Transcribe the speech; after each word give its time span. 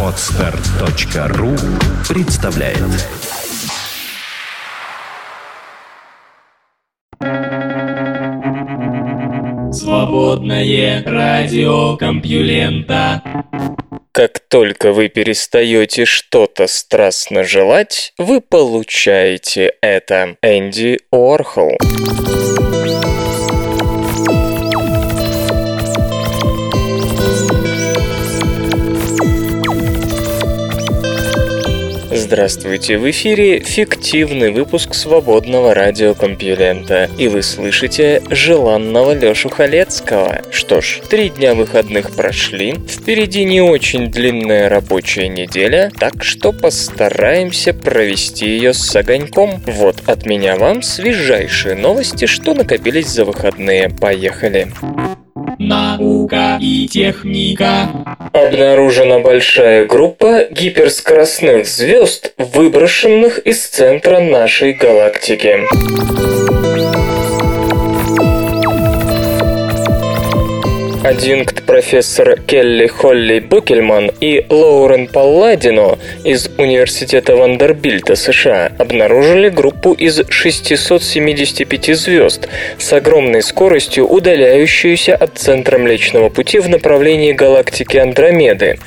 Отстар.ру 0.00 1.56
представляет 2.08 2.78
Свободное 9.72 11.02
радио 11.04 11.96
Компьюлента 11.96 13.22
Как 14.12 14.38
только 14.48 14.92
вы 14.92 15.08
перестаете 15.08 16.04
что-то 16.04 16.68
страстно 16.68 17.42
желать, 17.42 18.12
вы 18.18 18.40
получаете 18.40 19.72
это. 19.80 20.36
Энди 20.42 21.00
Орхол. 21.10 21.76
Здравствуйте, 32.16 32.96
в 32.96 33.10
эфире 33.10 33.58
фиктивный 33.58 34.52
выпуск 34.52 34.94
свободного 34.94 35.74
радиокомпьюлента, 35.74 37.10
и 37.18 37.26
вы 37.26 37.42
слышите 37.42 38.22
желанного 38.30 39.14
Лёшу 39.14 39.48
Халецкого. 39.48 40.42
Что 40.52 40.80
ж, 40.80 41.00
три 41.10 41.28
дня 41.28 41.56
выходных 41.56 42.14
прошли, 42.14 42.74
впереди 42.88 43.44
не 43.44 43.60
очень 43.60 44.12
длинная 44.12 44.68
рабочая 44.68 45.26
неделя, 45.26 45.90
так 45.98 46.22
что 46.22 46.52
постараемся 46.52 47.74
провести 47.74 48.46
ее 48.46 48.74
с 48.74 48.94
огоньком. 48.94 49.60
Вот 49.66 49.96
от 50.06 50.24
меня 50.24 50.54
вам 50.54 50.82
свежайшие 50.82 51.74
новости, 51.74 52.26
что 52.26 52.54
накопились 52.54 53.08
за 53.08 53.24
выходные. 53.24 53.90
Поехали! 53.90 54.68
Наука 55.58 56.58
и 56.60 56.88
техника. 56.88 57.88
Обнаружена 58.32 59.20
большая 59.20 59.86
группа 59.86 60.44
гиперскоростных 60.50 61.66
звезд, 61.66 62.34
выброшенных 62.38 63.38
из 63.38 63.66
центра 63.66 64.20
нашей 64.20 64.72
галактики. 64.72 65.60
Адъюнкт 71.04 71.64
профессор 71.66 72.40
Келли 72.46 72.86
Холли 72.86 73.38
Букельман 73.38 74.10
и 74.22 74.46
Лоурен 74.48 75.06
Палладино 75.06 75.98
из 76.24 76.48
Университета 76.56 77.36
Вандербильта 77.36 78.16
США 78.16 78.72
обнаружили 78.78 79.50
группу 79.50 79.92
из 79.92 80.22
675 80.26 81.94
звезд 81.94 82.48
с 82.78 82.90
огромной 82.94 83.42
скоростью, 83.42 84.06
удаляющуюся 84.06 85.14
от 85.14 85.36
центра 85.36 85.76
Млечного 85.76 86.30
Пути 86.30 86.58
в 86.58 86.70
направлении 86.70 87.32
галактики 87.32 87.98
Андромеды. 87.98 88.78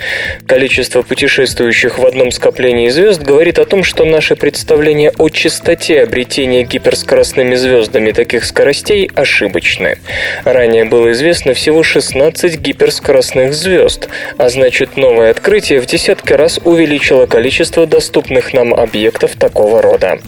Количество 0.47 1.03
путешествующих 1.03 1.99
в 1.99 2.05
одном 2.07 2.31
скоплении 2.31 2.89
звезд 2.89 3.21
говорит 3.21 3.59
о 3.59 3.65
том, 3.65 3.83
что 3.83 4.05
наше 4.05 4.35
представление 4.35 5.11
о 5.19 5.29
частоте 5.29 6.01
обретения 6.01 6.63
гиперскоростными 6.63 7.53
звездами 7.53 8.11
таких 8.11 8.43
скоростей 8.43 9.07
ошибочны. 9.13 9.99
Ранее 10.45 10.85
было 10.85 11.11
известно 11.11 11.53
всего 11.53 11.83
16 11.83 12.06
гиперскоростных 12.13 13.53
звезд, 13.53 14.09
а 14.37 14.49
значит 14.49 14.97
новое 14.97 15.31
открытие 15.31 15.81
в 15.81 15.85
десятки 15.85 16.33
раз 16.33 16.59
увеличило 16.63 17.25
количество 17.25 17.85
доступных 17.85 18.53
нам 18.53 18.73
объектов 18.73 19.35
такого 19.35 19.81
рода. 19.81 20.19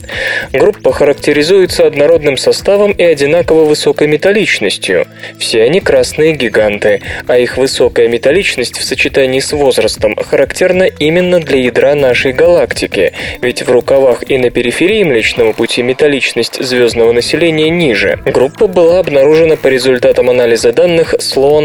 Группа 0.51 0.91
характеризуется 0.91 1.85
однородным 1.85 2.37
составом 2.37 2.91
и 2.91 3.03
одинаково 3.03 3.65
высокой 3.65 4.07
металличностью. 4.07 5.05
Все 5.37 5.63
они 5.63 5.79
красные 5.79 6.33
гиганты, 6.33 7.01
а 7.27 7.37
их 7.37 7.57
высокая 7.57 8.07
металличность 8.07 8.77
в 8.77 8.83
сочетании 8.83 9.39
с 9.39 9.51
возрастом 9.53 10.15
характерна 10.15 10.83
именно 10.83 11.39
для 11.39 11.59
ядра 11.59 11.95
нашей 11.95 12.33
галактики, 12.33 13.13
ведь 13.41 13.63
в 13.63 13.71
рукавах 13.71 14.23
и 14.29 14.37
на 14.37 14.49
периферии 14.49 15.03
Млечного 15.03 15.53
Пути 15.53 15.81
металличность 15.81 16.63
звездного 16.63 17.11
населения 17.11 17.69
ниже. 17.69 18.19
Группа 18.25 18.67
была 18.67 18.99
обнаружена 18.99 19.55
по 19.55 19.67
результатам 19.67 20.29
анализа 20.29 20.71
данных 20.71 21.15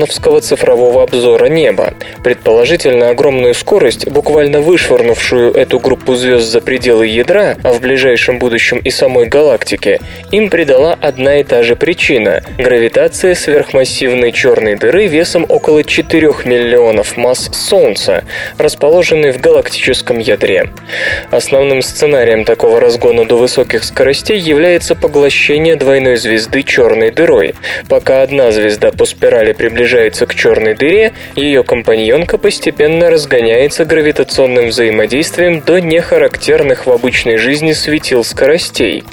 Слоановского 0.05 0.41
цифрового 0.41 1.03
обзора 1.03 1.47
неба. 1.47 1.95
Предположительно, 2.23 3.11
огромную 3.11 3.55
скорость, 3.55 4.07
буквально 4.09 4.61
вышвырнувшую 4.61 5.53
эту 5.55 5.81
группу 5.81 6.15
звезд 6.15 6.47
за 6.47 6.61
пределы 6.61 7.07
ядра, 7.07 7.57
а 7.63 7.73
в 7.73 7.81
ближайшем 7.81 8.39
будущем 8.39 8.79
и 8.79 8.91
самой 8.91 9.27
галактики, 9.27 10.01
им 10.31 10.51
придала 10.51 10.97
одна 11.01 11.41
и 11.41 11.45
та 11.45 11.63
же 11.63 11.75
причина– 11.75 12.43
гравитация 12.59 13.35
сверхмассивной 13.35 14.33
черной 14.33 14.77
дыры 14.77 15.07
весом 15.07 15.47
около 15.49 15.83
4 15.85 16.29
миллионов 16.45 17.17
масс 17.17 17.51
Солнца, 17.53 18.25
расположенной 18.59 19.33
в 19.33 19.41
галактическом 19.41 20.19
ядре. 20.19 20.71
Основным 21.31 21.83
сценарием 21.83 22.45
такого 22.45 22.79
разгона 22.79 23.25
до 23.25 23.37
высоких 23.37 23.85
скоростей 23.85 24.39
является 24.39 24.95
поглощение 24.95 25.77
двойной 25.77 26.17
звезды 26.17 26.63
черной 26.63 27.11
дырой. 27.11 27.55
Пока 27.89 28.23
одна 28.23 28.51
звезда 28.53 28.91
по 28.91 29.07
спирали 29.07 29.53
приближается 29.53 29.94
к 29.95 30.35
черной 30.35 30.75
дыре, 30.75 31.13
ее 31.37 31.63
компаньонка 31.63 32.37
постепенно 32.37 33.11
разгоняется 33.11 33.85
гравитационным 33.85 34.69
взаимодействием 34.69 35.61
до 35.61 35.79
нехарактерных 35.79 36.87
в 36.87 36.91
обычной 36.91 37.37
жизни 37.37 37.73
светил 37.73 38.25
скоростей. 38.25 39.05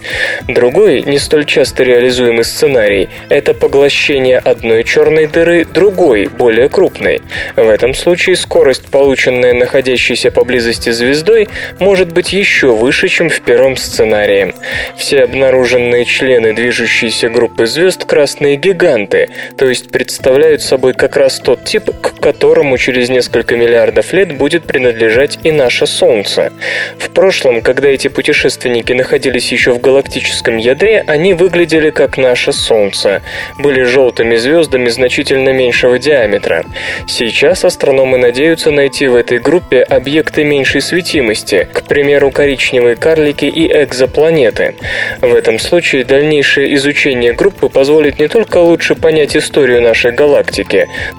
Другой, 0.47 1.03
не 1.03 1.19
столь 1.19 1.45
часто 1.45 1.83
реализуемый 1.83 2.43
сценарий– 2.43 3.09
это 3.29 3.53
поглощение 3.53 4.39
одной 4.39 4.83
черной 4.83 5.27
дыры 5.27 5.65
другой, 5.65 6.25
более 6.25 6.67
крупной. 6.67 7.21
В 7.55 7.69
этом 7.69 7.93
случае 7.93 8.35
скорость, 8.35 8.87
полученная 8.89 9.53
находящейся 9.53 10.31
поблизости 10.31 10.89
звездой, 10.89 11.47
может 11.79 12.11
быть 12.11 12.33
еще 12.33 12.71
выше, 12.75 13.07
чем 13.07 13.29
в 13.29 13.39
первом 13.41 13.77
сценарии. 13.77 14.55
Все 14.97 15.23
обнаруженные 15.25 16.05
члены 16.05 16.53
движущейся 16.53 17.29
группы 17.29 17.67
звезд– 17.67 18.05
красные 18.07 18.55
гиганты, 18.55 19.29
то 19.57 19.67
есть 19.67 19.91
представляют 19.91 20.63
собой 20.71 20.93
как 20.93 21.17
раз 21.17 21.41
тот 21.41 21.65
тип, 21.65 21.89
к 22.01 22.21
которому 22.21 22.77
через 22.77 23.09
несколько 23.09 23.57
миллиардов 23.57 24.13
лет 24.13 24.37
будет 24.37 24.63
принадлежать 24.63 25.37
и 25.43 25.51
наше 25.51 25.85
Солнце. 25.85 26.53
В 26.97 27.09
прошлом, 27.09 27.61
когда 27.61 27.89
эти 27.89 28.07
путешественники 28.07 28.93
находились 28.93 29.51
еще 29.51 29.73
в 29.73 29.81
галактическом 29.81 30.55
ядре, 30.55 31.03
они 31.05 31.33
выглядели 31.33 31.89
как 31.89 32.17
наше 32.17 32.53
Солнце, 32.53 33.21
были 33.59 33.83
желтыми 33.83 34.37
звездами 34.37 34.87
значительно 34.87 35.49
меньшего 35.49 35.99
диаметра. 35.99 36.63
Сейчас 37.05 37.65
астрономы 37.65 38.17
надеются 38.17 38.71
найти 38.71 39.07
в 39.07 39.15
этой 39.15 39.39
группе 39.39 39.81
объекты 39.81 40.45
меньшей 40.45 40.79
светимости, 40.79 41.67
к 41.73 41.83
примеру, 41.83 42.31
коричневые 42.31 42.95
карлики 42.95 43.43
и 43.43 43.67
экзопланеты. 43.67 44.75
В 45.19 45.35
этом 45.35 45.59
случае 45.59 46.05
дальнейшее 46.05 46.75
изучение 46.75 47.33
группы 47.33 47.67
позволит 47.67 48.19
не 48.19 48.29
только 48.29 48.59
лучше 48.59 48.95
понять 48.95 49.35
историю 49.35 49.81
нашей 49.81 50.13
галактики, 50.13 50.60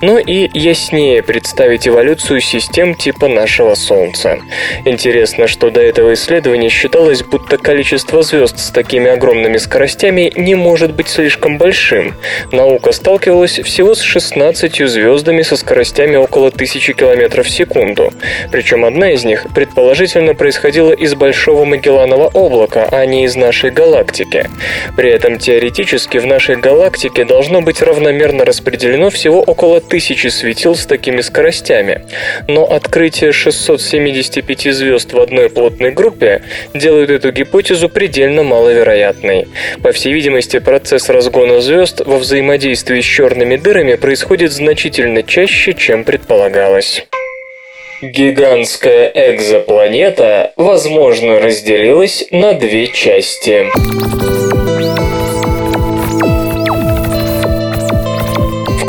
но 0.01 0.19
и 0.19 0.51
яснее 0.53 1.23
представить 1.23 1.89
эволюцию 1.89 2.41
систем 2.41 2.95
типа 2.95 3.29
нашего 3.29 3.75
Солнца. 3.75 4.39
Интересно, 4.85 5.47
что 5.47 5.71
до 5.71 5.81
этого 5.81 6.15
исследования 6.15 6.69
считалось, 6.69 7.23
будто 7.23 7.59
количество 7.59 8.23
звезд 8.23 8.59
с 8.59 8.71
такими 8.71 9.11
огромными 9.11 9.59
скоростями 9.59 10.33
не 10.37 10.55
может 10.55 10.95
быть 10.95 11.09
слишком 11.09 11.59
большим. 11.59 12.15
Наука 12.53 12.93
сталкивалась 12.93 13.59
всего 13.59 13.95
с 13.95 14.01
16 14.01 14.89
звездами 14.89 15.43
со 15.43 15.57
скоростями 15.57 16.17
около 16.17 16.49
1000 16.49 16.95
км 16.95 17.43
в 17.43 17.51
секунду. 17.51 18.13
Причем 18.51 18.85
одна 18.85 19.13
из 19.13 19.25
них 19.25 19.47
предположительно 19.55 20.35
происходила 20.35 20.93
из 20.93 21.15
Большого 21.15 21.65
Магелланова 21.65 22.31
облака, 22.35 22.89
а 22.91 23.05
не 23.07 23.25
из 23.25 23.37
нашей 23.37 23.71
галактики. 23.71 24.49
При 24.97 25.11
этом 25.11 25.39
теоретически 25.39 26.19
в 26.19 26.27
нашей 26.27 26.57
галактике 26.57 27.25
должно 27.25 27.61
быть 27.61 27.83
равномерно 27.83 28.45
распределено 28.45 29.11
всего 29.23 29.41
около 29.41 29.81
тысячи 29.81 30.27
светил 30.27 30.75
с 30.75 30.85
такими 30.85 31.21
скоростями. 31.21 32.03
Но 32.49 32.65
открытие 32.65 33.31
675 33.31 34.75
звезд 34.75 35.13
в 35.13 35.21
одной 35.21 35.49
плотной 35.49 35.93
группе 35.93 36.43
делает 36.75 37.09
эту 37.09 37.31
гипотезу 37.31 37.89
предельно 37.89 38.43
маловероятной. 38.43 39.47
По 39.81 39.93
всей 39.93 40.13
видимости, 40.13 40.59
процесс 40.59 41.09
разгона 41.09 41.61
звезд 41.61 42.03
во 42.05 42.19
взаимодействии 42.19 43.01
с 43.01 43.05
черными 43.05 43.55
дырами 43.55 43.95
происходит 43.95 44.51
значительно 44.51 45.23
чаще, 45.23 45.73
чем 45.75 46.03
предполагалось. 46.03 47.07
Гигантская 48.03 49.13
экзопланета, 49.15 50.53
возможно, 50.57 51.39
разделилась 51.39 52.25
на 52.33 52.55
две 52.55 52.89
части. 52.89 53.69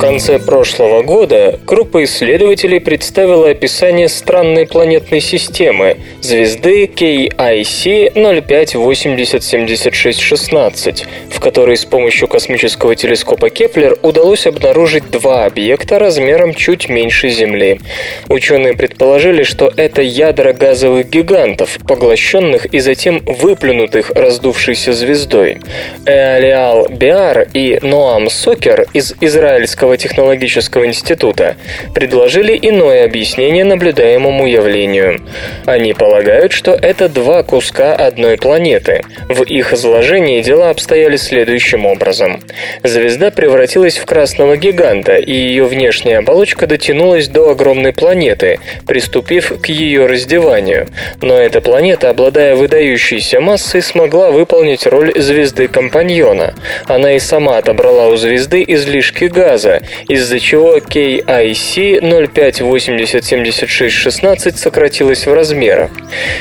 Конце 0.04 0.38
прошлого 0.38 1.02
года 1.02 1.58
группа 1.66 2.04
исследователей 2.04 2.82
представила 2.82 3.52
описание 3.52 4.10
странной 4.10 4.68
планетной 4.68 5.22
системы 5.22 5.96
звезды 6.22 6.88
KIC 6.88 8.12
05807616, 8.14 11.06
в 11.30 11.40
которой 11.40 11.78
с 11.78 11.86
помощью 11.86 12.28
космического 12.28 12.98
телескопа 12.98 13.50
Кеплер 13.50 13.98
удалось 14.02 14.46
обнаружить 14.46 15.10
два 15.10 15.46
объекта 15.46 16.00
размером 16.00 16.54
чуть 16.54 16.90
меньше 16.90 17.30
Земли. 17.30 17.80
Ученые 18.28 18.74
предположили, 18.74 19.44
что 19.44 19.72
это 19.74 20.02
ядра 20.02 20.52
газовых 20.52 21.10
гигантов, 21.10 21.78
поглощенных 21.88 22.66
и 22.66 22.80
затем 22.80 23.22
выплюнутых 23.26 24.10
раздувшейся 24.10 24.92
звездой. 24.92 25.60
Эолиал 26.06 26.90
Биар 26.90 27.48
и 27.54 27.80
Ноам 27.82 28.30
Сокер 28.30 28.86
из 28.92 29.16
Израильского 29.22 29.93
технологического 29.98 30.86
института 30.86 31.56
предложили 31.94 32.58
иное 32.62 33.06
объяснение 33.06 33.64
наблюдаемому 33.64 34.48
явлению. 34.48 35.22
Они 35.66 35.94
полагают, 35.94 36.52
что 36.52 36.72
это 36.72 37.10
два 37.10 37.44
куска 37.44 37.96
одной 37.96 38.38
планеты. 38.38 39.04
В 39.30 39.44
их 39.44 39.74
изложении 39.74 40.42
дела 40.42 40.70
обстояли 40.70 41.18
следующим 41.18 41.86
образом. 41.86 42.42
Звезда 42.84 43.32
превратилась 43.32 43.98
в 43.98 44.06
красного 44.06 44.58
гиганта, 44.58 45.16
и 45.16 45.34
ее 45.34 45.66
внешняя 45.66 46.20
оболочка 46.20 46.68
дотянулась 46.68 47.28
до 47.28 47.52
огромной 47.52 47.94
планеты, 47.94 48.60
приступив 48.86 49.54
к 49.62 49.68
ее 49.68 50.06
раздеванию. 50.06 50.88
Но 51.22 51.36
эта 51.36 51.62
планета, 51.62 52.10
обладая 52.10 52.56
выдающейся 52.56 53.40
массой, 53.40 53.82
смогла 53.82 54.32
выполнить 54.32 54.86
роль 54.88 55.14
звезды-компаньона. 55.16 56.54
Она 56.86 57.14
и 57.14 57.20
сама 57.20 57.58
отобрала 57.58 58.08
у 58.08 58.16
звезды 58.16 58.64
излишки 58.68 59.26
газа, 59.26 59.73
из-за 60.08 60.40
чего 60.40 60.78
KIC 60.78 62.02
05807616 62.02 64.58
сократилась 64.58 65.26
в 65.26 65.34
размерах. 65.34 65.90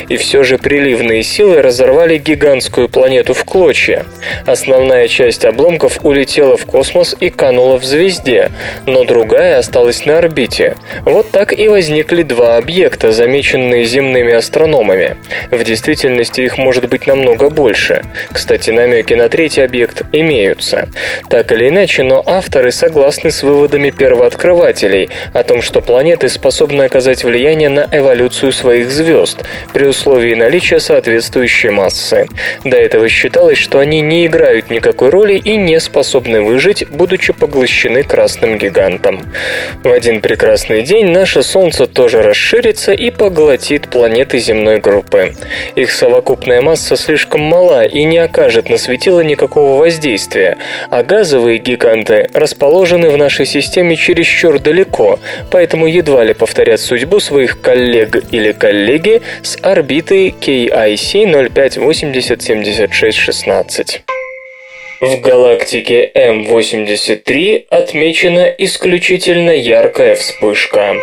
И 0.08 0.16
все 0.16 0.42
же 0.42 0.58
приливные 0.58 1.22
силы 1.22 1.62
разорвали 1.62 2.18
гигантскую 2.18 2.88
планету 2.88 3.34
в 3.34 3.44
клочья. 3.44 4.04
Основная 4.46 5.08
часть 5.08 5.44
обломков 5.44 6.04
улетела 6.04 6.56
в 6.56 6.66
космос 6.66 7.16
и 7.18 7.30
канула 7.30 7.78
в 7.78 7.84
звезде, 7.84 8.50
но 8.86 9.04
другая 9.04 9.58
осталась 9.58 10.06
на 10.06 10.18
орбите. 10.18 10.76
Вот 11.02 11.30
так 11.30 11.52
и 11.52 11.68
возникли 11.68 12.22
два 12.22 12.56
объекта, 12.56 13.12
замеченные 13.12 13.84
земными 13.84 14.32
астрономами. 14.32 15.16
В 15.50 15.62
действительности 15.64 16.40
их 16.40 16.58
может 16.58 16.88
быть 16.88 17.06
намного 17.06 17.50
больше. 17.50 18.02
Кстати, 18.30 18.70
намеки 18.70 19.14
на 19.14 19.28
третий 19.28 19.62
объект 19.62 20.02
имеются. 20.12 20.88
Так 21.28 21.52
или 21.52 21.68
иначе, 21.68 22.02
но 22.02 22.22
авторы 22.24 22.72
согласны 22.72 23.21
с 23.30 23.42
выводами 23.42 23.90
первооткрывателей 23.90 25.10
о 25.32 25.42
том, 25.42 25.62
что 25.62 25.80
планеты 25.80 26.28
способны 26.28 26.82
оказать 26.82 27.24
влияние 27.24 27.68
на 27.68 27.88
эволюцию 27.90 28.52
своих 28.52 28.90
звезд 28.90 29.44
при 29.72 29.84
условии 29.84 30.34
наличия 30.34 30.80
соответствующей 30.80 31.70
массы. 31.70 32.26
До 32.64 32.76
этого 32.76 33.08
считалось, 33.08 33.58
что 33.58 33.78
они 33.78 34.00
не 34.00 34.26
играют 34.26 34.70
никакой 34.70 35.10
роли 35.10 35.34
и 35.34 35.56
не 35.56 35.78
способны 35.80 36.42
выжить, 36.42 36.88
будучи 36.88 37.32
поглощены 37.32 38.02
красным 38.02 38.58
гигантом. 38.58 39.20
В 39.82 39.90
один 39.90 40.20
прекрасный 40.20 40.82
день 40.82 41.10
наше 41.10 41.42
Солнце 41.42 41.86
тоже 41.86 42.22
расширится 42.22 42.92
и 42.92 43.10
поглотит 43.10 43.88
планеты 43.88 44.38
земной 44.38 44.78
группы. 44.78 45.34
Их 45.74 45.90
совокупная 45.90 46.60
масса 46.60 46.96
слишком 46.96 47.40
мала 47.40 47.84
и 47.84 48.04
не 48.04 48.18
окажет 48.18 48.68
на 48.68 48.78
светило 48.78 49.20
никакого 49.20 49.78
воздействия, 49.78 50.56
а 50.90 51.02
газовые 51.02 51.58
гиганты 51.58 52.28
расположены 52.34 53.10
в 53.12 53.16
нашей 53.16 53.46
системе 53.46 53.94
чересчур 53.96 54.58
далеко, 54.58 55.18
поэтому 55.50 55.86
едва 55.86 56.24
ли 56.24 56.34
повторят 56.34 56.80
судьбу 56.80 57.20
своих 57.20 57.60
коллег 57.60 58.24
или 58.32 58.50
коллеги 58.52 59.22
с 59.42 59.56
орбиты 59.62 60.28
KIC 60.28 61.50
05807616. 61.52 64.00
В 65.00 65.20
галактике 65.20 66.10
М83 66.14 67.64
отмечена 67.70 68.54
исключительно 68.58 69.50
яркая 69.50 70.14
вспышка. 70.14 70.94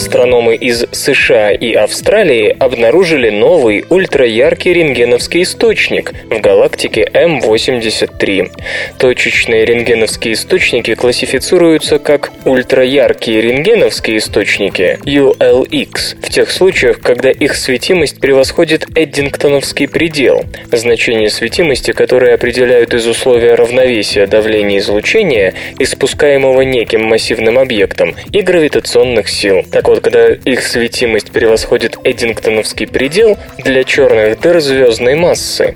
Астрономы 0.00 0.56
из 0.56 0.86
США 0.92 1.50
и 1.50 1.74
Австралии 1.74 2.56
обнаружили 2.58 3.28
новый 3.28 3.84
ультраяркий 3.90 4.72
рентгеновский 4.72 5.42
источник 5.42 6.14
в 6.30 6.40
галактике 6.40 7.06
М83. 7.12 8.50
Точечные 8.98 9.66
рентгеновские 9.66 10.32
источники 10.32 10.94
классифицируются 10.94 11.98
как 11.98 12.32
ультраяркие 12.46 13.42
рентгеновские 13.42 14.16
источники 14.16 14.98
ULX 15.04 16.16
в 16.22 16.30
тех 16.30 16.50
случаях, 16.50 17.00
когда 17.00 17.30
их 17.30 17.54
светимость 17.54 18.20
превосходит 18.20 18.86
Эддингтоновский 18.96 19.86
предел, 19.86 20.44
значение 20.72 21.28
светимости, 21.28 21.92
которое 21.92 22.36
определяют 22.36 22.94
из 22.94 23.06
условия 23.06 23.54
равновесия 23.54 24.26
давления 24.26 24.78
излучения, 24.78 25.52
испускаемого 25.78 26.62
неким 26.62 27.04
массивным 27.04 27.58
объектом, 27.58 28.14
и 28.32 28.40
гравитационных 28.40 29.28
сил. 29.28 29.62
Так 29.70 29.89
вот, 29.90 30.04
когда 30.04 30.28
их 30.28 30.62
светимость 30.62 31.32
превосходит 31.32 31.96
Эддингтоновский 32.04 32.86
предел 32.86 33.36
для 33.58 33.82
черных 33.82 34.38
дыр 34.40 34.60
звездной 34.60 35.16
массы. 35.16 35.74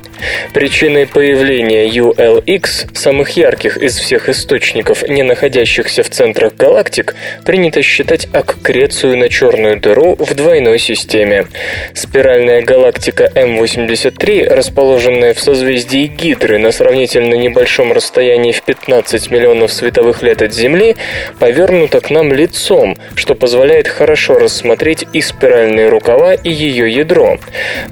Причиной 0.52 1.08
появления 1.08 1.88
ULX, 1.88 2.96
самых 2.96 3.30
ярких 3.30 3.76
из 3.76 3.98
всех 3.98 4.28
источников, 4.28 5.02
не 5.08 5.24
находящихся 5.24 6.04
в 6.04 6.10
центрах 6.10 6.54
галактик, 6.54 7.16
принято 7.44 7.82
считать 7.82 8.28
аккрецию 8.32 9.18
на 9.18 9.28
черную 9.28 9.80
дыру 9.80 10.14
в 10.14 10.32
двойной 10.36 10.78
системе. 10.78 11.48
Спиральная 11.92 12.62
галактика 12.62 13.32
М83, 13.34 14.48
расположенная 14.48 15.34
в 15.34 15.40
созвездии 15.40 16.06
Гидры 16.06 16.58
на 16.58 16.70
сравнительно 16.70 17.34
небольшом 17.34 17.92
расстоянии 17.92 18.52
в 18.52 18.62
15 18.62 19.32
миллионов 19.32 19.72
световых 19.72 20.22
лет 20.22 20.40
от 20.40 20.54
Земли, 20.54 20.94
повернута 21.40 22.00
к 22.00 22.10
нам 22.10 22.32
лицом, 22.32 22.96
что 23.16 23.34
позволяет 23.34 23.88
хорошо 23.88 24.03
рассмотреть 24.04 25.06
и 25.12 25.20
спиральные 25.20 25.88
рукава, 25.88 26.34
и 26.34 26.50
ее 26.50 26.90
ядро. 26.92 27.38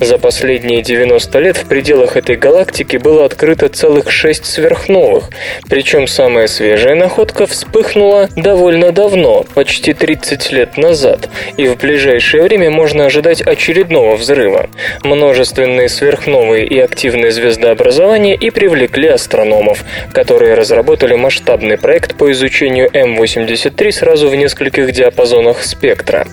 За 0.00 0.18
последние 0.18 0.82
90 0.82 1.38
лет 1.38 1.56
в 1.56 1.68
пределах 1.68 2.16
этой 2.16 2.36
галактики 2.36 2.96
было 2.96 3.24
открыто 3.24 3.68
целых 3.68 4.10
шесть 4.10 4.46
сверхновых, 4.46 5.30
причем 5.68 6.06
самая 6.06 6.46
свежая 6.48 6.94
находка 6.94 7.46
вспыхнула 7.46 8.28
довольно 8.36 8.92
давно, 8.92 9.44
почти 9.54 9.92
30 9.92 10.52
лет 10.52 10.76
назад, 10.76 11.28
и 11.56 11.68
в 11.68 11.76
ближайшее 11.76 12.42
время 12.42 12.70
можно 12.70 13.06
ожидать 13.06 13.40
очередного 13.42 14.16
взрыва. 14.16 14.68
Множественные 15.02 15.88
сверхновые 15.88 16.66
и 16.66 16.78
активные 16.78 17.30
звездообразования 17.30 18.34
и 18.34 18.50
привлекли 18.50 19.08
астрономов, 19.08 19.84
которые 20.12 20.54
разработали 20.54 21.14
масштабный 21.14 21.78
проект 21.78 22.16
по 22.16 22.30
изучению 22.32 22.88
М83 22.88 23.92
сразу 23.92 24.28
в 24.28 24.34
нескольких 24.34 24.92
диапазонах 24.92 25.62
спектра 25.62 25.91
спектра. 25.92 26.26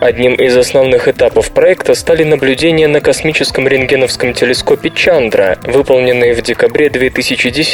Одним 0.00 0.34
из 0.34 0.56
основных 0.56 1.06
этапов 1.06 1.50
проекта 1.50 1.94
стали 1.94 2.24
наблюдения 2.24 2.88
на 2.88 3.00
космическом 3.00 3.68
рентгеновском 3.68 4.32
телескопе 4.32 4.90
Чандра, 4.90 5.58
выполненные 5.64 6.34
в 6.34 6.42
декабре 6.42 6.88
2010 6.88 7.72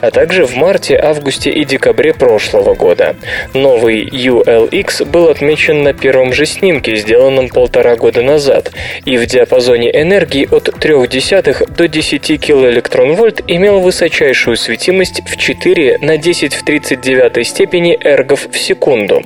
а 0.00 0.10
также 0.10 0.46
в 0.46 0.56
марте, 0.56 0.96
августе 0.96 1.50
и 1.50 1.64
декабре 1.64 2.14
прошлого 2.14 2.74
года. 2.74 3.16
Новый 3.54 4.06
ULX 4.06 5.04
был 5.04 5.28
отмечен 5.28 5.82
на 5.82 5.92
первом 5.92 6.32
же 6.32 6.46
снимке, 6.46 6.96
сделанном 6.96 7.48
полтора 7.48 7.96
года 7.96 8.22
назад, 8.22 8.72
и 9.04 9.18
в 9.18 9.26
диапазоне 9.26 9.90
энергии 9.90 10.48
от 10.50 10.68
0,3 10.68 11.70
до 11.76 11.88
10 11.88 12.40
килоэлектрон-вольт 12.40 13.42
имел 13.46 13.80
высочайшую 13.80 14.56
светимость 14.56 15.22
в 15.26 15.36
4 15.36 15.98
на 16.00 16.16
10 16.16 16.54
в 16.54 16.64
39 16.64 17.46
степени 17.46 17.98
эргов 18.02 18.48
в 18.50 18.58
секунду. 18.58 19.22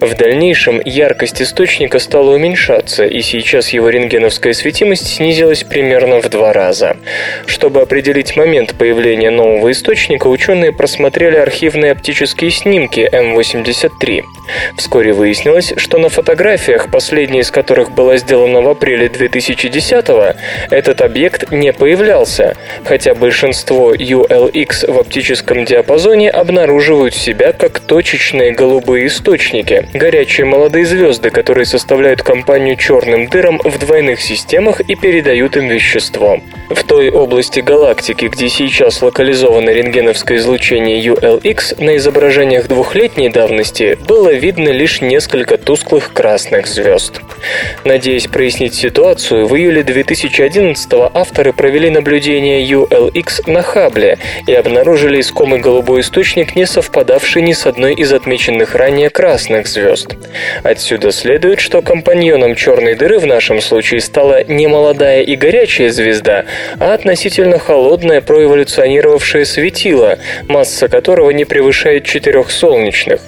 В 0.00 0.14
дальнейшем 0.14 0.61
дальнейшем 0.62 0.80
яркость 0.84 1.42
источника 1.42 1.98
стала 1.98 2.34
уменьшаться, 2.34 3.04
и 3.04 3.20
сейчас 3.20 3.70
его 3.70 3.88
рентгеновская 3.88 4.52
светимость 4.52 5.08
снизилась 5.08 5.64
примерно 5.64 6.20
в 6.20 6.28
два 6.28 6.52
раза. 6.52 6.96
Чтобы 7.46 7.80
определить 7.80 8.36
момент 8.36 8.74
появления 8.78 9.30
нового 9.30 9.72
источника, 9.72 10.28
ученые 10.28 10.72
просмотрели 10.72 11.36
архивные 11.36 11.92
оптические 11.92 12.50
снимки 12.50 13.08
М83. 13.12 14.22
Вскоре 14.76 15.12
выяснилось, 15.12 15.72
что 15.76 15.98
на 15.98 16.08
фотографиях, 16.08 16.90
последняя 16.90 17.40
из 17.40 17.50
которых 17.50 17.90
была 17.90 18.16
сделана 18.16 18.60
в 18.60 18.68
апреле 18.68 19.06
2010-го, 19.06 20.34
этот 20.70 21.00
объект 21.00 21.50
не 21.50 21.72
появлялся, 21.72 22.56
хотя 22.84 23.14
большинство 23.14 23.94
ULX 23.94 24.92
в 24.92 24.98
оптическом 24.98 25.64
диапазоне 25.64 26.30
обнаруживают 26.30 27.14
себя 27.14 27.52
как 27.52 27.80
точечные 27.80 28.52
голубые 28.52 29.08
источники, 29.08 29.88
горячие 29.92 30.46
молодые 30.52 30.84
звезды, 30.84 31.30
которые 31.30 31.64
составляют 31.64 32.22
компанию 32.22 32.76
черным 32.76 33.26
дырам 33.26 33.58
в 33.64 33.78
двойных 33.78 34.20
системах 34.20 34.82
и 34.82 34.94
передают 34.94 35.56
им 35.56 35.68
вещество. 35.68 36.40
В 36.68 36.84
той 36.84 37.10
области 37.10 37.60
галактики, 37.60 38.26
где 38.26 38.50
сейчас 38.50 39.00
локализовано 39.00 39.70
рентгеновское 39.70 40.36
излучение 40.36 41.02
ULX, 41.02 41.82
на 41.82 41.96
изображениях 41.96 42.68
двухлетней 42.68 43.30
давности 43.30 43.96
было 44.06 44.30
видно 44.32 44.68
лишь 44.68 45.00
несколько 45.00 45.56
тусклых 45.56 46.12
красных 46.12 46.66
звезд. 46.66 47.22
Надеясь 47.84 48.26
прояснить 48.26 48.74
ситуацию, 48.74 49.46
в 49.46 49.56
июле 49.56 49.82
2011 49.82 50.86
авторы 51.14 51.54
провели 51.54 51.88
наблюдение 51.88 52.62
ULX 52.62 53.50
на 53.50 53.62
Хабле 53.62 54.18
и 54.46 54.52
обнаружили 54.52 55.20
искомый 55.20 55.60
голубой 55.60 56.02
источник, 56.02 56.56
не 56.56 56.66
совпадавший 56.66 57.40
ни 57.40 57.54
с 57.54 57.64
одной 57.64 57.94
из 57.94 58.12
отмеченных 58.12 58.74
ранее 58.74 59.08
красных 59.08 59.66
звезд. 59.66 60.14
Отсюда 60.62 61.12
следует, 61.12 61.60
что 61.60 61.82
компаньоном 61.82 62.54
черной 62.54 62.94
дыры 62.94 63.18
в 63.18 63.26
нашем 63.26 63.60
случае 63.60 64.00
стала 64.00 64.44
не 64.44 64.66
молодая 64.66 65.22
и 65.22 65.36
горячая 65.36 65.90
звезда, 65.90 66.44
а 66.78 66.94
относительно 66.94 67.58
холодное 67.58 68.20
проэволюционировавшее 68.20 69.44
светило, 69.44 70.18
масса 70.48 70.88
которого 70.88 71.30
не 71.30 71.44
превышает 71.44 72.04
четырех 72.04 72.50
солнечных. 72.50 73.20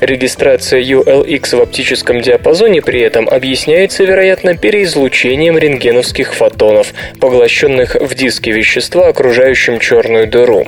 Регистрация 0.00 0.82
ULX 0.82 1.56
в 1.56 1.60
оптическом 1.60 2.20
диапазоне 2.20 2.82
при 2.82 3.00
этом 3.00 3.28
объясняется, 3.28 4.04
вероятно, 4.04 4.56
переизлучением 4.56 5.58
рентгеновских 5.58 6.34
фотонов, 6.34 6.92
поглощенных 7.20 7.96
в 7.96 8.14
диске 8.14 8.52
вещества, 8.52 9.08
окружающем 9.08 9.78
черную 9.78 10.26
дыру. 10.26 10.66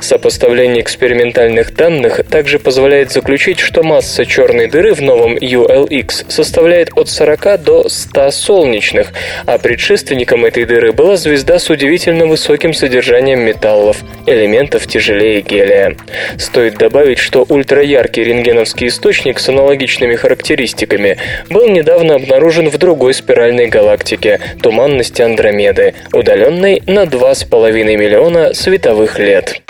Сопоставление 0.00 0.82
экспериментальных 0.82 1.74
данных 1.74 2.20
также 2.28 2.58
позволяет 2.58 3.12
заключить, 3.12 3.58
что 3.58 3.82
масса 3.82 4.24
черной 4.26 4.66
дыры 4.66 4.94
в 4.94 5.02
новом 5.02 5.36
ULX 5.46 6.30
составляет 6.30 6.90
от 6.96 7.08
40 7.08 7.62
до 7.62 7.88
100 7.88 8.30
солнечных, 8.30 9.12
а 9.46 9.58
предшественником 9.58 10.44
этой 10.44 10.64
дыры 10.64 10.92
была 10.92 11.16
звезда 11.16 11.58
с 11.58 11.70
удивительно 11.70 12.26
высоким 12.26 12.74
содержанием 12.74 13.40
металлов, 13.40 13.98
элементов 14.26 14.86
тяжелее 14.86 15.40
гелия. 15.40 15.96
Стоит 16.38 16.78
добавить, 16.78 17.18
что 17.18 17.44
ультраяркий 17.48 18.24
рентгеновский 18.24 18.88
источник 18.88 19.38
с 19.38 19.48
аналогичными 19.48 20.16
характеристиками 20.16 21.18
был 21.50 21.68
недавно 21.68 22.16
обнаружен 22.16 22.68
в 22.68 22.78
другой 22.78 23.14
спиральной 23.14 23.68
галактике– 23.68 24.40
туманности 24.62 25.22
Андромеды, 25.22 25.94
удаленной 26.12 26.82
на 26.86 27.04
2,5 27.04 27.96
миллиона 27.96 28.54
световых 28.54 29.18
лет. 29.18 29.62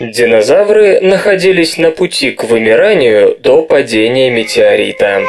Динозавры 0.00 1.00
находились 1.00 1.76
на 1.76 1.90
пути 1.90 2.32
к 2.32 2.44
вымиранию 2.44 3.36
до 3.38 3.62
падения 3.62 4.30
метеорита. 4.30 5.22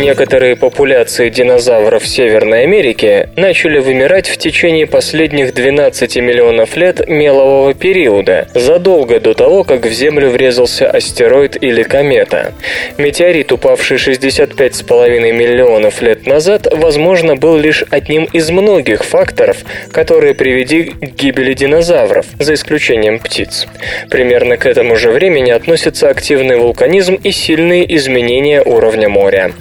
Некоторые 0.00 0.56
популяции 0.56 1.28
динозавров 1.28 2.06
Северной 2.06 2.62
Америки 2.62 3.28
начали 3.36 3.80
вымирать 3.80 4.30
в 4.30 4.38
течение 4.38 4.86
последних 4.86 5.52
12 5.52 6.16
миллионов 6.16 6.74
лет 6.76 7.06
мелового 7.06 7.74
периода, 7.74 8.48
задолго 8.54 9.20
до 9.20 9.34
того, 9.34 9.62
как 9.62 9.84
в 9.84 9.92
Землю 9.92 10.30
врезался 10.30 10.90
астероид 10.90 11.62
или 11.62 11.82
комета. 11.82 12.54
Метеорит, 12.96 13.52
упавший 13.52 13.98
65,5 13.98 15.32
миллионов 15.32 16.00
лет 16.00 16.26
назад, 16.26 16.66
возможно, 16.72 17.36
был 17.36 17.58
лишь 17.58 17.84
одним 17.90 18.24
из 18.24 18.48
многих 18.48 19.04
факторов, 19.04 19.58
которые 19.92 20.32
привели 20.32 20.84
к 20.84 21.14
гибели 21.14 21.52
динозавров, 21.52 22.24
за 22.38 22.54
исключением 22.54 23.18
птиц. 23.18 23.66
Примерно 24.08 24.56
к 24.56 24.64
этому 24.64 24.96
же 24.96 25.10
времени 25.10 25.50
относятся 25.50 26.08
активный 26.08 26.56
вулканизм 26.56 27.16
и 27.16 27.30
сильные 27.32 27.94
изменения 27.96 28.62
уровня 28.62 29.10
моря. 29.10 29.52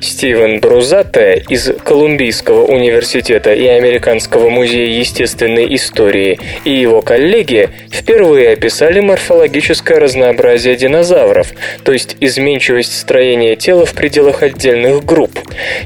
Стивен 0.00 0.60
Брузатте 0.60 1.42
из 1.48 1.72
Колумбийского 1.84 2.64
университета 2.64 3.52
и 3.54 3.66
Американского 3.66 4.48
музея 4.48 4.88
естественной 4.88 5.74
истории 5.74 6.38
и 6.64 6.70
его 6.70 7.02
коллеги 7.02 7.70
впервые 7.92 8.50
описали 8.50 9.00
морфологическое 9.00 9.98
разнообразие 9.98 10.76
динозавров, 10.76 11.48
то 11.84 11.92
есть 11.92 12.16
изменчивость 12.20 12.98
строения 12.98 13.56
тела 13.56 13.86
в 13.86 13.94
пределах 13.94 14.42
отдельных 14.42 15.04
групп. 15.04 15.38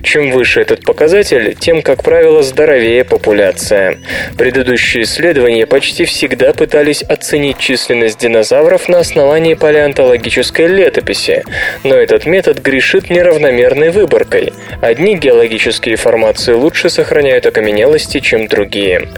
Чем 0.03 0.31
выше 0.31 0.61
этот 0.61 0.85
показатель, 0.85 1.55
тем, 1.59 1.83
как 1.83 2.03
правило, 2.03 2.43
здоровее 2.43 3.05
популяция. 3.05 3.99
Предыдущие 4.37 5.05
исследования 5.05 5.67
почти 5.67 6.05
всегда 6.05 6.53
пытались 6.53 7.03
оценить 7.03 7.59
численность 7.59 8.21
динозавров 8.21 8.89
на 8.89 8.99
основании 8.99 9.55
палеонтологической 9.55 10.67
летописи, 10.67 11.45
но 11.85 11.95
этот 11.95 12.27
метод 12.27 12.61
грешит 12.61 13.11
неравномерной 13.11 13.90
выборкой. 13.91 14.53
Одни 14.81 15.17
геологические 15.17 15.97
формации 15.97 16.53
лучше 16.53 16.91
сохраняют 16.91 17.47
окаменелости, 17.47 18.21
чем 18.21 18.47
другие. 18.47 19.09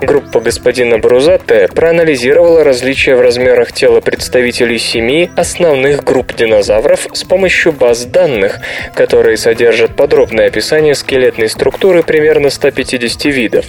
Группа 0.00 0.40
господина 0.40 0.98
Брузатте 0.98 1.68
проанализировала 1.74 2.64
различия 2.64 3.16
в 3.16 3.20
размерах 3.20 3.72
тела 3.72 4.00
представителей 4.00 4.78
семи 4.78 5.30
основных 5.36 6.04
групп 6.04 6.34
динозавров 6.34 7.06
с 7.12 7.24
помощью 7.24 7.72
баз 7.72 8.04
данных, 8.04 8.60
которые 8.94 9.36
содержат 9.36 9.96
подробное 9.96 10.46
описание 10.46 10.94
скелетной 10.94 11.48
структуры 11.48 12.02
примерно 12.02 12.50
150 12.50 13.24
видов. 13.26 13.66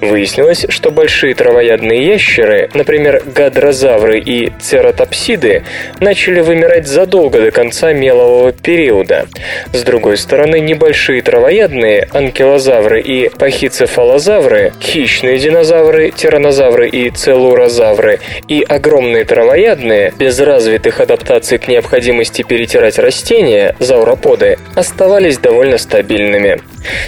Выяснилось, 0.00 0.66
что 0.68 0.90
большие 0.90 1.34
травоядные 1.34 2.06
ящеры, 2.06 2.70
например, 2.74 3.22
гадрозавры 3.26 4.18
и 4.18 4.52
цератопсиды, 4.60 5.64
начали 6.00 6.40
вымирать 6.40 6.86
задолго 6.86 7.40
до 7.40 7.50
конца 7.50 7.92
мелового 7.92 8.52
периода. 8.52 9.26
С 9.72 9.82
другой 9.82 9.99
другой 10.00 10.16
стороны, 10.16 10.60
небольшие 10.60 11.20
травоядные, 11.20 12.08
анкилозавры 12.10 13.02
и 13.02 13.28
пахицефалозавры, 13.28 14.72
хищные 14.80 15.36
динозавры, 15.38 16.10
тиранозавры 16.10 16.88
и 16.88 17.10
целурозавры, 17.10 18.18
и 18.48 18.62
огромные 18.62 19.26
травоядные, 19.26 20.14
без 20.18 20.40
развитых 20.40 21.00
адаптаций 21.00 21.58
к 21.58 21.68
необходимости 21.68 22.40
перетирать 22.40 22.98
растения, 22.98 23.76
зауроподы, 23.78 24.56
оставались 24.74 25.36
довольно 25.36 25.76
стабильными. 25.76 26.60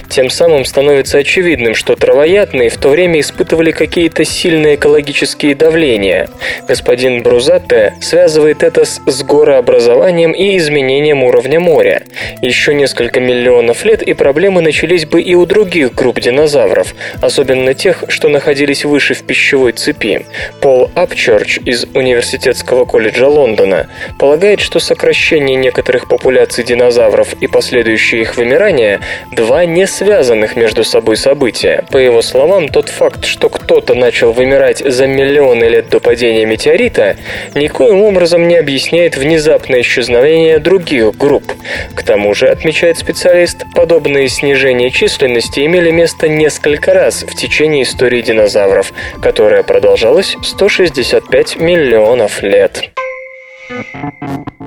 Тем 0.09 0.31
самым 0.31 0.65
становится 0.65 1.19
очевидным, 1.19 1.75
что 1.75 1.97
травоядные 1.97 2.69
в 2.69 2.77
то 2.77 2.89
время 2.89 3.21
испытывали 3.21 3.71
какие-то 3.71 4.25
сильные 4.25 4.75
экологические 4.75 5.55
давления. 5.55 6.29
Господин 6.69 7.23
Брузатте 7.23 7.95
связывает 8.01 8.63
это 8.63 8.85
с, 8.85 9.01
с 9.07 9.23
горообразованием 9.23 10.33
и 10.33 10.57
изменением 10.59 11.23
уровня 11.23 11.61
моря. 11.61 12.03
Еще 12.41 12.75
несколько 12.75 13.21
миллионов 13.21 13.85
лет 13.85 14.03
и 14.03 14.13
проблемы 14.13 14.61
начались 14.61 15.07
бы 15.07 15.23
и 15.23 15.35
у 15.35 15.47
других 15.47 15.95
групп 15.95 16.21
динозавров, 16.21 16.95
особенно 17.21 17.75
тех, 17.75 18.05
что 18.09 18.29
находились 18.29 18.85
выше 18.85 19.15
в 19.15 19.23
пищевой 19.23 19.73
цепи. 19.73 20.27
Пол 20.61 20.91
Апчерч 20.95 21.59
из 21.65 21.85
Университетского 21.95 22.85
колледжа 22.85 23.29
Лондона 23.29 23.89
полагает, 24.19 24.61
что 24.61 24.79
сокращение 24.79 25.57
некоторых 25.57 26.09
популяций 26.09 26.65
динозавров 26.65 27.35
и 27.41 27.47
последующее 27.47 28.23
их 28.23 28.37
вымирание– 28.37 29.01
два 29.33 29.62
не 29.67 29.87
связанных 29.87 30.57
между 30.57 30.85
собой 30.85 31.17
события. 31.17 31.85
По 31.91 31.99
его 31.99 32.23
словам, 32.23 32.69
тот 32.69 32.89
факт, 32.89 33.25
что 33.25 33.49
кто-то 33.49 33.95
начал 33.95 34.33
вымирать 34.33 34.79
за 34.79 35.07
миллионы 35.07 35.65
лет 35.65 35.89
до 35.89 36.01
падения 36.01 36.45
метеорита, 36.47 37.17
никоим 37.55 38.03
образом 38.03 38.49
не 38.49 38.57
объясняет 38.57 39.17
внезапное 39.17 39.81
исчезновение 39.81 40.59
других 40.59 41.17
групп. 41.17 41.53
К 41.95 42.03
тому 42.03 42.35
же, 42.35 42.49
отмечает 42.49 42.99
специалист, 42.99 43.65
подобные 43.75 44.29
снижения 44.29 44.91
численности 44.91 45.61
имели 45.65 45.91
место 45.91 46.29
несколько 46.29 46.95
раз 46.95 47.23
в 47.23 47.35
течение 47.35 47.83
истории 47.83 48.23
динозавров, 48.23 48.93
которая 49.23 49.63
продолжалась 49.63 50.37
165 50.43 51.57
миллионов 51.57 52.43
лет. 52.43 52.91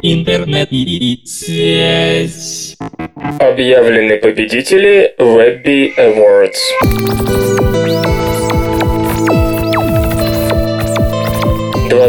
Интернет 0.02 0.72
и 0.72 1.22
связь. 1.26 2.78
Объявлены 3.40 4.18
победители 4.18 5.14
Webby 5.18 5.94
Awards. 5.98 6.56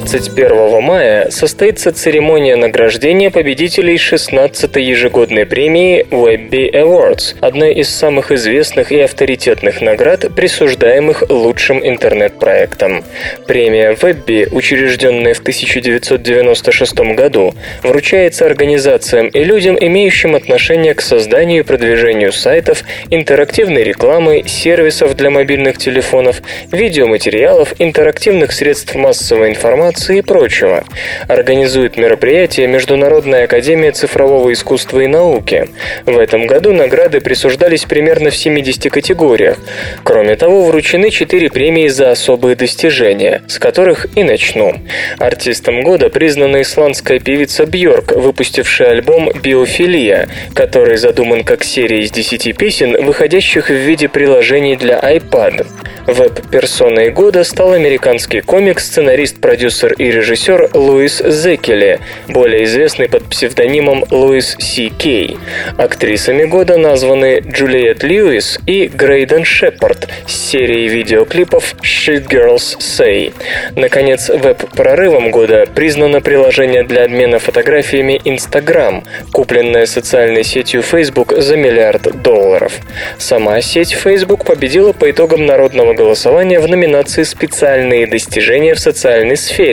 21 0.00 0.82
мая 0.82 1.30
состоится 1.30 1.90
церемония 1.90 2.56
награждения 2.56 3.30
победителей 3.30 3.96
16-й 3.96 4.82
ежегодной 4.82 5.46
премии 5.46 6.06
Webby 6.10 6.70
Awards, 6.70 7.34
одной 7.40 7.72
из 7.72 7.88
самых 7.88 8.30
известных 8.30 8.92
и 8.92 9.00
авторитетных 9.00 9.80
наград, 9.80 10.26
присуждаемых 10.36 11.24
лучшим 11.30 11.80
интернет-проектам. 11.82 13.04
Премия 13.46 13.92
Webby, 13.92 14.46
учрежденная 14.52 15.32
в 15.32 15.38
1996 15.38 16.98
году, 17.14 17.54
вручается 17.82 18.44
организациям 18.44 19.28
и 19.28 19.44
людям, 19.44 19.78
имеющим 19.80 20.34
отношение 20.34 20.92
к 20.92 21.00
созданию 21.00 21.60
и 21.60 21.66
продвижению 21.66 22.32
сайтов, 22.32 22.84
интерактивной 23.08 23.82
рекламы, 23.82 24.44
сервисов 24.46 25.16
для 25.16 25.30
мобильных 25.30 25.78
телефонов, 25.78 26.42
видеоматериалов, 26.70 27.72
интерактивных 27.78 28.52
средств 28.52 28.94
массовой 28.94 29.48
информации, 29.48 29.85
анимации 29.86 30.18
и 30.18 30.22
прочего. 30.22 30.84
Организует 31.28 31.96
мероприятие 31.96 32.66
Международная 32.66 33.44
академия 33.44 33.92
цифрового 33.92 34.52
искусства 34.52 35.00
и 35.00 35.06
науки. 35.06 35.68
В 36.04 36.18
этом 36.18 36.46
году 36.46 36.72
награды 36.72 37.20
присуждались 37.20 37.84
примерно 37.84 38.30
в 38.30 38.36
70 38.36 38.90
категориях. 38.90 39.58
Кроме 40.02 40.36
того, 40.36 40.64
вручены 40.64 41.10
4 41.10 41.50
премии 41.50 41.88
за 41.88 42.10
особые 42.10 42.56
достижения, 42.56 43.42
с 43.46 43.58
которых 43.58 44.06
и 44.16 44.24
начну. 44.24 44.74
Артистом 45.18 45.82
года 45.82 46.08
признана 46.08 46.62
исландская 46.62 47.20
певица 47.20 47.66
Бьорк, 47.66 48.12
выпустившая 48.12 48.90
альбом 48.90 49.30
«Биофилия», 49.42 50.28
который 50.54 50.96
задуман 50.96 51.44
как 51.44 51.64
серия 51.64 52.00
из 52.00 52.10
10 52.10 52.56
песен, 52.56 53.04
выходящих 53.04 53.68
в 53.68 53.74
виде 53.74 54.08
приложений 54.08 54.76
для 54.76 54.98
iPad. 54.98 55.66
Веб-персоной 56.06 57.10
года 57.10 57.42
стал 57.42 57.72
американский 57.72 58.40
комик, 58.40 58.78
сценарист, 58.78 59.40
продюсер 59.40 59.75
и 59.84 60.10
режиссер 60.10 60.70
Луис 60.72 61.22
Зекели, 61.24 62.00
более 62.28 62.64
известный 62.64 63.08
под 63.08 63.24
псевдонимом 63.24 64.04
Луис 64.10 64.56
Си 64.58 64.90
Кей. 64.96 65.36
Актрисами 65.76 66.44
года 66.44 66.78
названы 66.78 67.40
Джулиет 67.40 68.02
Льюис 68.02 68.58
и 68.66 68.86
Грейден 68.86 69.44
Шепард 69.44 70.08
с 70.26 70.32
серией 70.32 70.88
видеоклипов 70.88 71.74
Shit 71.82 72.28
Girls 72.28 72.78
Say. 72.78 73.34
Наконец, 73.74 74.30
веб-прорывом 74.30 75.30
года 75.30 75.66
признано 75.66 76.20
приложение 76.20 76.82
для 76.82 77.04
обмена 77.04 77.38
фотографиями 77.38 78.20
Instagram, 78.24 79.04
купленное 79.32 79.86
социальной 79.86 80.44
сетью 80.44 80.82
Facebook 80.82 81.32
за 81.36 81.56
миллиард 81.56 82.22
долларов. 82.22 82.72
Сама 83.18 83.60
сеть 83.60 83.92
Facebook 83.92 84.44
победила 84.44 84.92
по 84.92 85.10
итогам 85.10 85.44
народного 85.44 85.92
голосования 85.92 86.60
в 86.60 86.68
номинации 86.68 87.24
«Специальные 87.24 88.06
достижения 88.06 88.74
в 88.74 88.80
социальной 88.80 89.36
сфере». 89.36 89.65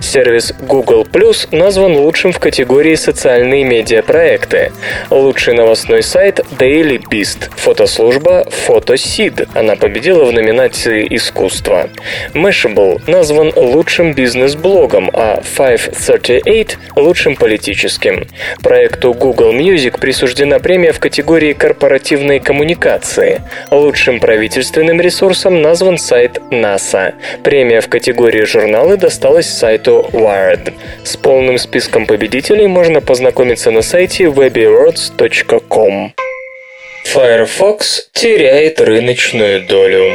Сервис 0.00 0.54
Google 0.60 1.04
Plus 1.04 1.48
назван 1.50 1.96
лучшим 1.96 2.32
в 2.32 2.38
категории 2.38 2.94
«Социальные 2.94 3.64
медиапроекты». 3.64 4.72
Лучший 5.10 5.52
новостной 5.52 6.02
сайт 6.02 6.40
Daily 6.58 6.98
Beast. 6.98 7.50
Фотослужба 7.56 8.46
PhotoSeed. 8.66 9.48
Она 9.54 9.76
победила 9.76 10.24
в 10.24 10.32
номинации 10.32 11.06
«Искусство». 11.10 11.90
Mashable 12.32 13.02
назван 13.06 13.52
лучшим 13.54 14.14
бизнес-блогом, 14.14 15.10
а 15.12 15.42
538– 15.42 16.78
лучшим 16.96 17.36
политическим. 17.36 18.26
Проекту 18.62 19.12
Google 19.12 19.52
Music 19.52 20.00
присуждена 20.00 20.60
премия 20.60 20.92
в 20.92 21.00
категории 21.00 21.52
корпоративной 21.52 22.40
коммуникации. 22.40 23.42
Лучшим 23.70 24.18
правительственным 24.18 25.00
ресурсом 25.00 25.60
назван 25.60 25.98
сайт 25.98 26.38
NASA. 26.50 27.12
Премия 27.42 27.80
в 27.80 27.88
категории 27.88 28.44
журналы 28.44 28.96
досталась 29.26 29.50
сайту 29.50 30.08
Wired. 30.12 30.72
С 31.02 31.16
полным 31.16 31.58
списком 31.58 32.06
победителей 32.06 32.68
можно 32.68 33.00
познакомиться 33.00 33.72
на 33.72 33.82
сайте 33.82 34.24
webawards.com. 34.24 36.12
Firefox 37.12 38.08
теряет 38.12 38.80
рыночную 38.80 39.66
долю. 39.66 40.14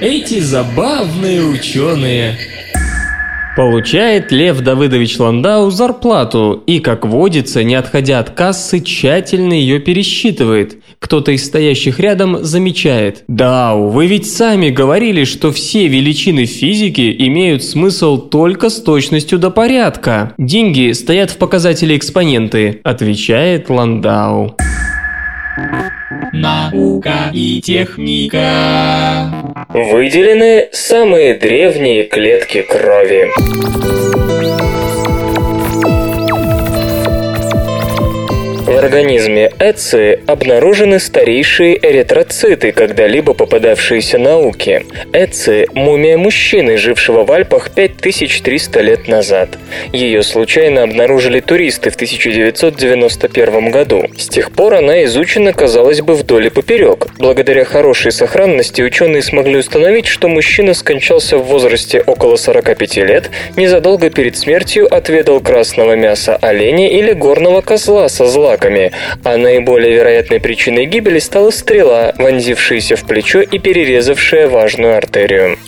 Эти 0.04 0.38
забавные 0.38 1.42
ученые. 1.42 2.36
Получает 3.56 4.30
Лев 4.32 4.60
Давыдович 4.60 5.18
Ландау 5.18 5.70
зарплату 5.70 6.62
и, 6.66 6.80
как 6.80 7.06
водится, 7.06 7.64
не 7.64 7.74
отходя 7.74 8.18
от 8.18 8.28
кассы, 8.28 8.80
тщательно 8.80 9.54
ее 9.54 9.78
пересчитывает. 9.78 10.76
Кто-то 10.98 11.32
из 11.32 11.46
стоящих 11.46 12.00
рядом 12.00 12.44
замечает. 12.44 13.24
«Дау, 13.28 13.88
вы 13.88 14.06
ведь 14.06 14.30
сами 14.30 14.68
говорили, 14.68 15.24
что 15.24 15.52
все 15.52 15.88
величины 15.88 16.44
физики 16.44 17.16
имеют 17.20 17.64
смысл 17.64 18.18
только 18.18 18.68
с 18.68 18.82
точностью 18.82 19.38
до 19.38 19.48
порядка. 19.48 20.34
Деньги 20.36 20.92
стоят 20.92 21.30
в 21.30 21.38
показателе 21.38 21.96
экспоненты»,– 21.96 22.82
отвечает 22.84 23.70
Ландау. 23.70 24.54
Наука 26.32 27.30
и 27.32 27.60
техника. 27.60 29.54
Выделены 29.68 30.68
самые 30.72 31.34
древние 31.34 32.04
клетки 32.04 32.62
крови. 32.62 33.30
В 38.74 38.76
организме 38.76 39.52
Эци 39.60 40.18
обнаружены 40.26 40.98
старейшие 40.98 41.78
эритроциты, 41.80 42.72
когда-либо 42.72 43.32
попадавшиеся 43.32 44.18
науке. 44.18 44.82
Эци– 45.12 45.68
мумия 45.74 46.18
мужчины, 46.18 46.76
жившего 46.76 47.22
в 47.22 47.30
Альпах 47.30 47.70
5300 47.70 48.80
лет 48.80 49.06
назад. 49.06 49.50
Ее 49.92 50.24
случайно 50.24 50.82
обнаружили 50.82 51.38
туристы 51.38 51.90
в 51.90 51.94
1991 51.94 53.70
году. 53.70 54.06
С 54.18 54.28
тех 54.28 54.50
пор 54.50 54.74
она 54.74 55.04
изучена, 55.04 55.52
казалось 55.52 56.00
бы, 56.00 56.14
вдоль 56.14 56.48
и 56.48 56.50
поперек. 56.50 57.06
Благодаря 57.16 57.64
хорошей 57.64 58.10
сохранности 58.10 58.82
ученые 58.82 59.22
смогли 59.22 59.58
установить, 59.58 60.06
что 60.06 60.26
мужчина 60.26 60.74
скончался 60.74 61.38
в 61.38 61.44
возрасте 61.44 62.00
около 62.00 62.34
45 62.34 62.96
лет, 62.96 63.30
незадолго 63.56 64.10
перед 64.10 64.37
смертью 64.37 64.92
отведал 64.92 65.38
красного 65.38 65.94
мяса 65.94 66.34
оленя 66.42 66.90
или 66.90 67.12
горного 67.12 67.60
козла 67.60 68.08
со 68.08 68.26
злаком 68.26 68.63
осколками, 68.64 68.92
а 69.22 69.37
наиболее 69.37 69.94
вероятной 69.94 70.40
причиной 70.40 70.87
гибели 70.87 71.18
стала 71.18 71.50
стрела, 71.50 72.14
вонзившаяся 72.18 72.96
в 72.96 73.07
плечо 73.07 73.40
и 73.40 73.59
перерезавшая 73.59 74.48
важную 74.48 74.96
артерию. 74.96 75.59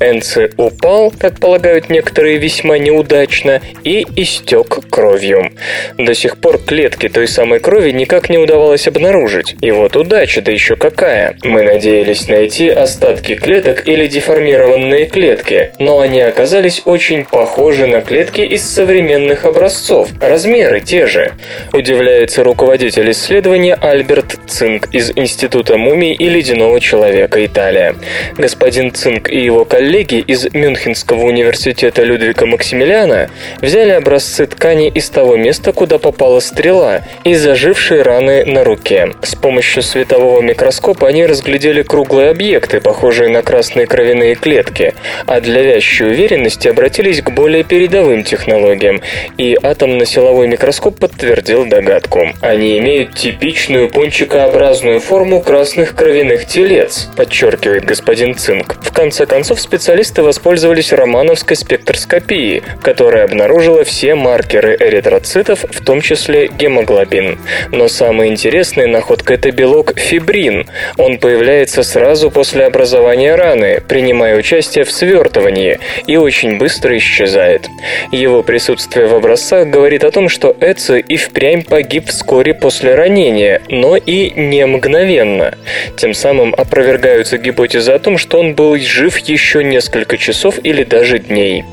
Энци 0.00 0.52
упал, 0.56 1.12
как 1.16 1.40
полагают 1.40 1.90
некоторые, 1.90 2.38
весьма 2.38 2.78
неудачно 2.78 3.60
и 3.82 4.06
истек 4.16 4.78
кровью. 4.90 5.50
До 5.98 6.14
сих 6.14 6.38
пор 6.38 6.58
клетки 6.58 7.08
той 7.08 7.28
самой 7.28 7.60
крови 7.60 7.90
никак 7.90 8.30
не 8.30 8.38
удавалось 8.38 8.88
обнаружить. 8.88 9.56
И 9.60 9.70
вот 9.70 9.96
удача, 9.96 10.40
да 10.42 10.52
еще 10.52 10.76
какая. 10.76 11.36
Мы 11.42 11.62
надеялись 11.62 12.28
найти 12.28 12.68
остатки 12.68 13.34
клеток 13.34 13.86
или 13.86 14.06
деформированные 14.06 15.06
клетки, 15.06 15.72
но 15.78 16.00
они 16.00 16.20
оказались 16.20 16.82
очень 16.84 17.24
похожи 17.24 17.86
на 17.86 18.00
клетки 18.00 18.40
из 18.40 18.62
современных 18.62 19.44
образцов, 19.44 20.08
размеры 20.20 20.80
те 20.80 21.06
же. 21.06 21.32
Удивляется 21.72 22.33
является 22.34 22.44
руководитель 22.44 23.10
исследования 23.12 23.74
Альберт 23.74 24.36
Цинк 24.46 24.88
из 24.92 25.12
Института 25.14 25.76
мумий 25.76 26.14
и 26.14 26.28
ледяного 26.28 26.80
человека 26.80 27.44
Италия. 27.44 27.94
Господин 28.36 28.92
Цинк 28.92 29.30
и 29.30 29.44
его 29.44 29.64
коллеги 29.64 30.16
из 30.16 30.52
Мюнхенского 30.52 31.24
университета 31.26 32.02
Людвига 32.02 32.46
Максимилиана 32.46 33.30
взяли 33.60 33.90
образцы 33.90 34.46
ткани 34.46 34.88
из 34.88 35.10
того 35.10 35.36
места, 35.36 35.72
куда 35.72 35.98
попала 35.98 36.40
стрела, 36.40 37.02
и 37.24 37.34
зажившие 37.34 38.02
раны 38.02 38.44
на 38.44 38.64
руке. 38.64 39.10
С 39.22 39.34
помощью 39.36 39.82
светового 39.82 40.40
микроскопа 40.40 41.08
они 41.08 41.26
разглядели 41.26 41.82
круглые 41.82 42.30
объекты, 42.30 42.80
похожие 42.80 43.30
на 43.30 43.42
красные 43.42 43.86
кровяные 43.86 44.34
клетки, 44.34 44.94
а 45.26 45.40
для 45.40 45.62
вящей 45.62 46.06
уверенности 46.06 46.68
обратились 46.68 47.22
к 47.22 47.30
более 47.30 47.62
передовым 47.62 48.24
технологиям, 48.24 49.00
и 49.38 49.56
атомно-силовой 49.62 50.48
микроскоп 50.48 50.98
подтвердил 50.98 51.66
догадку. 51.66 52.23
Они 52.40 52.78
имеют 52.78 53.14
типичную 53.14 53.88
пончикообразную 53.88 55.00
форму 55.00 55.40
красных 55.40 55.94
кровяных 55.94 56.46
телец, 56.46 57.08
подчеркивает 57.16 57.84
господин 57.84 58.34
Цинк. 58.34 58.76
В 58.82 58.92
конце 58.92 59.26
концов, 59.26 59.60
специалисты 59.60 60.22
воспользовались 60.22 60.92
романовской 60.92 61.56
спектроскопией, 61.56 62.62
которая 62.82 63.24
обнаружила 63.24 63.84
все 63.84 64.14
маркеры 64.14 64.76
эритроцитов, 64.78 65.64
в 65.70 65.84
том 65.84 66.00
числе 66.00 66.48
гемоглобин. 66.48 67.38
Но 67.70 67.88
самая 67.88 68.28
интересная 68.28 68.86
находка– 68.86 69.34
это 69.34 69.50
белок 69.50 69.98
фибрин. 69.98 70.66
Он 70.96 71.18
появляется 71.18 71.82
сразу 71.82 72.30
после 72.30 72.64
образования 72.64 73.34
раны, 73.34 73.82
принимая 73.86 74.36
участие 74.36 74.84
в 74.84 74.92
свертывании, 74.92 75.78
и 76.06 76.16
очень 76.16 76.58
быстро 76.58 76.96
исчезает. 76.96 77.68
Его 78.12 78.42
присутствие 78.42 79.06
в 79.06 79.14
образцах 79.14 79.68
говорит 79.68 80.04
о 80.04 80.10
том, 80.10 80.28
что 80.28 80.56
Эци 80.60 81.00
и 81.00 81.16
впрямь 81.16 81.62
погиб 81.62 82.10
вскоре 82.14 82.54
после 82.54 82.94
ранения, 82.94 83.60
но 83.68 83.96
и 83.96 84.30
не 84.30 84.64
мгновенно. 84.66 85.58
Тем 85.96 86.14
самым 86.14 86.54
опровергаются 86.56 87.38
гипотезы 87.38 87.92
о 87.92 87.98
том, 87.98 88.18
что 88.18 88.38
он 88.38 88.54
был 88.54 88.76
жив 88.78 89.18
еще 89.18 89.64
несколько 89.64 90.16
часов 90.16 90.58
или 90.62 90.84
даже 90.84 91.18
дней. 91.18 91.64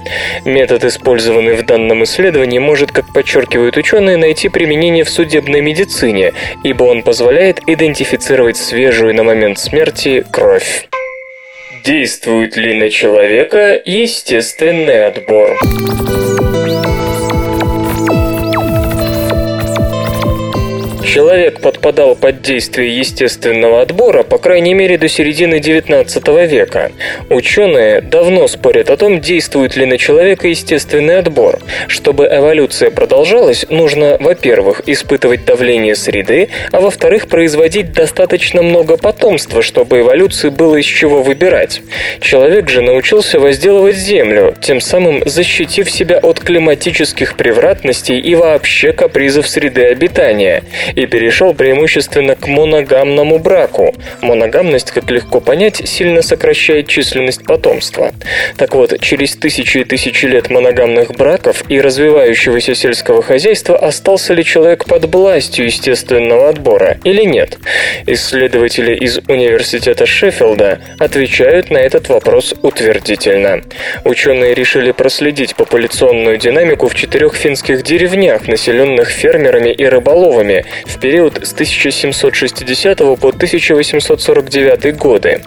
Метод, 0.43 0.83
использованный 0.85 1.53
в 1.53 1.65
данном 1.65 2.03
исследовании, 2.03 2.59
может, 2.59 2.91
как 2.91 3.13
подчеркивают 3.13 3.77
ученые, 3.77 4.17
найти 4.17 4.49
применение 4.49 5.03
в 5.03 5.09
судебной 5.09 5.61
медицине, 5.61 6.33
ибо 6.63 6.83
он 6.83 7.03
позволяет 7.03 7.59
идентифицировать 7.67 8.57
свежую 8.57 9.13
на 9.15 9.23
момент 9.23 9.59
смерти 9.59 10.25
кровь. 10.31 10.87
Действует 11.83 12.57
ли 12.57 12.73
на 12.79 12.89
человека 12.89 13.81
естественный 13.85 15.05
отбор? 15.05 15.57
Человек 21.11 21.59
подпадал 21.59 22.15
под 22.15 22.41
действие 22.41 22.97
естественного 22.97 23.81
отбора, 23.81 24.23
по 24.23 24.37
крайней 24.37 24.73
мере, 24.73 24.97
до 24.97 25.09
середины 25.09 25.55
XIX 25.55 26.47
века. 26.47 26.93
Ученые 27.29 27.99
давно 27.99 28.47
спорят 28.47 28.89
о 28.89 28.95
том, 28.95 29.19
действует 29.19 29.75
ли 29.75 29.85
на 29.85 29.97
человека 29.97 30.47
естественный 30.47 31.17
отбор. 31.17 31.59
Чтобы 31.89 32.29
эволюция 32.31 32.91
продолжалась, 32.91 33.65
нужно, 33.69 34.15
во-первых, 34.21 34.83
испытывать 34.87 35.43
давление 35.43 35.95
среды, 35.95 36.47
а 36.71 36.79
во-вторых, 36.79 37.27
производить 37.27 37.91
достаточно 37.91 38.61
много 38.61 38.95
потомства, 38.95 39.61
чтобы 39.61 39.99
эволюции 39.99 40.47
было 40.47 40.77
из 40.77 40.85
чего 40.85 41.21
выбирать. 41.21 41.81
Человек 42.21 42.69
же 42.69 42.81
научился 42.81 43.37
возделывать 43.37 43.97
землю, 43.97 44.55
тем 44.61 44.79
самым 44.79 45.23
защитив 45.25 45.91
себя 45.91 46.19
от 46.19 46.39
климатических 46.39 47.35
превратностей 47.35 48.17
и 48.17 48.33
вообще 48.33 48.93
капризов 48.93 49.49
среды 49.49 49.83
обитания– 49.83 50.63
перешел 51.05 51.53
преимущественно 51.53 52.35
к 52.35 52.47
моногамному 52.47 53.39
браку. 53.39 53.93
Моногамность, 54.21 54.91
как 54.91 55.09
легко 55.09 55.39
понять, 55.39 55.87
сильно 55.87 56.21
сокращает 56.21 56.87
численность 56.87 57.43
потомства. 57.43 58.11
Так 58.57 58.75
вот, 58.75 58.99
через 58.99 59.35
тысячи 59.35 59.79
и 59.79 59.83
тысячи 59.83 60.25
лет 60.25 60.49
моногамных 60.49 61.11
браков 61.11 61.63
и 61.69 61.79
развивающегося 61.79 62.75
сельского 62.75 63.21
хозяйства 63.21 63.77
остался 63.77 64.33
ли 64.33 64.43
человек 64.43 64.85
под 64.85 65.13
властью 65.13 65.65
естественного 65.65 66.49
отбора 66.49 66.97
или 67.03 67.23
нет? 67.23 67.57
Исследователи 68.05 68.95
из 68.95 69.19
Университета 69.27 70.05
Шеффилда 70.05 70.79
отвечают 70.99 71.69
на 71.69 71.77
этот 71.77 72.09
вопрос 72.09 72.53
утвердительно. 72.61 73.61
Ученые 74.05 74.53
решили 74.53 74.91
проследить 74.91 75.55
популяционную 75.55 76.37
динамику 76.37 76.87
в 76.87 76.95
четырех 76.95 77.35
финских 77.35 77.83
деревнях, 77.83 78.47
населенных 78.47 79.09
фермерами 79.09 79.69
и 79.69 79.85
рыболовами, 79.85 80.65
в 80.91 80.99
период 80.99 81.39
с 81.45 81.53
1760 81.53 82.97
по 82.97 83.29
1849 83.29 84.97
годы. 84.97 85.41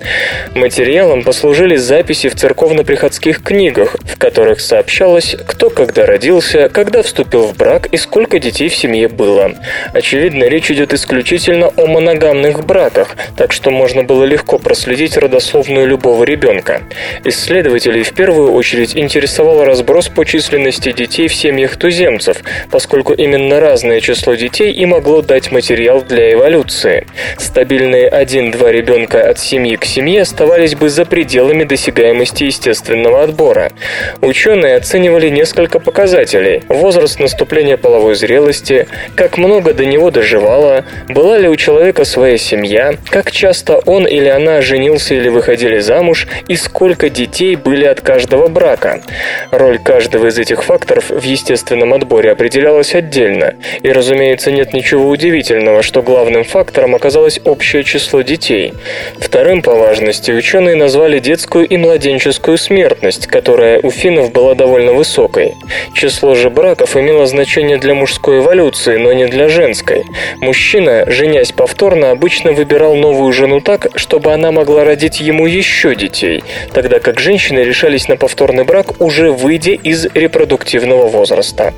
Материалом 0.54 1.22
послужили 1.22 1.76
записи 1.76 2.28
в 2.28 2.34
церковно-приходских 2.34 3.42
книгах, 3.42 3.96
в 4.04 4.18
которых 4.18 4.60
сообщалось, 4.60 5.36
кто 5.46 5.70
когда 5.70 6.06
родился, 6.06 6.68
когда 6.68 7.02
вступил 7.02 7.42
в 7.42 7.56
брак 7.56 7.86
и 7.92 7.96
сколько 7.96 8.38
детей 8.38 8.68
в 8.68 8.74
семье 8.74 9.08
было. 9.08 9.52
Очевидно, 9.92 10.44
речь 10.44 10.70
идет 10.70 10.94
исключительно 10.94 11.68
о 11.76 11.86
моногамных 11.86 12.64
браках, 12.64 13.16
так 13.36 13.52
что 13.52 13.70
можно 13.70 14.02
было 14.02 14.24
легко 14.24 14.58
проследить 14.58 15.16
родословную 15.16 15.86
любого 15.86 16.24
ребенка. 16.24 16.82
Исследователей 17.24 18.02
в 18.02 18.14
первую 18.14 18.52
очередь 18.52 18.96
интересовал 18.96 19.64
разброс 19.64 20.08
по 20.08 20.24
численности 20.24 20.92
детей 20.92 21.28
в 21.28 21.34
семьях 21.34 21.76
туземцев, 21.76 22.38
поскольку 22.70 23.12
именно 23.12 23.60
разное 23.60 24.00
число 24.00 24.34
детей 24.34 24.72
и 24.72 24.86
могло 24.86 25.22
дать 25.22 25.33
дать 25.34 25.50
материал 25.50 26.00
для 26.00 26.32
эволюции. 26.32 27.08
Стабильные 27.38 28.08
1-2 28.08 28.70
ребенка 28.70 29.28
от 29.28 29.40
семьи 29.40 29.74
к 29.74 29.84
семье 29.84 30.22
оставались 30.22 30.76
бы 30.76 30.88
за 30.88 31.04
пределами 31.04 31.64
досягаемости 31.64 32.44
естественного 32.44 33.24
отбора. 33.24 33.72
Ученые 34.20 34.76
оценивали 34.76 35.30
несколько 35.30 35.80
показателей. 35.80 36.62
Возраст 36.68 37.18
наступления 37.18 37.76
половой 37.76 38.14
зрелости, 38.14 38.86
как 39.16 39.36
много 39.36 39.74
до 39.74 39.84
него 39.84 40.12
доживало, 40.12 40.84
была 41.08 41.36
ли 41.36 41.48
у 41.48 41.56
человека 41.56 42.04
своя 42.04 42.38
семья, 42.38 42.94
как 43.10 43.32
часто 43.32 43.78
он 43.78 44.06
или 44.06 44.28
она 44.28 44.62
женился 44.62 45.14
или 45.14 45.28
выходили 45.28 45.80
замуж 45.80 46.28
и 46.46 46.54
сколько 46.54 47.10
детей 47.10 47.56
были 47.56 47.86
от 47.86 48.00
каждого 48.00 48.46
брака. 48.46 49.02
Роль 49.50 49.80
каждого 49.80 50.28
из 50.28 50.38
этих 50.38 50.62
факторов 50.62 51.10
в 51.10 51.22
естественном 51.22 51.92
отборе 51.92 52.30
определялась 52.30 52.94
отдельно. 52.94 53.54
И, 53.82 53.90
разумеется, 53.90 54.52
нет 54.52 54.72
ничего 54.72 55.08
удивительного 55.08 55.23
удивительного, 55.24 55.82
что 55.82 56.02
главным 56.02 56.44
фактором 56.44 56.94
оказалось 56.94 57.40
общее 57.44 57.82
число 57.82 58.20
детей. 58.20 58.74
Вторым 59.18 59.62
по 59.62 59.74
важности 59.74 60.30
ученые 60.30 60.76
назвали 60.76 61.18
детскую 61.18 61.66
и 61.66 61.78
младенческую 61.78 62.58
смертность, 62.58 63.26
которая 63.26 63.80
у 63.80 63.90
финнов 63.90 64.32
была 64.32 64.54
довольно 64.54 64.92
высокой. 64.92 65.54
Число 65.94 66.34
же 66.34 66.50
браков 66.50 66.94
имело 66.96 67.26
значение 67.26 67.78
для 67.78 67.94
мужской 67.94 68.40
эволюции, 68.40 68.98
но 68.98 69.14
не 69.14 69.24
для 69.26 69.48
женской. 69.48 70.04
Мужчина, 70.40 71.04
женясь 71.06 71.52
повторно, 71.52 72.10
обычно 72.10 72.52
выбирал 72.52 72.94
новую 72.94 73.32
жену 73.32 73.60
так, 73.60 73.88
чтобы 73.94 74.34
она 74.34 74.52
могла 74.52 74.84
родить 74.84 75.20
ему 75.20 75.46
еще 75.46 75.94
детей, 75.94 76.44
тогда 76.74 76.98
как 76.98 77.18
женщины 77.18 77.60
решались 77.60 78.08
на 78.08 78.16
повторный 78.16 78.64
брак 78.64 79.00
уже 79.00 79.32
выйдя 79.32 79.72
из 79.72 80.04
репродуктивного 80.14 81.08
возраста. 81.08 81.72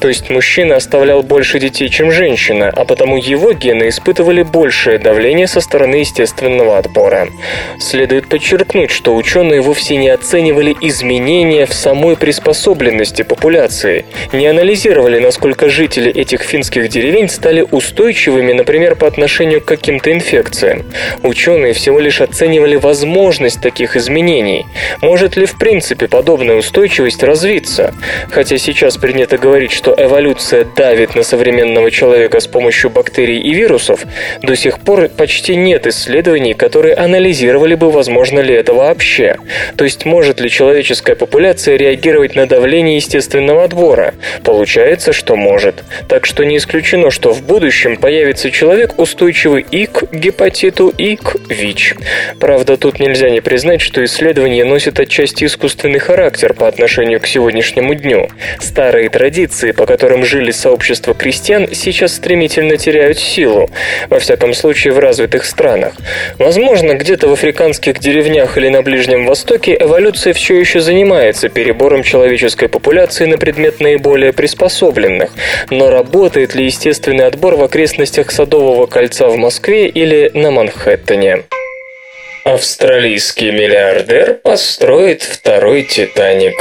То 0.00 0.08
есть 0.08 0.30
мужчина 0.30 0.74
оставлял 0.76 1.22
больше 1.22 1.60
детей, 1.60 1.88
чем 1.88 2.10
женщина, 2.10 2.68
а 2.78 2.84
потому 2.84 3.16
его 3.16 3.52
гены 3.52 3.88
испытывали 3.88 4.42
большее 4.42 4.98
давление 4.98 5.48
со 5.48 5.60
стороны 5.60 5.96
естественного 5.96 6.78
отбора. 6.78 7.28
Следует 7.80 8.28
подчеркнуть, 8.28 8.92
что 8.92 9.16
ученые 9.16 9.60
вовсе 9.60 9.96
не 9.96 10.08
оценивали 10.08 10.76
изменения 10.80 11.66
в 11.66 11.74
самой 11.74 12.16
приспособленности 12.16 13.22
популяции, 13.22 14.06
не 14.32 14.46
анализировали, 14.46 15.18
насколько 15.18 15.68
жители 15.68 16.12
этих 16.12 16.42
финских 16.42 16.88
деревень 16.88 17.28
стали 17.28 17.66
устойчивыми, 17.68 18.52
например, 18.52 18.94
по 18.94 19.08
отношению 19.08 19.60
к 19.60 19.64
каким-то 19.64 20.12
инфекциям. 20.12 20.84
Ученые 21.24 21.72
всего 21.72 21.98
лишь 21.98 22.20
оценивали 22.20 22.76
возможность 22.76 23.60
таких 23.60 23.96
изменений. 23.96 24.66
Может 25.02 25.36
ли 25.36 25.46
в 25.46 25.58
принципе 25.58 26.06
подобная 26.06 26.54
устойчивость 26.54 27.24
развиться? 27.24 27.92
Хотя 28.30 28.56
сейчас 28.56 28.98
принято 28.98 29.36
говорить, 29.36 29.72
что 29.72 29.96
эволюция 29.98 30.64
давит 30.64 31.16
на 31.16 31.24
современного 31.24 31.90
человека 31.90 32.38
с 32.38 32.46
помощью 32.46 32.67
помощью 32.68 32.90
бактерий 32.90 33.40
и 33.40 33.54
вирусов, 33.54 34.04
до 34.42 34.54
сих 34.54 34.80
пор 34.80 35.08
почти 35.08 35.56
нет 35.56 35.86
исследований, 35.86 36.52
которые 36.52 36.94
анализировали 36.96 37.74
бы, 37.74 37.90
возможно 37.90 38.40
ли 38.40 38.54
это 38.54 38.74
вообще. 38.74 39.36
То 39.76 39.84
есть, 39.84 40.04
может 40.04 40.38
ли 40.38 40.50
человеческая 40.50 41.16
популяция 41.16 41.78
реагировать 41.78 42.34
на 42.36 42.46
давление 42.46 42.96
естественного 42.96 43.64
отбора? 43.64 44.12
Получается, 44.44 45.14
что 45.14 45.34
может. 45.34 45.82
Так 46.08 46.26
что 46.26 46.44
не 46.44 46.58
исключено, 46.58 47.10
что 47.10 47.32
в 47.32 47.42
будущем 47.42 47.96
появится 47.96 48.50
человек, 48.50 48.98
устойчивый 48.98 49.64
и 49.70 49.86
к 49.86 50.12
гепатиту, 50.12 50.88
и 50.90 51.16
к 51.16 51.36
ВИЧ. 51.48 51.94
Правда, 52.38 52.76
тут 52.76 53.00
нельзя 53.00 53.30
не 53.30 53.40
признать, 53.40 53.80
что 53.80 54.04
исследование 54.04 54.66
носит 54.66 55.00
отчасти 55.00 55.46
искусственный 55.46 56.00
характер 56.00 56.52
по 56.52 56.68
отношению 56.68 57.18
к 57.20 57.26
сегодняшнему 57.26 57.94
дню. 57.94 58.28
Старые 58.60 59.08
традиции, 59.08 59.72
по 59.72 59.86
которым 59.86 60.22
жили 60.22 60.50
сообщества 60.50 61.14
крестьян, 61.14 61.66
сейчас 61.72 62.18
стремительно 62.18 62.57
теряют 62.76 63.18
силу, 63.18 63.70
во 64.08 64.18
всяком 64.18 64.54
случае 64.54 64.92
в 64.92 64.98
развитых 64.98 65.44
странах. 65.44 65.94
Возможно, 66.38 66.94
где-то 66.94 67.28
в 67.28 67.32
африканских 67.32 67.98
деревнях 67.98 68.56
или 68.56 68.68
на 68.68 68.82
Ближнем 68.82 69.26
Востоке 69.26 69.76
эволюция 69.78 70.32
все 70.32 70.58
еще 70.58 70.80
занимается 70.80 71.48
перебором 71.48 72.02
человеческой 72.02 72.68
популяции 72.68 73.26
на 73.26 73.38
предмет 73.38 73.80
наиболее 73.80 74.32
приспособленных, 74.32 75.30
но 75.70 75.90
работает 75.90 76.54
ли 76.54 76.64
естественный 76.64 77.26
отбор 77.26 77.56
в 77.56 77.62
окрестностях 77.62 78.30
Садового 78.30 78.86
кольца 78.86 79.28
в 79.28 79.36
Москве 79.36 79.86
или 79.88 80.30
на 80.34 80.50
Манхэттене? 80.50 81.44
Австралийский 82.44 83.50
миллиардер 83.50 84.34
построит 84.34 85.22
второй 85.22 85.82
«Титаник». 85.82 86.54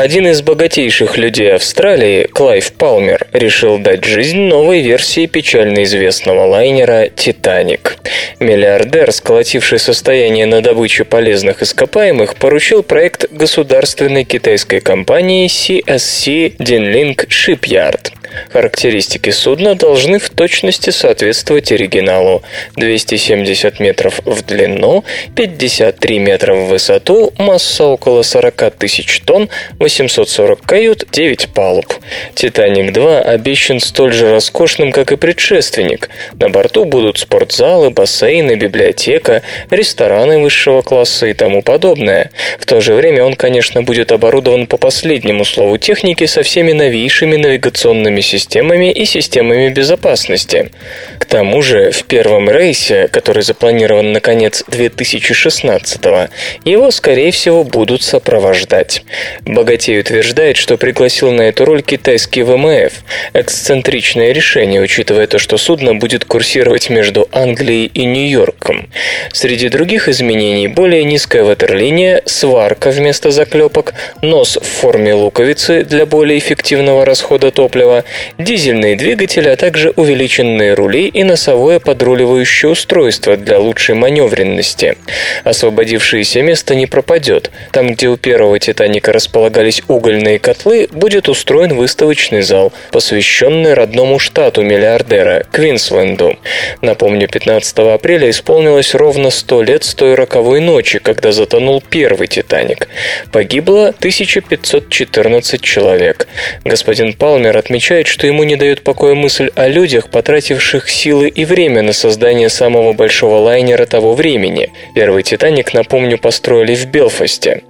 Один 0.00 0.28
из 0.28 0.42
богатейших 0.42 1.18
людей 1.18 1.52
Австралии, 1.52 2.22
Клайв 2.22 2.72
Палмер, 2.74 3.26
решил 3.32 3.78
дать 3.78 4.04
жизнь 4.04 4.42
новой 4.42 4.80
версии 4.80 5.26
печально 5.26 5.82
известного 5.82 6.46
лайнера 6.46 7.08
«Титаник». 7.08 7.96
Миллиардер, 8.38 9.10
сколотивший 9.10 9.80
состояние 9.80 10.46
на 10.46 10.60
добыче 10.60 11.02
полезных 11.02 11.62
ископаемых, 11.62 12.36
поручил 12.36 12.84
проект 12.84 13.28
государственной 13.32 14.22
китайской 14.22 14.78
компании 14.78 15.48
CSC 15.48 16.58
Dinlink 16.58 17.26
Shipyard. 17.26 18.12
Характеристики 18.50 19.30
судна 19.30 19.74
должны 19.74 20.18
в 20.18 20.30
точности 20.30 20.90
соответствовать 20.90 21.72
оригиналу. 21.72 22.42
270 22.76 23.80
метров 23.80 24.20
в 24.24 24.42
длину, 24.44 25.04
53 25.34 26.18
метра 26.18 26.54
в 26.54 26.68
высоту, 26.68 27.32
масса 27.38 27.84
около 27.84 28.22
40 28.22 28.74
тысяч 28.78 29.20
тонн, 29.20 29.48
840 29.78 30.60
кают, 30.60 31.04
9 31.10 31.48
палуб. 31.54 31.86
«Титаник-2» 32.34 33.20
обещан 33.20 33.80
столь 33.80 34.12
же 34.12 34.30
роскошным, 34.30 34.92
как 34.92 35.12
и 35.12 35.16
предшественник. 35.16 36.08
На 36.34 36.48
борту 36.48 36.84
будут 36.84 37.18
спортзалы, 37.18 37.90
бассейны, 37.90 38.56
библиотека, 38.56 39.42
рестораны 39.70 40.38
высшего 40.38 40.82
класса 40.82 41.26
и 41.26 41.34
тому 41.34 41.62
подобное. 41.62 42.30
В 42.58 42.66
то 42.66 42.80
же 42.80 42.94
время 42.94 43.24
он, 43.24 43.34
конечно, 43.34 43.82
будет 43.82 44.12
оборудован 44.12 44.66
по 44.66 44.76
последнему 44.76 45.44
слову 45.44 45.78
техники 45.78 46.26
со 46.26 46.42
всеми 46.42 46.72
новейшими 46.72 47.36
навигационными 47.36 48.17
системами 48.20 48.92
и 48.92 49.04
системами 49.04 49.68
безопасности. 49.68 50.70
К 51.18 51.24
тому 51.24 51.62
же, 51.62 51.90
в 51.90 52.04
первом 52.04 52.50
рейсе, 52.50 53.08
который 53.08 53.42
запланирован 53.42 54.12
на 54.12 54.20
конец 54.20 54.64
2016-го, 54.68 56.28
его, 56.64 56.90
скорее 56.90 57.30
всего, 57.30 57.64
будут 57.64 58.02
сопровождать. 58.02 59.04
Богатей 59.44 60.00
утверждает, 60.00 60.56
что 60.56 60.76
пригласил 60.76 61.32
на 61.32 61.42
эту 61.42 61.64
роль 61.64 61.82
китайский 61.82 62.42
ВМФ. 62.42 62.92
Эксцентричное 63.34 64.32
решение, 64.32 64.80
учитывая 64.80 65.26
то, 65.26 65.38
что 65.38 65.58
судно 65.58 65.94
будет 65.94 66.24
курсировать 66.24 66.90
между 66.90 67.28
Англией 67.32 67.86
и 67.86 68.04
Нью-Йорком. 68.04 68.88
Среди 69.32 69.68
других 69.68 70.08
изменений 70.08 70.68
более 70.68 71.04
низкая 71.04 71.44
ватерлиния, 71.44 72.22
сварка 72.26 72.90
вместо 72.90 73.30
заклепок, 73.30 73.94
нос 74.22 74.58
в 74.60 74.66
форме 74.66 75.14
луковицы 75.14 75.84
для 75.84 76.06
более 76.06 76.38
эффективного 76.38 77.04
расхода 77.04 77.50
топлива, 77.50 78.04
дизельные 78.38 78.96
двигатели, 78.96 79.48
а 79.48 79.56
также 79.56 79.90
увеличенные 79.96 80.74
рули 80.74 81.08
и 81.08 81.24
носовое 81.24 81.78
подруливающее 81.78 82.70
устройство 82.70 83.36
для 83.36 83.58
лучшей 83.58 83.94
маневренности. 83.94 84.96
Освободившееся 85.44 86.42
место 86.42 86.74
не 86.74 86.86
пропадет. 86.86 87.50
Там, 87.72 87.92
где 87.92 88.08
у 88.08 88.16
первого 88.16 88.58
«Титаника» 88.58 89.12
располагались 89.12 89.82
угольные 89.88 90.38
котлы, 90.38 90.88
будет 90.92 91.28
устроен 91.28 91.74
выставочный 91.74 92.42
зал, 92.42 92.72
посвященный 92.92 93.74
родному 93.74 94.18
штату 94.18 94.62
миллиардера– 94.62 95.44
Квинсленду. 95.52 96.38
Напомню, 96.82 97.28
15 97.28 97.78
апреля 97.78 98.30
исполнилось 98.30 98.94
ровно 98.94 99.30
100 99.30 99.62
лет 99.62 99.84
с 99.84 99.94
той 99.94 100.14
роковой 100.14 100.60
ночи, 100.60 100.98
когда 100.98 101.32
затонул 101.32 101.82
первый 101.82 102.28
«Титаник». 102.28 102.88
Погибло 103.32 103.88
1514 103.88 105.60
человек. 105.60 106.28
Господин 106.64 107.12
Палмер 107.12 107.56
отмечает, 107.56 107.97
что 108.06 108.26
ему 108.26 108.44
не 108.44 108.56
дает 108.56 108.82
покоя 108.82 109.14
мысль 109.14 109.50
о 109.56 109.68
людях, 109.68 110.10
потративших 110.10 110.88
силы 110.88 111.28
и 111.28 111.44
время 111.44 111.82
на 111.82 111.92
создание 111.92 112.48
самого 112.48 112.92
большого 112.92 113.36
лайнера 113.36 113.86
того 113.86 114.14
времени. 114.14 114.70
Первый 114.94 115.22
«Титаник», 115.22 115.74
напомню, 115.74 116.18
построили 116.18 116.74
в 116.74 116.86
Белфасте. 116.86 117.62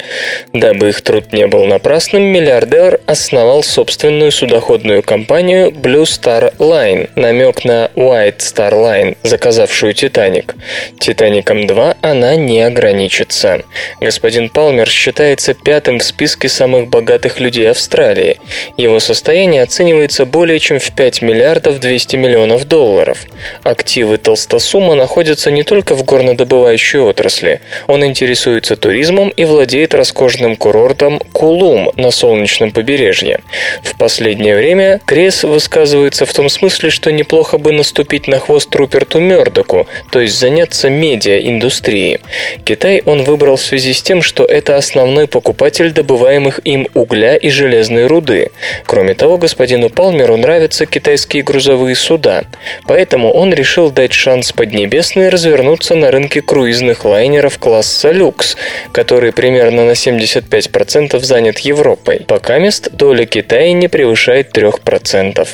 Дабы 0.52 0.90
их 0.90 1.00
труд 1.02 1.32
не 1.32 1.46
был 1.46 1.64
напрасным, 1.64 2.22
миллиардер 2.22 3.00
основал 3.06 3.62
собственную 3.62 4.32
судоходную 4.32 5.02
компанию 5.02 5.70
Blue 5.70 6.02
Star 6.02 6.54
Line, 6.58 7.08
намек 7.14 7.64
на 7.64 7.90
White 7.94 8.38
Star 8.38 8.72
Line, 8.72 9.16
заказавшую 9.22 9.94
«Титаник». 9.94 10.54
«Титаником-2» 10.98 11.96
она 12.02 12.36
не 12.36 12.60
ограничится. 12.60 13.62
Господин 14.00 14.48
Палмер 14.48 14.88
считается 14.88 15.54
пятым 15.54 15.98
в 15.98 16.04
списке 16.04 16.48
самых 16.48 16.88
богатых 16.88 17.40
людей 17.40 17.70
Австралии. 17.70 18.40
Его 18.76 19.00
состояние 19.00 19.62
оценивается 19.62 20.17
более 20.24 20.58
чем 20.58 20.78
в 20.78 20.92
5 20.92 21.22
миллиардов 21.22 21.80
200 21.80 22.16
миллионов 22.16 22.66
долларов. 22.66 23.24
Активы 23.62 24.18
Толстосума 24.18 24.94
находятся 24.94 25.50
не 25.50 25.62
только 25.62 25.94
в 25.94 26.04
горнодобывающей 26.04 26.98
отрасли. 26.98 27.60
Он 27.86 28.04
интересуется 28.04 28.76
туризмом 28.76 29.28
и 29.30 29.44
владеет 29.44 29.94
роскошным 29.94 30.56
курортом 30.56 31.18
Кулум 31.32 31.92
на 31.96 32.10
солнечном 32.10 32.72
побережье. 32.72 33.40
В 33.82 33.96
последнее 33.96 34.56
время 34.56 35.00
Крес 35.06 35.44
высказывается 35.44 36.26
в 36.26 36.32
том 36.32 36.48
смысле, 36.48 36.90
что 36.90 37.12
неплохо 37.12 37.58
бы 37.58 37.72
наступить 37.72 38.28
на 38.28 38.38
хвост 38.38 38.74
Руперту 38.74 39.20
Мёрдоку, 39.20 39.86
то 40.10 40.20
есть 40.20 40.38
заняться 40.38 40.90
медиаиндустрией. 40.90 42.20
Китай 42.64 43.02
он 43.04 43.22
выбрал 43.22 43.56
в 43.56 43.62
связи 43.62 43.92
с 43.92 44.02
тем, 44.02 44.22
что 44.22 44.44
это 44.44 44.76
основной 44.76 45.26
покупатель 45.26 45.92
добываемых 45.92 46.60
им 46.64 46.88
угля 46.94 47.36
и 47.36 47.50
железной 47.50 48.06
руды. 48.06 48.50
Кроме 48.86 49.14
того, 49.14 49.38
господину 49.38 49.90
Палмеру 50.08 50.38
нравятся 50.38 50.86
китайские 50.86 51.42
грузовые 51.42 51.94
суда, 51.94 52.44
поэтому 52.86 53.30
он 53.30 53.52
решил 53.52 53.90
дать 53.90 54.14
шанс 54.14 54.52
Поднебесной 54.52 55.28
развернуться 55.28 55.96
на 55.96 56.10
рынке 56.10 56.40
круизных 56.40 57.04
лайнеров 57.04 57.58
класса 57.58 58.10
люкс, 58.10 58.56
который 58.90 59.32
примерно 59.32 59.84
на 59.84 59.90
75% 59.90 61.20
занят 61.20 61.58
Европой. 61.58 62.24
Пока 62.26 62.58
мест 62.58 62.88
доля 62.90 63.26
Китая 63.26 63.74
не 63.74 63.88
превышает 63.88 64.56
3%. 64.56 65.46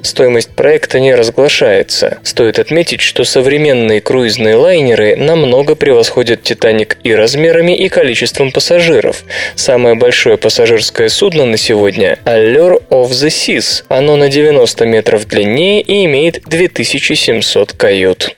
Стоимость 0.00 0.56
проекта 0.56 0.98
не 0.98 1.14
разглашается. 1.14 2.20
Стоит 2.22 2.58
отметить, 2.58 3.02
что 3.02 3.24
современные 3.24 4.00
круизные 4.00 4.54
лайнеры 4.54 5.14
намного 5.16 5.74
превосходят 5.74 6.42
«Титаник» 6.42 6.96
и 7.04 7.14
размерами, 7.14 7.76
и 7.76 7.90
количеством 7.90 8.50
пассажиров. 8.50 9.24
Самое 9.56 9.94
большое 9.94 10.38
пассажирское 10.38 11.10
судно 11.10 11.44
на 11.44 11.58
сегодня– 11.58 12.18
Allure 12.24 12.82
of 12.88 13.10
the 13.10 13.28
Seas. 13.28 13.84
Оно 13.90 14.14
на 14.16 14.28
90 14.28 14.86
метров 14.86 15.26
длиннее 15.26 15.80
и 15.80 16.04
имеет 16.04 16.44
2700 16.44 17.72
кают. 17.72 18.36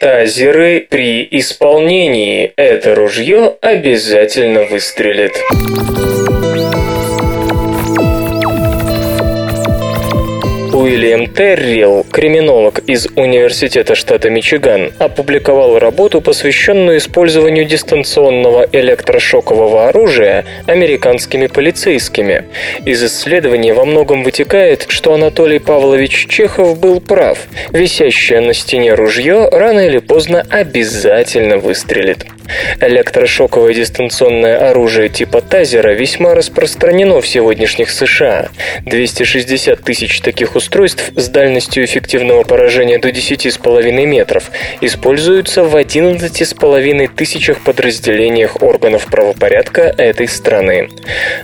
Тазеры 0.00 0.84
при 0.90 1.26
исполнении. 1.30 2.52
Это 2.56 2.96
ружье 2.96 3.54
обязательно 3.60 4.64
выстрелит. 4.64 5.34
Террилл, 11.40 12.04
криминолог 12.04 12.80
из 12.80 13.06
Университета 13.16 13.94
штата 13.94 14.28
Мичиган, 14.28 14.92
опубликовал 14.98 15.78
работу, 15.78 16.20
посвященную 16.20 16.98
использованию 16.98 17.64
дистанционного 17.64 18.68
электрошокового 18.70 19.88
оружия 19.88 20.44
американскими 20.66 21.46
полицейскими. 21.46 22.44
Из 22.84 23.02
исследования 23.02 23.72
во 23.72 23.86
многом 23.86 24.22
вытекает, 24.22 24.84
что 24.88 25.14
Анатолий 25.14 25.60
Павлович 25.60 26.26
Чехов 26.28 26.78
был 26.78 27.00
прав. 27.00 27.38
Висящее 27.72 28.42
на 28.42 28.52
стене 28.52 28.92
ружье 28.92 29.48
рано 29.50 29.80
или 29.80 29.96
поздно 29.96 30.44
обязательно 30.50 31.56
выстрелит. 31.56 32.26
Электрошоковое 32.80 33.74
дистанционное 33.74 34.70
оружие 34.70 35.08
типа 35.08 35.40
тазера 35.40 35.92
весьма 35.92 36.34
распространено 36.34 37.20
в 37.20 37.26
сегодняшних 37.26 37.90
США. 37.90 38.48
260 38.86 39.80
тысяч 39.82 40.20
таких 40.20 40.56
устройств 40.56 41.10
с 41.16 41.28
дальностью 41.28 41.84
эффективного 41.84 42.42
поражения 42.42 42.98
до 42.98 43.10
10,5 43.10 44.06
метров 44.06 44.50
используются 44.80 45.64
в 45.64 45.76
11,5 45.76 47.10
тысячах 47.14 47.60
подразделениях 47.60 48.62
органов 48.62 49.06
правопорядка 49.06 49.82
этой 49.82 50.28
страны. 50.28 50.88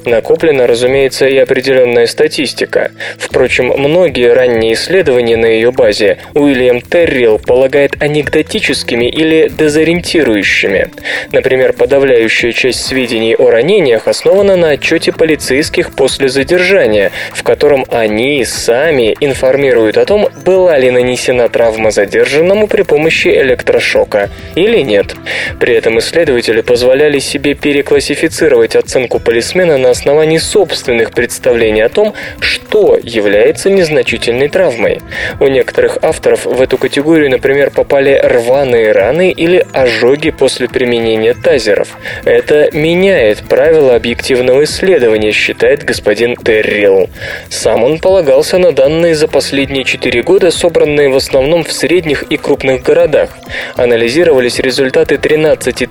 Накоплена, 0.05 0.67
разумеется, 0.67 1.27
и 1.27 1.37
определенная 1.37 2.07
статистика. 2.07 2.93
Впрочем, 3.19 3.67
многие 3.77 4.33
ранние 4.33 4.75
исследования 4.75 5.37
на 5.37 5.47
ее 5.47 5.73
базе 5.73 6.19
Уильям 6.35 6.81
Террилл 6.81 7.39
полагает 7.39 8.01
анекдотическими 8.01 9.07
или 9.07 9.49
дезориентирующими. 9.49 10.91
Например, 11.33 11.73
подавляющая 11.73 12.53
часть 12.53 12.85
сведений 12.85 13.35
о 13.35 13.51
ранениях 13.51 14.09
основана 14.09 14.57
на 14.57 14.71
отчете 14.71 15.13
полицейских 15.13 15.95
после 15.95 16.29
задержания, 16.29 17.13
в 17.33 17.43
котором 17.43 17.85
они 17.91 18.45
сами 18.45 19.17
информируют 19.21 19.99
о 19.99 20.05
том, 20.05 20.29
была 20.45 20.79
ли 20.79 20.91
нанесена 20.91 21.49
травма 21.49 21.91
задержанному 21.91 22.67
при 22.67 22.83
помощи 22.83 23.29
электрошока 23.29 24.31
или 24.55 24.81
нет. 24.81 25.15
При 25.61 25.75
этом 25.75 25.99
исследователи 25.99 26.61
позволяли 26.61 27.19
себе 27.19 27.55
переклассифицировать 27.55 28.77
оценку 28.77 29.19
полисмена 29.19 29.79
на 29.79 29.91
основании 29.91 30.39
собственных 30.39 31.13
представлений 31.13 31.83
о 31.83 31.89
том, 31.89 32.15
что 32.41 32.99
является 33.03 33.71
незначительной 33.71 34.49
травмой. 34.49 35.01
У 35.41 35.47
некоторых 35.47 35.99
авторов 36.03 36.45
в 36.45 36.61
эту 36.61 36.79
категорию, 36.79 37.31
например, 37.31 37.71
попали 37.71 38.21
рваные 38.23 38.93
раны 38.93 39.31
или 39.31 39.67
ожоги 39.73 40.31
после 40.31 40.69
применения 40.77 41.33
тазеров. 41.33 41.97
Это 42.27 42.69
меняет 42.77 43.49
правила 43.49 43.95
объективного 43.95 44.65
исследования, 44.65 45.33
считает 45.33 45.85
господин 45.85 46.37
Террилл. 46.37 47.09
Сам 47.49 47.83
он 47.83 47.99
полагался 47.99 48.59
на 48.59 48.73
данные 48.73 49.15
за 49.15 49.27
последние 49.27 49.85
4 49.85 50.23
года, 50.23 50.51
собранные 50.51 51.09
в 51.09 51.17
основном 51.17 51.65
в 51.65 51.73
средних 51.73 52.25
и 52.25 52.37
крупных 52.37 52.83
городах. 52.83 53.31
Анализировались 53.77 54.59
результаты 54.59 55.17
13 55.17 55.89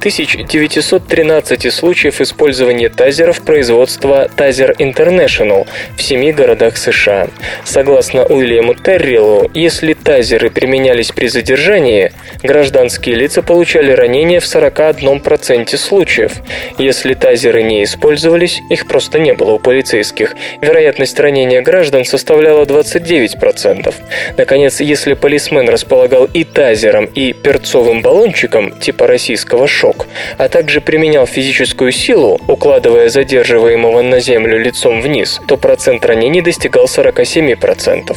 913 0.48 1.74
случаев 1.74 2.22
использования 2.22 2.90
тазеров 2.90 3.42
производства 3.42 4.30
Taser 4.38 4.76
International 4.78 5.66
в 5.98 6.04
семи 6.04 6.32
городах 6.32 6.78
США. 6.78 7.30
Согласно 7.64 8.24
Уильяму 8.24 8.76
Терриллу, 8.76 9.50
если 9.56 9.94
тазеры 9.94 10.52
применялись 10.52 11.12
при 11.12 11.26
задержании, 11.26 12.12
гражданские 12.44 13.16
лица 13.16 13.42
получали 13.42 13.96
ранения 13.96 14.40
в 14.40 14.46
41% 14.76 15.78
случаев. 15.78 16.34
Если 16.78 17.14
тазеры 17.14 17.64
не 17.64 17.84
использовались, 17.84 18.62
их 18.70 18.88
просто 18.88 19.20
не 19.20 19.34
было 19.34 19.52
у 19.52 19.60
полицейских, 19.60 20.36
вероятность 20.62 21.20
ранения 21.20 21.62
граждан 21.62 22.06
составляла 22.06 22.66
29%. 22.66 23.94
Наконец, 24.38 24.82
если 24.82 25.14
полисмен 25.14 25.70
располагал 25.70 26.26
и 26.26 26.44
тазером, 26.44 27.06
и 27.06 27.34
перцовым 27.34 28.02
баллончиком, 28.02 28.72
типа 28.80 29.08
российского 29.08 29.68
«Шок», 29.68 30.08
а 30.38 30.50
также 30.50 30.82
применял 30.82 31.26
физическую 31.26 31.92
силу, 31.92 32.40
укладывая 32.48 33.10
задерживаемого 33.10 34.02
на 34.02 34.20
землю 34.20 34.60
лицом 34.60 35.02
вниз, 35.02 35.40
то 35.48 35.58
процент 35.58 36.06
ранений 36.06 36.42
достигал 36.42 36.86
47%. 36.86 38.16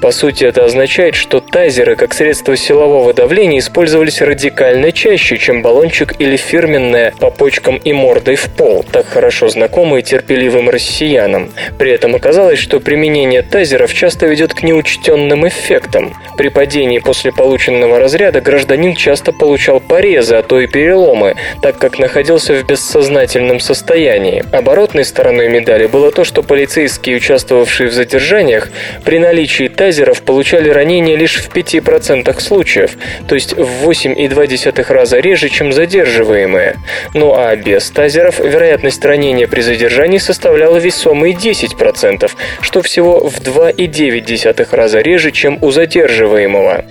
По 0.00 0.10
сути, 0.10 0.44
это 0.44 0.64
означает, 0.64 1.14
что 1.14 1.40
тазеры 1.40 1.96
как 1.96 2.14
средство 2.14 2.56
силового 2.56 3.12
давления 3.12 3.58
использовались 3.58 4.20
радикально 4.20 4.92
чаще, 4.92 5.36
чем 5.38 5.62
баллончик 5.90 6.14
или 6.20 6.36
фирменная 6.36 7.12
по 7.18 7.30
почкам 7.30 7.76
и 7.76 7.92
мордой 7.92 8.36
в 8.36 8.48
пол, 8.50 8.84
так 8.92 9.06
хорошо 9.08 9.48
знакомые 9.48 10.02
терпеливым 10.02 10.70
россиянам. 10.70 11.50
При 11.78 11.90
этом 11.90 12.14
оказалось, 12.14 12.60
что 12.60 12.78
применение 12.78 13.42
тазеров 13.42 13.92
часто 13.92 14.26
ведет 14.26 14.54
к 14.54 14.62
неучтенным 14.62 15.48
эффектам. 15.48 16.14
При 16.36 16.48
падении 16.48 17.00
после 17.00 17.32
полученного 17.32 17.98
разряда 17.98 18.40
гражданин 18.40 18.94
часто 18.94 19.32
получал 19.32 19.80
порезы, 19.80 20.36
а 20.36 20.42
то 20.42 20.60
и 20.60 20.68
переломы, 20.68 21.34
так 21.60 21.76
как 21.78 21.98
находился 21.98 22.54
в 22.54 22.64
бессознательном 22.64 23.58
состоянии. 23.58 24.44
Оборотной 24.52 25.04
стороной 25.04 25.48
медали 25.48 25.86
было 25.86 26.12
то, 26.12 26.24
что 26.24 26.42
полицейские, 26.42 27.16
участвовавшие 27.16 27.88
в 27.88 27.92
задержаниях, 27.92 28.70
при 29.04 29.18
наличии 29.18 29.68
тазеров 29.68 30.22
получали 30.22 30.70
ранения 30.70 31.16
лишь 31.16 31.36
в 31.36 31.50
5% 31.50 32.40
случаев, 32.40 32.92
то 33.28 33.34
есть 33.34 33.54
в 33.56 33.88
8,2 33.88 34.92
раза 34.92 35.18
реже, 35.18 35.48
чем 35.48 35.72
задерживаемые. 35.80 36.76
Ну 37.14 37.34
а 37.34 37.56
без 37.56 37.90
тазеров 37.90 38.38
вероятность 38.38 39.02
ранения 39.02 39.46
при 39.46 39.62
задержании 39.62 40.18
составляла 40.18 40.76
весомые 40.76 41.34
10%, 41.34 42.30
что 42.60 42.82
всего 42.82 43.20
в 43.26 43.40
2,9 43.40 44.76
раза 44.76 45.00
реже, 45.00 45.30
чем 45.30 45.58
у 45.62 45.70
задерживаемого. 45.70 46.84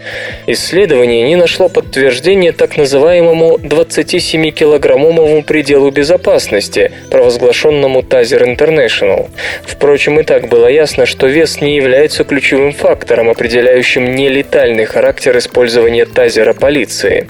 Исследование 0.47 1.21
не 1.21 1.35
нашло 1.35 1.69
подтверждения 1.69 2.51
так 2.51 2.77
называемому 2.77 3.57
27-килограммовому 3.57 5.43
пределу 5.43 5.91
безопасности, 5.91 6.91
провозглашенному 7.11 8.01
Тазер 8.01 8.43
International. 8.43 9.29
Впрочем, 9.63 10.19
и 10.19 10.23
так 10.23 10.47
было 10.47 10.67
ясно, 10.67 11.05
что 11.05 11.27
вес 11.27 11.61
не 11.61 11.75
является 11.75 12.23
ключевым 12.23 12.73
фактором, 12.73 13.29
определяющим 13.29 14.15
нелетальный 14.15 14.85
характер 14.85 15.37
использования 15.37 16.05
тазера 16.05 16.53
полиции. 16.53 17.27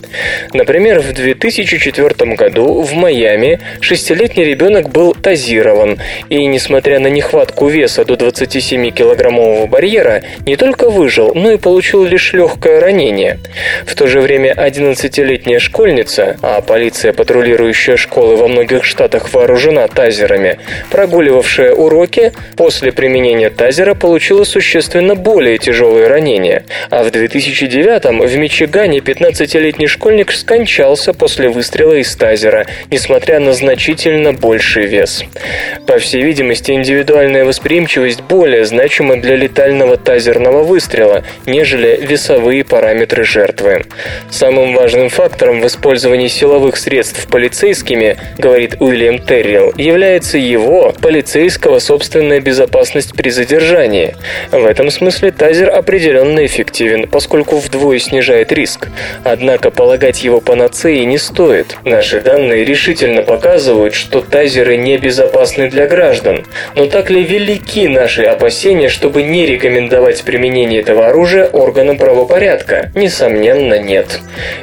Например, 0.54 1.00
в 1.00 1.12
2004 1.50 2.36
году 2.36 2.82
в 2.82 2.94
Майами 2.94 3.60
шестилетний 3.82 4.44
ребенок 4.44 4.90
был 4.90 5.14
тазирован, 5.14 6.00
и, 6.30 6.46
несмотря 6.46 7.00
на 7.00 7.08
нехватку 7.08 7.68
веса 7.68 8.06
до 8.06 8.14
27-килограммового 8.14 9.68
барьера, 9.68 10.22
не 10.46 10.56
только 10.56 10.90
выжил, 10.90 11.34
но 11.34 11.52
и 11.52 11.58
получил 11.58 12.04
лишь 12.04 12.34
легкое 12.34 12.80
ранение. 12.80 13.40
В 13.86 13.96
то 13.96 14.08
же 14.08 14.22
время 14.22 14.54
11-летняя 14.54 15.60
школьница, 15.60 16.38
а 16.44 16.62
полиция, 16.62 17.14
патрулирующая 17.14 17.98
школы 17.98 18.36
во 18.36 18.48
многих 18.48 18.84
штатах, 18.84 19.34
вооружена 19.34 19.88
тазерами, 19.88 20.60
прогуливавшая 20.92 21.74
уроки, 21.74 22.32
после 22.58 22.92
применения 22.92 23.50
тазера 23.50 23.96
получила 23.96 24.44
существенно 24.44 25.16
более 25.16 25.58
тяжелые 25.58 26.08
ранения. 26.08 26.64
А 26.92 27.04
в 27.04 27.10
2009 27.10 28.30
в 28.30 28.38
Мичигане 28.38 29.00
15-летний 29.00 29.88
школьник 29.88 30.32
скончался 30.32 31.14
после 31.14 31.38
выстрела 31.47 31.93
из 31.93 32.15
тазера, 32.15 32.65
несмотря 32.91 33.39
на 33.39 33.54
значительно 33.54 34.34
больший 34.34 34.86
вес. 34.86 35.23
По 35.88 35.97
всей 35.97 36.23
видимости, 36.23 36.71
индивидуальная 36.71 37.45
восприимчивость 37.45 38.21
более 38.21 38.65
значима 38.65 39.17
для 39.17 39.36
летального 39.36 39.97
тазерного 39.97 40.63
выстрела, 40.63 41.23
нежели 41.45 41.99
весовые 42.02 42.63
параметры 42.63 43.23
жертвы. 43.23 43.86
Самым 44.30 44.73
важным 44.73 45.10
фактором 45.10 45.62
в 45.62 45.67
использовании 45.67 46.28
силовых 46.28 46.78
средств 46.78 47.28
полицейскими, 47.28 48.17
говорит 48.38 48.75
Уильям 48.80 49.19
Террилл, 49.19 49.73
является 49.78 50.38
его, 50.38 50.93
полицейского, 51.02 51.80
собственная 51.80 52.39
безопасность 52.39 53.13
при 53.13 53.30
задержании. 53.30 54.15
В 54.52 54.65
этом 54.65 54.89
смысле 54.89 55.32
тазер 55.32 55.69
определенно 55.69 56.45
эффективен, 56.45 57.08
поскольку 57.08 57.58
вдвое 57.58 57.99
снижает 57.99 58.52
риск. 58.52 58.88
Однако 59.23 59.71
полагать 59.71 60.23
его 60.23 60.41
панацеей 60.41 61.06
не 61.06 61.17
стоит. 61.30 61.78
Наши 61.86 62.22
данные 62.22 62.65
решительно 62.65 63.22
показывают, 63.22 63.94
что 63.94 64.22
тазеры 64.22 64.78
небезопасны 64.78 65.70
для 65.70 65.88
граждан. 65.88 66.46
Но 66.76 66.88
так 66.88 67.10
ли 67.10 67.24
велики 67.24 67.88
наши 67.88 68.24
опасения, 68.24 68.89
чтобы 68.89 69.24
не 69.24 69.46
рекомендовать 69.46 70.24
применение 70.24 70.82
этого 70.82 71.08
оружия 71.08 71.48
органам 71.48 71.98
правопорядка? 71.98 72.92
Несомненно, 72.96 73.80
нет. 73.80 74.20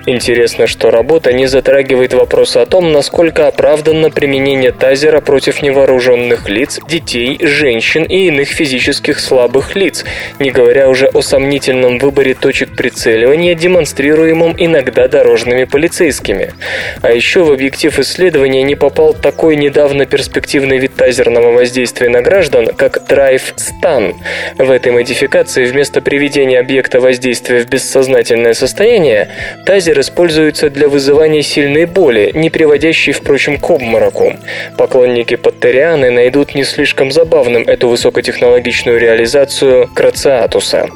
Интересно, 0.07 0.67
что 0.67 0.91
работа 0.91 1.33
не 1.33 1.47
затрагивает 1.47 2.15
вопрос 2.15 2.57
о 2.57 2.67
том, 2.67 2.93
насколько 2.93 3.47
оправданно 3.47 4.11
применение 4.11 4.73
тазера 4.73 5.21
против 5.21 5.63
невооруженных 5.63 6.49
лиц, 6.49 6.81
детей, 6.89 7.39
женщин 7.41 8.05
и 8.05 8.27
иных 8.27 8.49
физических 8.49 9.21
слабых 9.21 9.77
лиц, 9.77 10.05
не 10.39 10.51
говоря 10.51 10.89
уже 10.89 11.07
о 11.07 11.23
сомнительном 11.23 11.99
выборе 11.99 12.35
точек 12.35 12.77
прицеливания, 12.77 13.55
демонстрируемом 13.55 14.55
иногда 14.59 15.09
дорожными 15.09 15.65
полицейскими. 15.65 16.56
А 17.03 17.13
еще 17.13 17.45
в 17.45 17.53
объектив 17.53 17.99
исследования 17.99 18.63
не 18.63 18.75
попал 18.75 19.15
такой 19.15 19.57
недавно 19.57 20.07
перспективный 20.07 20.79
вид 20.79 20.95
тазерного 20.95 21.53
воздействия 21.53 22.09
на 22.09 22.23
граждан, 22.23 22.69
как 22.77 22.99
Drive 23.09 23.55
Stun. 23.57 24.15
В 24.57 24.71
этой 24.71 24.93
модификации 24.93 25.65
вместо 25.67 26.01
приведения 26.01 26.59
объекта 26.59 27.01
воздействия 27.01 27.61
в 27.61 27.69
бессознательное 27.69 28.55
состояние, 28.55 29.29
тазер 29.67 30.01
используется 30.01 30.71
для 30.71 30.89
вызывания 30.89 31.43
сильной 31.43 31.85
боли, 31.85 32.31
не 32.35 32.51
приводящей, 32.51 33.13
впрочем, 33.13 33.59
к 33.59 33.71
обмороку. 33.71 34.35
Поклонники 34.79 35.37
Паттерианы 35.37 36.11
найдут 36.11 36.55
не 36.55 36.65
слишком 36.65 37.13
забавным 37.13 37.63
эту 37.65 37.89
высокотехнологичную 37.89 38.99
реализацию 38.99 39.89
Крациатуса. 39.95 40.89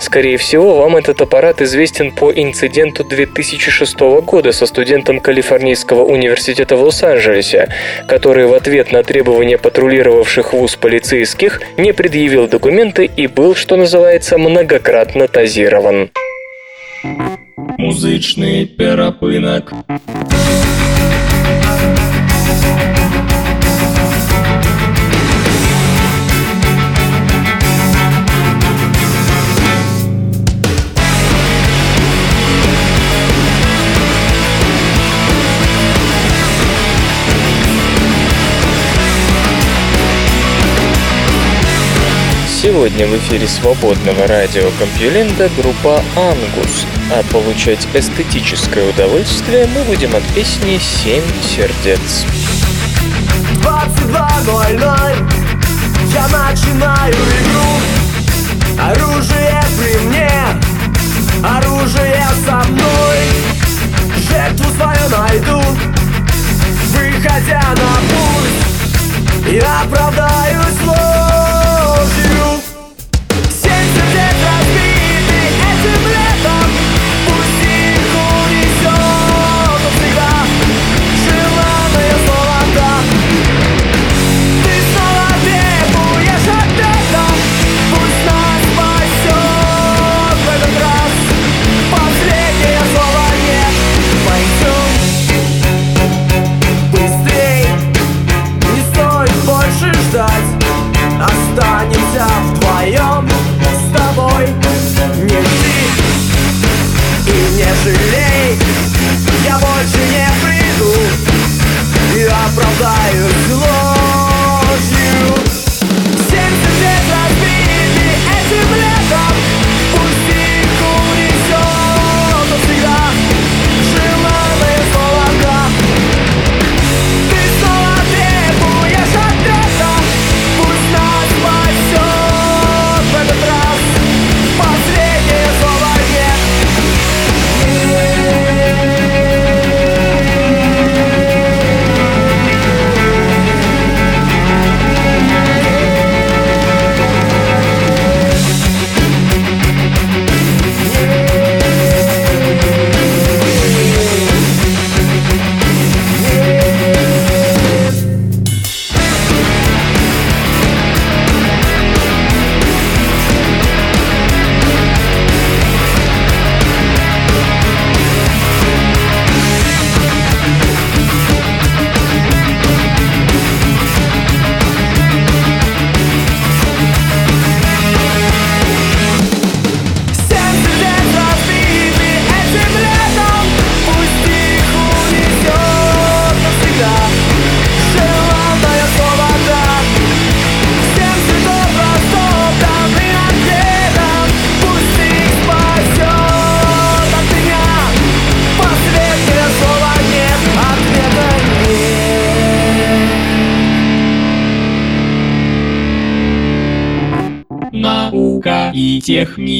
Скорее 0.00 0.36
всего, 0.36 0.76
вам 0.76 0.96
этот 0.96 1.20
аппарат 1.20 1.62
известен 1.62 2.12
по 2.12 2.32
инциденту 2.32 3.04
2006 3.04 4.00
года 4.24 4.52
со 4.52 4.66
студентом 4.66 4.95
Калифорнийского 5.02 6.04
университета 6.04 6.76
в 6.76 6.82
Лос-Анджелесе, 6.82 7.68
который 8.08 8.46
в 8.46 8.54
ответ 8.54 8.92
на 8.92 9.02
требования 9.02 9.58
патрулировавших 9.58 10.52
вуз 10.52 10.76
полицейских 10.76 11.60
не 11.76 11.92
предъявил 11.92 12.48
документы 12.48 13.04
и 13.04 13.26
был, 13.26 13.54
что 13.54 13.76
называется, 13.76 14.38
многократно 14.38 15.28
тазирован. 15.28 16.10
Музычный 17.78 18.66
перапынок. 18.66 19.72
Сегодня 42.96 43.14
в 43.14 43.18
эфире 43.18 43.46
свободного 43.46 44.26
радио 44.26 44.70
Компьюленда 44.78 45.50
группа 45.60 46.02
«Ангус», 46.16 46.86
а 47.12 47.22
получать 47.30 47.86
эстетическое 47.92 48.88
удовольствие 48.88 49.66
мы 49.66 49.82
будем 49.82 50.16
от 50.16 50.22
песни 50.34 50.78
«Семь 50.78 51.22
сердец». 51.42 52.24
22.00 53.62 55.30
Я 56.14 56.26
начинаю 56.28 57.12
игру. 57.12 57.68
Оружие 58.80 59.62
при 59.78 59.98
мне 60.06 60.30
Оружие 61.44 62.26
со 62.46 62.64
мной. 62.70 63.18
Жертву 64.26 64.70
свою 64.74 65.06
найду 65.10 65.62
Выходя 66.94 67.60
на 67.60 67.92
путь. 68.08 69.52
Я 69.52 69.82
оправдаюсь 69.82 70.80
ложью 70.86 71.15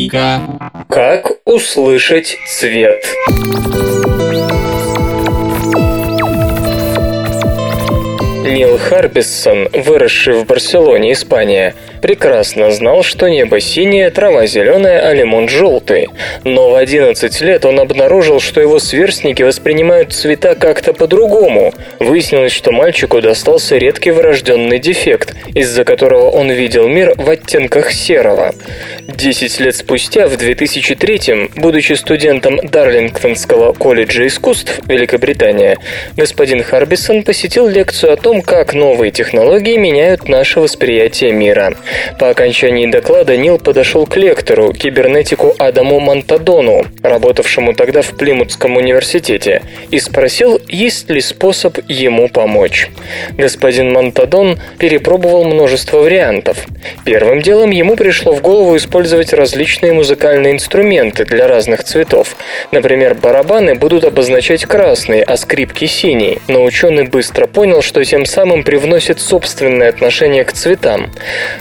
техника. 0.06 0.40
Как 0.88 1.32
услышать 1.44 2.38
цвет? 2.46 3.04
Нил 8.56 8.78
Харбиссон, 8.78 9.68
выросший 9.72 10.34
в 10.34 10.46
Барселоне, 10.46 11.12
Испания, 11.12 11.74
прекрасно 12.00 12.70
знал, 12.70 13.02
что 13.02 13.28
небо 13.28 13.60
синее, 13.60 14.10
трава 14.10 14.46
зеленая, 14.46 15.00
а 15.00 15.12
лимон 15.12 15.48
желтый. 15.48 16.08
Но 16.44 16.70
в 16.70 16.74
11 16.76 17.40
лет 17.42 17.64
он 17.64 17.80
обнаружил, 17.80 18.40
что 18.40 18.60
его 18.60 18.78
сверстники 18.78 19.42
воспринимают 19.42 20.12
цвета 20.12 20.54
как-то 20.54 20.94
по-другому. 20.94 21.74
Выяснилось, 21.98 22.52
что 22.52 22.72
мальчику 22.72 23.20
достался 23.20 23.76
редкий 23.76 24.12
врожденный 24.12 24.78
дефект, 24.78 25.34
из-за 25.54 25.84
которого 25.84 26.30
он 26.30 26.50
видел 26.50 26.88
мир 26.88 27.14
в 27.16 27.28
оттенках 27.28 27.90
серого. 27.90 28.54
Десять 29.08 29.60
лет 29.60 29.76
спустя, 29.76 30.26
в 30.26 30.34
2003-м, 30.34 31.52
будучи 31.54 31.92
студентом 31.92 32.56
Дарлингтонского 32.56 33.72
колледжа 33.72 34.26
искусств 34.26 34.80
Великобритания, 34.88 35.78
господин 36.16 36.64
Харбисон 36.64 37.22
посетил 37.22 37.68
лекцию 37.68 38.14
о 38.14 38.16
том, 38.16 38.42
как 38.42 38.74
новые 38.74 39.12
технологии 39.12 39.76
меняют 39.76 40.28
наше 40.28 40.58
восприятие 40.58 41.30
мира. 41.30 41.74
По 42.18 42.30
окончании 42.30 42.86
доклада 42.86 43.36
Нил 43.36 43.58
подошел 43.58 44.06
к 44.06 44.16
лектору, 44.16 44.72
кибернетику 44.72 45.54
Адаму 45.56 46.00
Монтадону, 46.00 46.84
работавшему 47.04 47.74
тогда 47.74 48.02
в 48.02 48.16
Плимутском 48.16 48.76
университете, 48.76 49.62
и 49.92 50.00
спросил, 50.00 50.60
есть 50.66 51.08
ли 51.10 51.20
способ 51.20 51.78
ему 51.86 52.28
помочь. 52.28 52.90
Господин 53.38 53.92
Монтадон 53.92 54.58
перепробовал 54.78 55.44
множество 55.44 55.98
вариантов. 55.98 56.66
Первым 57.04 57.40
делом 57.40 57.70
ему 57.70 57.94
пришло 57.94 58.32
в 58.32 58.42
голову 58.42 58.76
использовать 58.76 58.95
различные 59.32 59.92
музыкальные 59.92 60.54
инструменты 60.54 61.24
для 61.24 61.46
разных 61.46 61.84
цветов. 61.84 62.36
Например, 62.72 63.14
барабаны 63.14 63.74
будут 63.74 64.04
обозначать 64.04 64.64
красный, 64.64 65.22
а 65.22 65.36
скрипки 65.36 65.84
синий. 65.84 66.38
Но 66.48 66.64
ученый 66.64 67.04
быстро 67.04 67.46
понял, 67.46 67.82
что 67.82 68.02
тем 68.04 68.24
самым 68.24 68.64
привносит 68.64 69.20
собственное 69.20 69.90
отношение 69.90 70.44
к 70.44 70.52
цветам. 70.52 71.10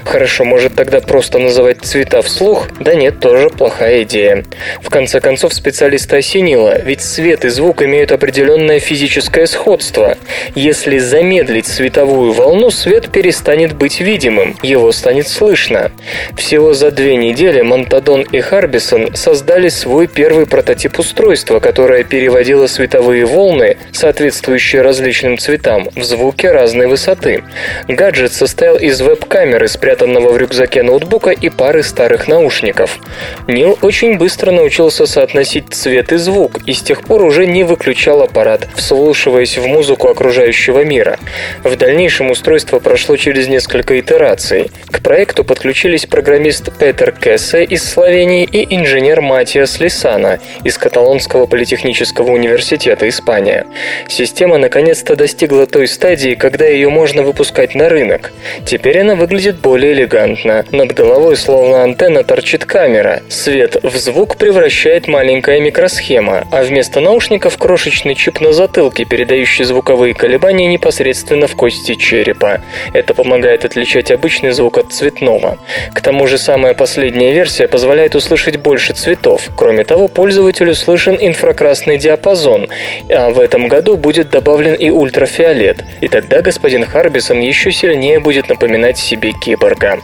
Хорошо, 0.05 0.45
может 0.45 0.75
тогда 0.75 1.01
просто 1.01 1.39
называть 1.39 1.81
цвета 1.81 2.21
вслух? 2.21 2.67
Да 2.79 2.95
нет, 2.95 3.19
тоже 3.19 3.49
плохая 3.49 4.03
идея. 4.03 4.45
В 4.81 4.89
конце 4.89 5.19
концов, 5.19 5.53
специалиста 5.53 6.17
осенило, 6.17 6.79
ведь 6.81 7.01
свет 7.01 7.43
и 7.45 7.49
звук 7.49 7.81
имеют 7.81 8.11
определенное 8.11 8.79
физическое 8.79 9.45
сходство. 9.45 10.17
Если 10.55 10.99
замедлить 10.99 11.67
световую 11.67 12.31
волну, 12.31 12.69
свет 12.69 13.11
перестанет 13.11 13.73
быть 13.73 13.99
видимым, 13.99 14.55
его 14.61 14.91
станет 14.91 15.27
слышно. 15.27 15.91
Всего 16.38 16.73
за 16.73 16.91
две 16.91 17.17
недели 17.17 17.24
Монтадон 17.63 18.21
и 18.21 18.39
Харбисон 18.39 19.15
создали 19.15 19.69
свой 19.69 20.07
первый 20.07 20.45
прототип 20.45 20.99
устройства, 20.99 21.59
которое 21.59 22.03
переводило 22.03 22.67
световые 22.67 23.26
волны, 23.26 23.78
соответствующие 23.91 24.82
различным 24.82 25.38
цветам, 25.38 25.89
в 25.95 26.03
звуки 26.03 26.45
разной 26.45 26.88
высоты. 26.88 27.43
Гаджет 27.88 28.34
состоял 28.34 28.78
из 28.78 29.01
веб-камеры, 29.01 29.67
спрятанного 29.67 30.32
в 30.32 30.38
рюкзаке 30.38 30.84
ноутбука 30.84 31.32
и 31.32 31.49
пары 31.49 31.82
старых 31.82 32.28
наушников. 32.28 32.99
Нил 33.47 33.78
очень 33.82 34.17
быстро 34.17 34.51
научился 34.51 35.07
соотносить 35.07 35.73
цвет 35.73 36.11
и 36.11 36.17
звук, 36.17 36.59
и 36.67 36.73
с 36.73 36.82
тех 36.82 37.01
пор 37.01 37.23
уже 37.23 37.47
не 37.47 37.63
выключал 37.63 38.21
аппарат, 38.21 38.67
вслушиваясь 38.76 39.57
в 39.57 39.65
музыку 39.65 40.09
окружающего 40.09 40.84
мира. 40.84 41.17
В 41.63 41.76
дальнейшем 41.76 42.30
устройство 42.30 42.80
прошло 42.80 43.17
через 43.17 43.47
несколько 43.47 43.99
итераций. 43.99 44.69
К 44.91 45.01
проекту 45.01 45.43
подключились 45.43 46.05
программист 46.05 46.71
Петер 46.78 47.14
Кессе 47.20 47.63
из 47.63 47.84
Словении 47.84 48.43
и 48.43 48.76
инженер 48.76 49.22
Матиас 49.22 49.80
Лисана 49.80 50.39
из 50.63 50.78
Каталонского 50.78 51.45
политехнического 51.45 52.32
университета 52.32 53.07
Испания. 53.09 53.66
Система 54.07 54.57
наконец-то 54.57 55.16
достигла 55.16 55.66
той 55.66 55.88
стадии, 55.88 56.36
когда 56.36 56.66
ее 56.66 56.89
можно 56.89 57.24
выпускать 57.24 57.76
на 57.76 57.89
рынок. 57.89 58.32
Теперь 58.66 58.99
она 58.99 59.16
выглядит 59.16 59.59
более 59.59 59.93
элегантно. 59.93 60.66
Над 60.72 60.93
головой 60.93 61.38
словно 61.38 61.84
антенна 61.84 62.24
торчит 62.24 62.66
камера. 62.66 63.22
Свет 63.30 63.78
в 63.84 63.95
звук 63.97 64.38
превращает 64.38 65.07
маленькая 65.07 65.59
микросхема, 65.59 66.47
а 66.51 66.63
вместо 66.63 66.99
наушников 66.99 67.57
крошечный 67.57 68.16
чип 68.16 68.41
на 68.41 68.53
затылке, 68.53 69.05
передающий 69.05 69.66
звуковые 69.66 70.13
колебания 70.13 70.68
непосредственно 70.68 71.47
в 71.47 71.55
кости 71.55 71.95
черепа. 71.95 72.61
Это 72.93 73.13
помогает 73.13 73.66
отличать 73.66 74.11
обычный 74.11 74.51
звук 74.51 74.78
от 74.78 74.91
цветного. 74.91 75.57
К 75.93 76.01
тому 76.01 76.28
же 76.28 76.38
самая 76.38 76.74
последняя 77.05 77.33
версия 77.33 77.67
позволяет 77.67 78.15
услышать 78.15 78.57
больше 78.57 78.93
цветов. 78.93 79.51
Кроме 79.55 79.83
того, 79.83 80.07
пользователю 80.07 80.73
слышен 80.73 81.15
инфракрасный 81.19 81.99
диапазон, 81.99 82.67
а 83.11 83.29
в 83.29 83.39
этом 83.39 83.67
году 83.67 83.95
будет 83.95 84.31
добавлен 84.31 84.73
и 84.73 84.89
ультрафиолет. 84.89 85.83
И 86.01 86.07
тогда 86.07 86.41
господин 86.41 86.83
Харбисон 86.83 87.41
еще 87.41 87.71
сильнее 87.71 88.19
будет 88.19 88.49
напоминать 88.49 88.97
себе 88.97 89.33
киборга. 89.33 89.99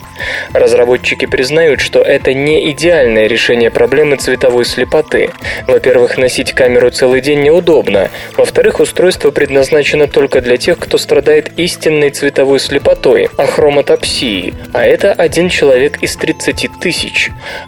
Разработчики 0.54 1.26
признают, 1.26 1.82
что 1.82 2.04
это 2.04 2.36
не 2.36 2.70
идеальное 2.70 3.26
решение 3.26 3.72
проблемы 3.72 4.18
цветовой 4.18 4.66
слепоты. 4.66 5.32
Во-первых, 5.66 6.20
носить 6.20 6.54
камеру 6.54 6.92
целый 6.92 7.22
день 7.22 7.42
неудобно. 7.42 8.12
Во-вторых, 8.38 8.80
устройство 8.80 9.32
предназначено 9.32 10.08
только 10.08 10.40
для 10.40 10.58
тех, 10.58 10.78
кто 10.78 11.00
страдает 11.00 11.52
истинной 11.58 12.12
цветовой 12.12 12.60
слепотой, 12.60 13.28
ахроматопсией, 13.38 14.54
а 14.72 14.86
это 14.86 15.14
один 15.14 15.50
человек 15.50 15.98
из 16.04 16.16
30 16.16 16.70
тысяч, 16.80 16.91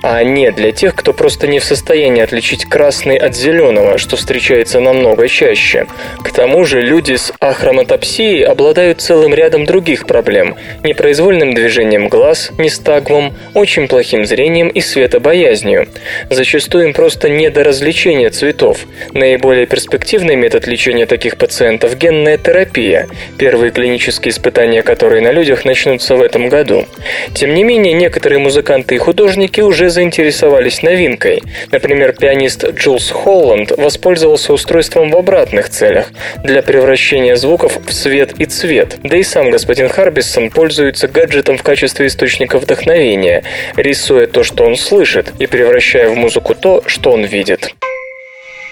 а 0.01 0.23
не 0.23 0.51
для 0.51 0.71
тех, 0.71 0.95
кто 0.95 1.13
просто 1.13 1.47
не 1.47 1.59
в 1.59 1.63
состоянии 1.63 2.21
отличить 2.21 2.65
красный 2.65 3.17
от 3.17 3.35
зеленого, 3.35 3.97
что 3.97 4.15
встречается 4.15 4.79
намного 4.79 5.27
чаще. 5.27 5.87
К 6.23 6.31
тому 6.31 6.65
же 6.65 6.81
люди 6.81 7.15
с 7.15 7.33
ахроматопсией 7.39 8.45
обладают 8.45 9.01
целым 9.01 9.33
рядом 9.33 9.65
других 9.65 10.05
проблем– 10.07 10.55
непроизвольным 10.83 11.53
движением 11.53 12.07
глаз, 12.07 12.51
нестагмом, 12.57 13.33
очень 13.53 13.87
плохим 13.87 14.25
зрением 14.25 14.67
и 14.67 14.81
светобоязнью. 14.81 15.87
Зачастую 16.29 16.85
им 16.85 16.93
просто 16.93 17.29
не 17.29 17.49
до 17.49 17.63
развлечения 17.63 18.29
цветов. 18.29 18.85
Наиболее 19.13 19.65
перспективный 19.65 20.35
метод 20.35 20.67
лечения 20.67 21.05
таких 21.05 21.37
пациентов– 21.37 21.97
генная 21.97 22.37
терапия, 22.37 23.07
первые 23.37 23.71
клинические 23.71 24.31
испытания 24.31 24.83
которой 24.83 25.21
на 25.21 25.31
людях 25.31 25.65
начнутся 25.65 26.15
в 26.15 26.21
этом 26.21 26.49
году. 26.49 26.85
Тем 27.33 27.53
не 27.53 27.63
менее, 27.63 27.93
некоторые 27.93 28.39
музыканты 28.39 28.95
и 28.95 28.97
художники 29.03 29.59
уже 29.59 29.89
заинтересовались 29.89 30.81
новинкой. 30.81 31.43
Например, 31.71 32.13
пианист 32.13 32.63
Джулс 32.69 33.11
Холланд 33.11 33.71
воспользовался 33.71 34.53
устройством 34.53 35.11
в 35.11 35.17
обратных 35.17 35.67
целях 35.67 36.07
для 36.43 36.61
превращения 36.61 37.35
звуков 37.35 37.77
в 37.85 37.91
свет 37.91 38.33
и 38.39 38.45
цвет. 38.45 38.97
Да 39.03 39.17
и 39.17 39.23
сам 39.23 39.51
господин 39.51 39.89
Харбисон 39.89 40.49
пользуется 40.49 41.09
гаджетом 41.09 41.57
в 41.57 41.63
качестве 41.63 42.07
источника 42.07 42.57
вдохновения, 42.59 43.43
рисуя 43.75 44.25
то, 44.25 44.43
что 44.43 44.63
он 44.63 44.77
слышит, 44.77 45.33
и 45.37 45.47
превращая 45.47 46.07
в 46.07 46.15
музыку 46.15 46.55
то, 46.55 46.81
что 46.87 47.11
он 47.11 47.25
видит. 47.25 47.75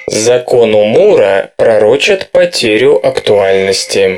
Закону 0.07 0.85
Мура 0.85 1.51
пророчат 1.57 2.29
потерю 2.31 3.05
актуальности. 3.05 4.17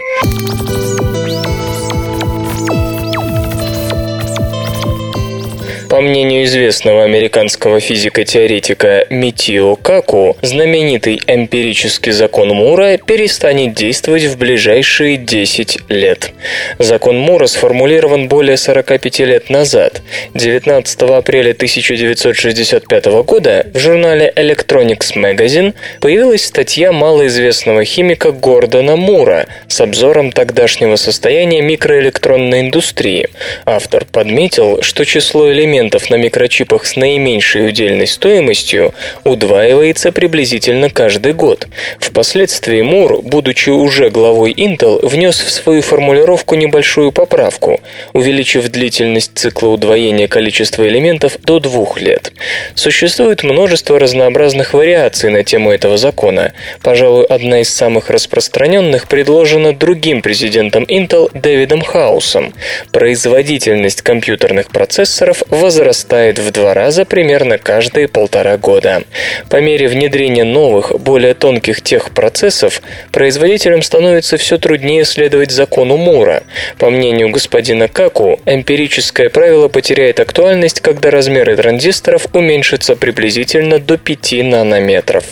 По 5.93 6.01
мнению 6.01 6.45
известного 6.45 7.03
американского 7.03 7.79
физико-теоретика 7.79 9.05
Митио 9.11 9.75
Каку, 9.75 10.35
знаменитый 10.41 11.21
эмпирический 11.27 12.11
закон 12.11 12.47
Мура 12.47 12.97
перестанет 12.97 13.75
действовать 13.75 14.23
в 14.23 14.39
ближайшие 14.39 15.17
10 15.17 15.77
лет. 15.89 16.31
Закон 16.79 17.19
Мура 17.19 17.45
сформулирован 17.45 18.27
более 18.27 18.57
45 18.57 19.19
лет 19.19 19.51
назад. 19.51 20.01
19 20.33 21.01
апреля 21.03 21.51
1965 21.51 23.05
года 23.23 23.67
в 23.71 23.77
журнале 23.77 24.33
Electronics 24.35 25.13
Magazine 25.15 25.75
появилась 26.01 26.43
статья 26.43 26.91
малоизвестного 26.91 27.85
химика 27.85 28.31
Гордона 28.31 28.95
Мура 28.95 29.45
с 29.67 29.79
обзором 29.79 30.31
тогдашнего 30.31 30.95
состояния 30.95 31.61
микроэлектронной 31.61 32.61
индустрии. 32.61 33.29
Автор 33.65 34.05
подметил, 34.05 34.81
что 34.81 35.05
число 35.05 35.51
элементов 35.51 35.82
элементов 35.83 36.09
на 36.09 36.15
микрочипах 36.15 36.85
с 36.85 36.95
наименьшей 36.95 37.67
удельной 37.67 38.07
стоимостью 38.07 38.93
удваивается 39.23 40.11
приблизительно 40.11 40.89
каждый 40.89 41.33
год. 41.33 41.67
Впоследствии 41.99 42.81
Мур, 42.81 43.21
будучи 43.21 43.69
уже 43.69 44.09
главой 44.09 44.53
Intel, 44.53 45.05
внес 45.05 45.39
в 45.41 45.51
свою 45.51 45.81
формулировку 45.81 46.55
небольшую 46.55 47.11
поправку, 47.11 47.81
увеличив 48.13 48.69
длительность 48.69 49.31
цикла 49.35 49.69
удвоения 49.69 50.27
количества 50.27 50.87
элементов 50.87 51.37
до 51.43 51.59
двух 51.59 51.99
лет. 51.99 52.31
Существует 52.75 53.43
множество 53.43 53.99
разнообразных 53.99 54.73
вариаций 54.73 55.29
на 55.29 55.43
тему 55.43 55.71
этого 55.71 55.97
закона. 55.97 56.53
Пожалуй, 56.81 57.25
одна 57.25 57.59
из 57.59 57.69
самых 57.69 58.09
распространенных 58.09 59.07
предложена 59.07 59.73
другим 59.73 60.21
президентом 60.21 60.83
Intel 60.83 61.29
Дэвидом 61.33 61.81
Хаусом. 61.81 62.53
Производительность 62.91 64.01
компьютерных 64.01 64.69
процессоров 64.69 65.43
возрастает 65.73 66.37
в 66.37 66.51
два 66.51 66.75
раза 66.75 67.03
примерно 67.03 67.57
каждые 67.57 68.07
полтора 68.07 68.57
года. 68.57 69.03
По 69.49 69.59
мере 69.59 69.87
внедрения 69.87 70.43
новых, 70.43 70.99
более 70.99 71.33
тонких 71.33 71.81
техпроцессов, 71.81 72.81
производителям 73.11 73.81
становится 73.81 74.37
все 74.37 74.59
труднее 74.59 75.03
следовать 75.03 75.49
закону 75.49 75.97
Мура. 75.97 76.43
По 76.77 76.91
мнению 76.91 77.29
господина 77.29 77.87
Каку, 77.87 78.39
эмпирическое 78.45 79.29
правило 79.29 79.67
потеряет 79.67 80.19
актуальность, 80.19 80.79
когда 80.79 81.09
размеры 81.09 81.55
транзисторов 81.55 82.27
уменьшатся 82.33 82.95
приблизительно 82.95 83.79
до 83.79 83.97
5 83.97 84.43
нанометров. 84.43 85.25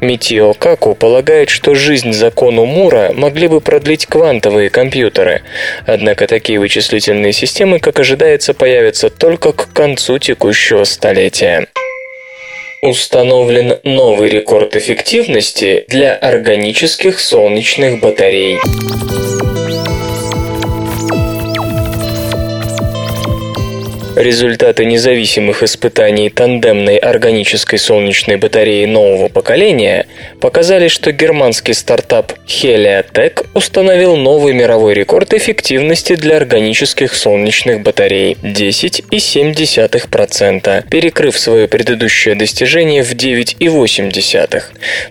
Митио 0.00 0.54
Каку 0.54 0.94
полагает, 0.94 1.50
что 1.50 1.74
жизнь 1.74 2.12
закону 2.12 2.64
Мура 2.64 3.12
могли 3.14 3.48
бы 3.48 3.60
продлить 3.60 4.06
квантовые 4.06 4.70
компьютеры. 4.70 5.42
Однако 5.86 6.26
такие 6.26 6.58
вычислительные 6.58 7.32
системы, 7.32 7.78
как 7.78 8.00
ожидается, 8.00 8.54
появятся 8.54 9.10
только 9.10 9.52
к 9.52 9.72
концу 9.72 10.18
текущего 10.18 10.84
столетия. 10.84 11.66
Установлен 12.82 13.78
новый 13.82 14.28
рекорд 14.28 14.76
эффективности 14.76 15.84
для 15.88 16.14
органических 16.14 17.18
солнечных 17.18 18.00
батарей. 18.00 18.58
Результаты 24.16 24.84
независимых 24.84 25.64
испытаний 25.64 26.30
тандемной 26.30 26.98
органической 26.98 27.78
солнечной 27.78 28.36
батареи 28.36 28.84
нового 28.84 29.26
поколения 29.26 30.06
показали, 30.40 30.86
что 30.86 31.10
германский 31.10 31.74
стартап 31.74 32.32
Heliatech 32.46 33.44
установил 33.54 34.14
новый 34.14 34.52
мировой 34.52 34.94
рекорд 34.94 35.34
эффективности 35.34 36.14
для 36.14 36.36
органических 36.36 37.12
солнечных 37.12 37.82
батарей– 37.82 38.36
10,7%, 38.42 40.88
перекрыв 40.88 41.36
свое 41.36 41.66
предыдущее 41.66 42.36
достижение 42.36 43.02
в 43.02 43.16
9,8%. 43.16 44.62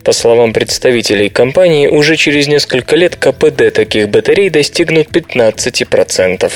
По 0.06 0.14
словам 0.14 0.54
представителей 0.54 1.28
компании, 1.28 1.88
уже 1.88 2.16
через 2.16 2.47
несколько 2.47 2.95
лет 2.95 3.18
КПД 3.18 3.74
таких 3.74 4.08
батарей 4.08 4.49
достигнут 4.49 5.10
15%. 5.10 6.49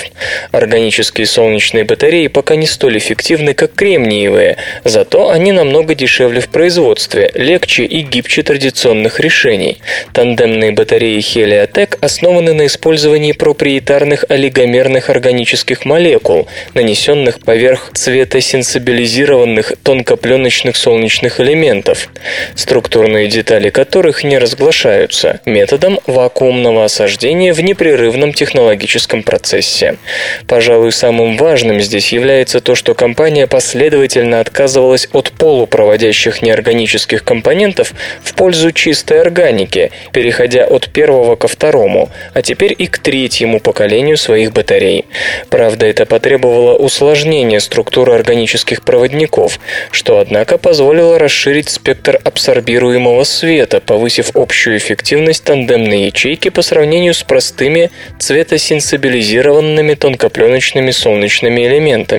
Органические 0.52 1.28
солнечные 1.28 1.84
батареи 1.84 2.28
пока 2.38 2.56
не 2.56 2.68
столь 2.68 3.00
эффективны, 3.00 3.56
как 3.56 3.74
кремниевые, 3.74 4.58
зато 4.84 5.32
они 5.32 5.52
намного 5.52 5.96
дешевле 5.96 6.40
в 6.40 6.50
производстве, 6.50 7.32
легче 7.34 7.84
и 7.84 8.02
гибче 8.02 8.44
традиционных 8.44 9.20
решений. 9.20 9.80
Тандемные 10.14 10.72
батареи 10.72 11.18
Heliotech 11.18 11.98
основаны 12.00 12.54
на 12.54 12.68
использовании 12.68 13.32
проприетарных 13.32 14.24
олигомерных 14.30 15.10
органических 15.10 15.84
молекул, 15.84 16.48
нанесенных 16.76 17.40
поверх 17.40 17.90
цветосенсибилизированных 17.96 19.74
тонкопленочных 19.82 20.78
солнечных 20.78 21.40
элементов, 21.40 22.08
структурные 22.54 23.30
детали 23.30 23.72
которых 23.72 24.24
не 24.24 24.38
разглашаются, 24.38 25.40
методом 25.46 26.00
вакуумного 26.06 26.86
осаждения 26.86 27.52
в 27.52 27.62
непрерывном 27.62 28.32
технологическом 28.32 29.24
процессе. 29.24 29.98
Пожалуй, 30.46 30.92
самым 30.92 31.36
важным 31.36 31.82
здесь 31.82 32.14
является 32.14 32.27
является 32.28 32.60
то, 32.60 32.76
что 32.76 32.94
компания 32.94 33.48
последовательно 33.48 34.42
отказывалась 34.42 35.08
от 35.14 35.32
полупроводящих 35.32 36.42
неорганических 36.42 37.24
компонентов 37.24 37.94
в 38.22 38.34
пользу 38.34 38.74
чистой 38.74 39.22
органики, 39.22 39.92
переходя 40.12 40.66
от 40.66 40.90
первого 40.90 41.38
ко 41.38 41.48
второму, 41.48 42.10
а 42.34 42.42
теперь 42.42 42.76
и 42.78 42.88
к 42.88 42.98
третьему 42.98 43.62
поколению 43.62 44.18
своих 44.18 44.52
батарей. 44.52 45.06
Правда, 45.50 45.86
это 45.86 46.06
потребовало 46.06 46.76
усложнения 46.76 47.62
структуры 47.62 48.14
органических 48.14 48.82
проводников, 48.82 49.62
что, 49.92 50.20
однако, 50.20 50.58
позволило 50.58 51.18
расширить 51.18 51.70
спектр 51.70 52.20
абсорбируемого 52.22 53.24
света, 53.24 53.80
повысив 53.80 54.32
общую 54.34 54.78
эффективность 54.78 55.46
тандемной 55.46 56.08
ячейки 56.08 56.50
по 56.50 56.62
сравнению 56.62 57.14
с 57.14 57.24
простыми 57.24 57.90
цветосенсибилизированными 58.20 59.94
тонкопленочными 59.94 60.92
солнечными 60.92 61.66
элементами. 61.66 62.17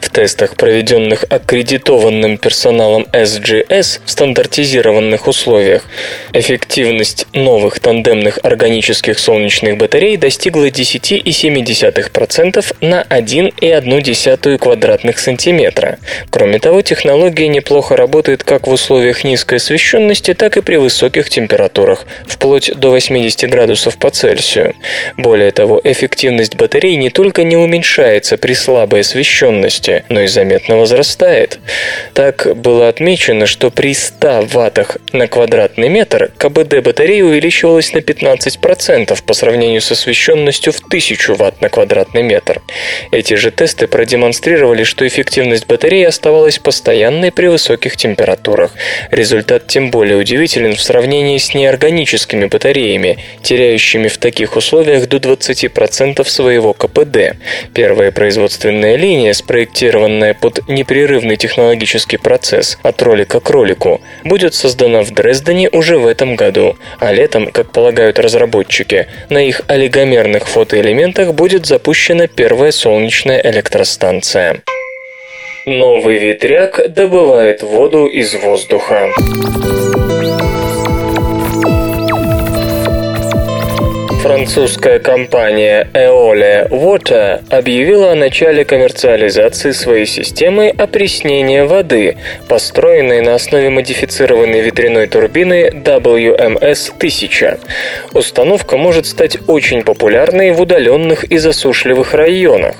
В 0.00 0.10
тестах, 0.10 0.56
проведенных 0.56 1.24
аккредитованным 1.28 2.38
персоналом 2.38 3.06
SGS 3.12 4.00
в 4.04 4.10
стандартизированных 4.10 5.26
условиях, 5.26 5.84
эффективность 6.32 7.26
новых 7.32 7.80
тандемных 7.80 8.38
органических 8.42 9.18
солнечных 9.18 9.78
батарей 9.78 10.16
достигла 10.16 10.68
10,7% 10.68 12.76
на 12.80 13.02
1,1 13.02 14.58
квадратных 14.58 15.18
сантиметра. 15.18 15.98
Кроме 16.30 16.58
того, 16.58 16.82
технология 16.82 17.48
неплохо 17.48 17.96
работает 17.96 18.44
как 18.44 18.66
в 18.66 18.70
условиях 18.70 19.24
низкой 19.24 19.56
освещенности, 19.56 20.34
так 20.34 20.56
и 20.56 20.62
при 20.62 20.76
высоких 20.76 21.30
температурах, 21.30 22.06
вплоть 22.26 22.72
до 22.74 22.90
80 22.90 23.48
градусов 23.50 23.96
по 23.96 24.10
Цельсию. 24.10 24.74
Более 25.16 25.50
того, 25.50 25.80
эффективность 25.82 26.56
батарей 26.56 26.96
не 26.96 27.10
только 27.10 27.44
не 27.44 27.56
уменьшается 27.56 28.36
при 28.36 28.54
слабой 28.54 29.00
освещенности, 29.00 29.21
но 30.08 30.20
и 30.20 30.26
заметно 30.26 30.76
возрастает. 30.76 31.58
Так 32.14 32.56
было 32.56 32.88
отмечено, 32.88 33.46
что 33.46 33.70
при 33.70 33.94
100 33.94 34.46
ваттах 34.52 34.96
на 35.12 35.26
квадратный 35.26 35.88
метр 35.88 36.30
КБД 36.38 36.80
батареи 36.82 37.22
увеличивалось 37.22 37.92
на 37.92 37.98
15% 37.98 39.22
по 39.24 39.34
сравнению 39.34 39.80
с 39.80 39.90
освещенностью 39.90 40.72
в 40.72 40.80
1000 40.86 41.34
ватт 41.34 41.60
на 41.60 41.68
квадратный 41.68 42.22
метр. 42.22 42.60
Эти 43.10 43.34
же 43.34 43.50
тесты 43.50 43.86
продемонстрировали, 43.86 44.84
что 44.84 45.06
эффективность 45.06 45.66
батареи 45.66 46.04
оставалась 46.04 46.58
постоянной 46.58 47.32
при 47.32 47.46
высоких 47.46 47.96
температурах. 47.96 48.72
Результат 49.10 49.66
тем 49.66 49.90
более 49.90 50.16
удивителен 50.16 50.74
в 50.74 50.82
сравнении 50.82 51.38
с 51.38 51.54
неорганическими 51.54 52.46
батареями, 52.46 53.18
теряющими 53.42 54.08
в 54.08 54.18
таких 54.18 54.56
условиях 54.56 55.08
до 55.08 55.18
20% 55.18 56.24
своего 56.28 56.72
КПД. 56.72 57.36
Первая 57.74 58.10
производственная 58.10 58.96
линия, 59.12 59.34
спроектированная 59.34 60.32
под 60.32 60.66
непрерывный 60.68 61.36
технологический 61.36 62.16
процесс 62.16 62.78
от 62.82 63.02
ролика 63.02 63.40
к 63.40 63.50
ролику, 63.50 64.00
будет 64.24 64.54
создана 64.54 65.02
в 65.02 65.10
Дрездене 65.10 65.68
уже 65.70 65.98
в 65.98 66.06
этом 66.06 66.34
году, 66.34 66.76
а 66.98 67.12
летом, 67.12 67.50
как 67.52 67.72
полагают 67.72 68.18
разработчики, 68.18 69.08
на 69.28 69.44
их 69.44 69.60
олигомерных 69.68 70.48
фотоэлементах 70.48 71.34
будет 71.34 71.66
запущена 71.66 72.26
первая 72.26 72.72
солнечная 72.72 73.42
электростанция. 73.44 74.62
Новый 75.66 76.18
ветряк 76.18 76.92
добывает 76.92 77.62
воду 77.62 78.06
из 78.06 78.34
воздуха. 78.34 79.10
Французская 84.22 84.98
компания 85.00 85.88
Eole 85.94 86.68
Water 86.68 87.42
объявила 87.50 88.12
о 88.12 88.14
начале 88.14 88.64
коммерциализации 88.64 89.72
своей 89.72 90.06
системы 90.06 90.68
опреснения 90.68 91.64
воды, 91.64 92.16
построенной 92.48 93.20
на 93.20 93.34
основе 93.34 93.68
модифицированной 93.70 94.60
ветряной 94.60 95.08
турбины 95.08 95.70
WMS-1000. 95.70 97.58
Установка 98.12 98.76
может 98.76 99.06
стать 99.06 99.38
очень 99.48 99.82
популярной 99.82 100.52
в 100.52 100.60
удаленных 100.60 101.24
и 101.24 101.38
засушливых 101.38 102.14
районах. 102.14 102.76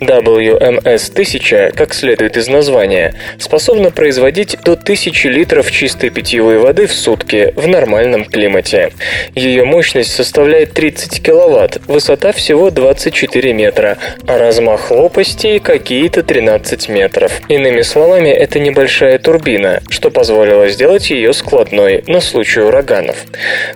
WMS-1000, 0.00 1.72
как 1.72 1.94
следует 1.94 2.36
из 2.36 2.48
названия, 2.48 3.14
способна 3.38 3.90
производить 3.90 4.58
до 4.64 4.72
1000 4.72 5.28
литров 5.30 5.70
чистой 5.70 6.10
питьевой 6.10 6.58
воды 6.58 6.86
в 6.86 6.92
сутки 6.92 7.54
в 7.56 7.66
нормальном 7.66 8.24
климате. 8.24 8.92
Ее 9.34 9.64
мощность 9.64 10.14
составляет 10.14 10.74
30 10.82 11.22
киловатт, 11.22 11.78
высота 11.86 12.32
всего 12.32 12.72
24 12.72 13.52
метра, 13.52 13.98
а 14.26 14.36
размах 14.36 14.90
лопастей 14.90 15.60
какие-то 15.60 16.24
13 16.24 16.88
метров. 16.88 17.40
Иными 17.48 17.82
словами, 17.82 18.30
это 18.30 18.58
небольшая 18.58 19.20
турбина, 19.20 19.80
что 19.88 20.10
позволило 20.10 20.68
сделать 20.70 21.10
ее 21.10 21.34
складной 21.34 22.02
на 22.08 22.20
случай 22.20 22.62
ураганов. 22.62 23.16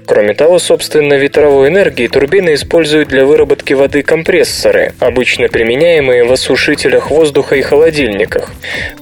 Кроме 0.05 0.35
того, 0.35 0.59
собственно, 0.59 1.15
ветровой 1.15 1.69
энергии 1.69 2.09
турбины 2.09 2.55
используют 2.55 3.09
для 3.09 3.25
выработки 3.25 3.73
воды 3.73 4.03
компрессоры, 4.03 4.93
обычно 4.99 5.47
применяемые 5.47 6.25
в 6.25 6.33
осушителях 6.33 7.13
воздуха 7.13 7.55
и 7.55 7.63
холодильниках. 7.63 8.51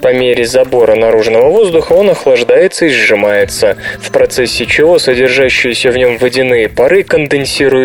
По 0.03 0.13
мере 0.13 0.45
забора 0.45 0.95
наружного 0.95 1.49
воздуха 1.49 1.95
он 1.95 2.11
охлаждается 2.11 2.85
и 2.85 2.91
сжимается, 2.91 3.79
в 3.99 4.11
процессе 4.13 4.67
чего 4.67 4.99
содержащиеся 4.99 5.91
в 5.91 5.97
нем 5.97 6.19
водяные 6.19 6.69
пары 6.69 7.03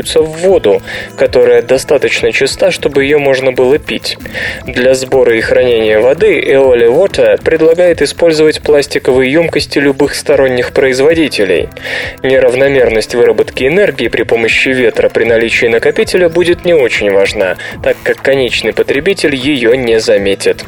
конденсируются 0.09 0.21
в 0.21 0.37
воду, 0.41 0.81
которая 1.17 1.61
достаточно 1.61 2.31
чиста, 2.31 2.71
чтобы 2.71 3.03
ее 3.03 3.17
можно 3.17 3.51
было 3.51 3.77
пить. 3.77 4.17
Для 4.65 4.93
сбора 4.93 5.35
и 5.35 5.41
хранения 5.41 5.99
воды 5.99 6.39
Eole 6.39 6.87
Water 6.87 7.41
предлагает 7.43 8.01
использовать 8.01 8.61
пластиковые 8.61 9.31
емкости 9.31 9.79
любых 9.79 10.15
сторонних 10.15 10.71
производителей. 10.71 11.69
Неравномерность 12.23 13.15
выработки 13.15 13.65
энергии 13.65 14.07
при 14.07 14.23
помощи 14.23 14.69
ветра 14.69 15.09
при 15.09 15.25
наличии 15.25 15.67
накопителя 15.67 16.29
будет 16.29 16.65
не 16.65 16.73
очень 16.73 17.11
важна, 17.11 17.57
так 17.83 17.97
как 18.03 18.21
конечный 18.21 18.73
потребитель 18.73 19.35
ее 19.35 19.77
не 19.77 19.99
заметит. 19.99 20.65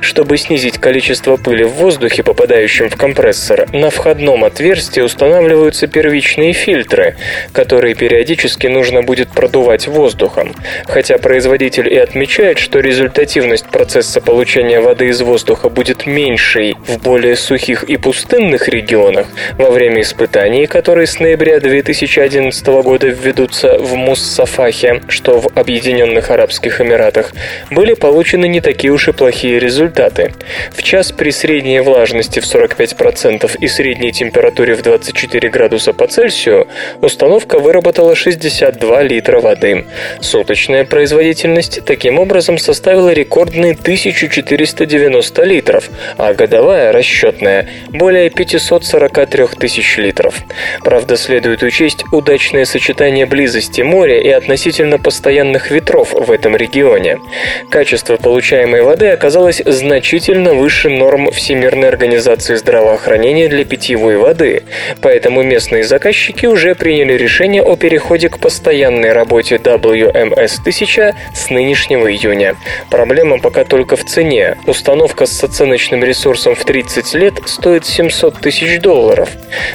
Чтобы 0.00 0.36
снизить 0.36 0.78
количество 0.78 1.36
пыли 1.36 1.64
в 1.64 1.72
воздухе, 1.72 2.22
попадающем 2.22 2.88
в 2.90 2.96
компрессор, 2.96 3.68
на 3.72 3.90
входном 3.90 4.44
отверстии 4.44 5.00
устанавливаются 5.00 5.86
первичные 5.86 6.52
фильтры, 6.52 7.16
которые 7.52 7.94
периодически 7.94 8.66
нужно 8.66 8.83
будет 9.02 9.30
продувать 9.30 9.86
воздухом. 9.86 10.54
Хотя 10.86 11.18
производитель 11.18 11.92
и 11.92 11.96
отмечает, 11.96 12.58
что 12.58 12.80
результативность 12.80 13.66
процесса 13.68 14.20
получения 14.20 14.80
воды 14.80 15.08
из 15.08 15.20
воздуха 15.20 15.68
будет 15.68 16.06
меньшей 16.06 16.74
в 16.86 17.02
более 17.02 17.36
сухих 17.36 17.84
и 17.84 17.96
пустынных 17.96 18.68
регионах, 18.68 19.26
во 19.58 19.70
время 19.70 20.02
испытаний, 20.02 20.66
которые 20.66 21.06
с 21.06 21.18
ноября 21.18 21.60
2011 21.60 22.66
года 22.66 23.08
введутся 23.08 23.78
в 23.78 23.94
Муссафахе, 23.94 25.02
что 25.08 25.40
в 25.40 25.48
Объединенных 25.54 26.30
Арабских 26.30 26.80
Эмиратах, 26.80 27.32
были 27.70 27.94
получены 27.94 28.46
не 28.46 28.60
такие 28.60 28.92
уж 28.92 29.08
и 29.08 29.12
плохие 29.12 29.58
результаты. 29.58 30.32
В 30.72 30.82
час 30.82 31.12
при 31.12 31.30
средней 31.30 31.80
влажности 31.80 32.40
в 32.40 32.44
45% 32.44 33.58
и 33.58 33.68
средней 33.68 34.12
температуре 34.12 34.74
в 34.74 34.82
24 34.82 35.48
градуса 35.48 35.92
по 35.92 36.06
Цельсию 36.06 36.66
установка 37.00 37.58
выработала 37.58 38.14
62 38.74 39.02
литра 39.02 39.40
воды. 39.40 39.84
Суточная 40.20 40.84
производительность 40.84 41.84
таким 41.84 42.18
образом 42.18 42.58
составила 42.58 43.12
рекордные 43.12 43.72
1490 43.72 45.44
литров, 45.44 45.90
а 46.18 46.34
годовая 46.34 46.92
расчетная– 46.92 47.68
более 47.88 48.30
543 48.30 49.46
тысяч 49.58 49.96
литров. 49.98 50.34
Правда, 50.82 51.16
следует 51.16 51.62
учесть 51.62 52.04
удачное 52.12 52.64
сочетание 52.64 53.26
близости 53.26 53.82
моря 53.82 54.20
и 54.20 54.28
относительно 54.28 54.98
постоянных 54.98 55.70
ветров 55.70 56.12
в 56.12 56.30
этом 56.30 56.56
регионе. 56.56 57.18
Качество 57.70 58.16
получаемой 58.16 58.82
воды 58.82 59.08
оказалось 59.08 59.62
значительно 59.64 60.54
выше 60.54 60.88
норм 60.88 61.30
Всемирной 61.30 61.88
организации 61.88 62.54
здравоохранения 62.56 63.48
для 63.48 63.64
питьевой 63.64 64.16
воды, 64.16 64.62
поэтому 65.00 65.42
местные 65.42 65.84
заказчики 65.84 66.46
уже 66.46 66.74
приняли 66.74 67.14
решение 67.14 67.62
о 67.62 67.76
переходе 67.76 68.28
к 68.28 68.38
постоянной 68.64 69.12
работе 69.12 69.56
WMS-1000 69.56 71.14
с 71.34 71.50
нынешнего 71.50 72.10
июня. 72.10 72.56
Проблема 72.88 73.38
пока 73.38 73.62
только 73.64 73.94
в 73.94 74.06
цене. 74.06 74.56
Установка 74.66 75.26
с 75.26 75.44
оценочным 75.44 76.02
ресурсом 76.02 76.54
в 76.54 76.64
30 76.64 77.12
лет 77.12 77.34
стоит 77.44 77.84
700 77.84 78.40
тысяч 78.40 78.80
долларов. 78.80 79.28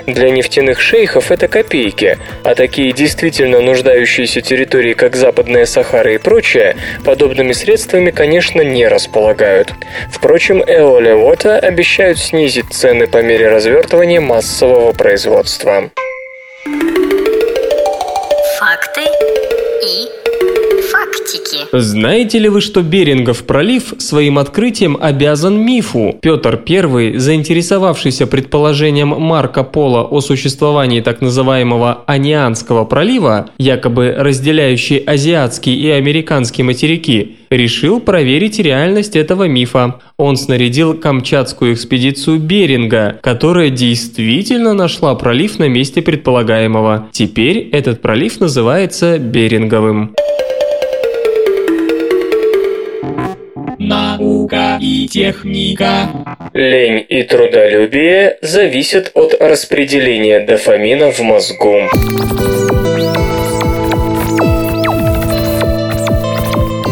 Для 0.07 0.31
нефтяных 0.31 0.81
шейхов 0.81 1.29
это 1.29 1.47
копейки, 1.47 2.17
а 2.43 2.55
такие 2.55 2.91
действительно 2.91 3.61
нуждающиеся 3.61 4.41
территории, 4.41 4.95
как 4.95 5.15
Западная 5.15 5.67
Сахара 5.67 6.11
и 6.15 6.17
прочее, 6.17 6.75
подобными 7.05 7.51
средствами, 7.51 8.09
конечно, 8.09 8.61
не 8.61 8.87
располагают. 8.87 9.71
Впрочем, 10.11 10.63
Эоля 10.65 11.11
Water 11.11 11.59
обещают 11.59 12.17
снизить 12.17 12.73
цены 12.73 13.05
по 13.05 13.21
мере 13.21 13.49
развертывания 13.49 14.19
массового 14.19 14.93
производства. 14.93 15.91
Факты 18.59 19.01
и 19.85 20.81
фактики. 20.81 21.65
Знаете 21.71 22.39
ли 22.39 22.49
вы, 22.49 22.59
что 22.59 22.81
Берингов 22.81 23.45
пролив 23.45 23.93
своим 23.99 24.37
открытием 24.37 24.97
обязан 24.99 25.57
мифу? 25.57 26.17
Петр 26.21 26.61
I, 26.67 27.17
заинтересовавшийся 27.17 28.27
предположением 28.27 29.09
Марка 29.09 29.63
Пола 29.63 30.03
о 30.03 30.19
существовании 30.19 30.99
так 30.99 31.21
называемого 31.21 32.03
Анианского 32.05 32.83
пролива, 32.83 33.49
якобы 33.57 34.13
разделяющий 34.17 34.97
азиатский 34.97 35.75
и 35.75 35.89
американский 35.91 36.63
материки, 36.63 37.37
решил 37.49 37.99
проверить 37.99 38.59
реальность 38.59 39.15
этого 39.15 39.47
мифа. 39.47 39.99
Он 40.17 40.35
снарядил 40.37 40.93
Камчатскую 40.93 41.73
экспедицию 41.73 42.39
Беринга, 42.39 43.19
которая 43.21 43.69
действительно 43.69 44.73
нашла 44.73 45.15
пролив 45.15 45.59
на 45.59 45.67
месте 45.67 46.01
предполагаемого. 46.01 47.09
Теперь 47.11 47.69
этот 47.71 48.01
пролив 48.01 48.39
называется 48.39 49.17
Беринговым. 49.17 50.15
Наука 53.77 54.77
и 54.79 55.07
техника. 55.07 56.09
Лень 56.53 57.05
и 57.07 57.23
трудолюбие 57.23 58.37
зависят 58.41 59.11
от 59.13 59.33
распределения 59.39 60.41
дофамина 60.41 61.11
в 61.11 61.19
мозгу. 61.21 61.87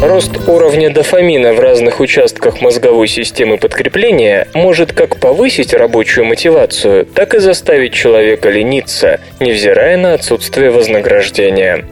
Рост 0.07 0.47
уровня 0.47 0.89
дофамина 0.89 1.51
в 1.51 1.59
разных 1.59 1.99
участках 1.99 2.61
мозговой 2.61 3.09
системы 3.09 3.57
подкрепления 3.57 4.47
может 4.53 4.93
как 4.93 5.19
повысить 5.19 5.73
рабочую 5.73 6.23
мотивацию, 6.23 7.05
так 7.05 7.33
и 7.33 7.39
заставить 7.39 7.91
человека 7.91 8.49
лениться, 8.49 9.19
невзирая 9.41 9.97
на 9.97 10.13
отсутствие 10.13 10.71
вознаграждения. 10.71 11.83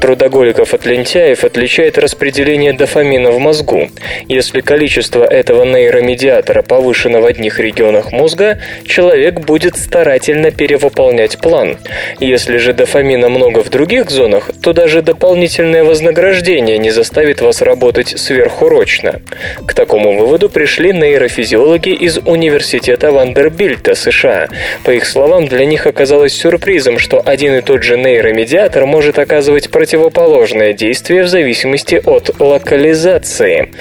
Трудоголиков 0.00 0.74
от 0.74 0.84
лентяев 0.84 1.44
отличает 1.44 1.96
распределение 1.96 2.72
дофамина 2.72 3.30
в 3.30 3.38
мозгу. 3.38 3.88
Если 4.26 4.62
количество 4.62 5.22
этого 5.22 5.64
нейромедиатора 5.64 6.62
повышено 6.62 7.20
в 7.20 7.24
одних 7.24 7.60
регионах 7.60 8.10
мозга, 8.10 8.58
человек 8.84 9.38
будет 9.38 9.76
старательно 9.76 10.50
перевыполнять 10.50 11.38
план. 11.38 11.76
Если 12.18 12.56
же 12.56 12.72
дофамина 12.72 13.28
много 13.28 13.62
в 13.62 13.70
других 13.70 14.10
зонах, 14.10 14.50
то 14.60 14.72
даже 14.72 15.02
дополнительное 15.02 15.84
вознаграждение 15.84 16.76
не 16.76 16.90
заставит 16.90 17.40
вас 17.40 17.59
работать 17.62 18.18
сверхурочно. 18.18 19.20
К 19.66 19.74
такому 19.74 20.18
выводу 20.18 20.48
пришли 20.48 20.92
нейрофизиологи 20.92 21.90
из 21.90 22.18
Университета 22.18 23.12
Вандербильта, 23.12 23.94
США. 23.94 24.48
По 24.84 24.90
их 24.90 25.06
словам, 25.06 25.46
для 25.46 25.64
них 25.64 25.86
оказалось 25.86 26.32
сюрпризом, 26.32 26.98
что 26.98 27.22
один 27.24 27.54
и 27.54 27.60
тот 27.60 27.82
же 27.82 27.96
нейромедиатор 27.96 28.86
может 28.86 29.18
оказывать 29.18 29.70
противоположное 29.70 30.72
действие 30.72 31.22
в 31.24 31.28
зависимости 31.28 32.00
от 32.04 32.40
локализации. 32.40 33.72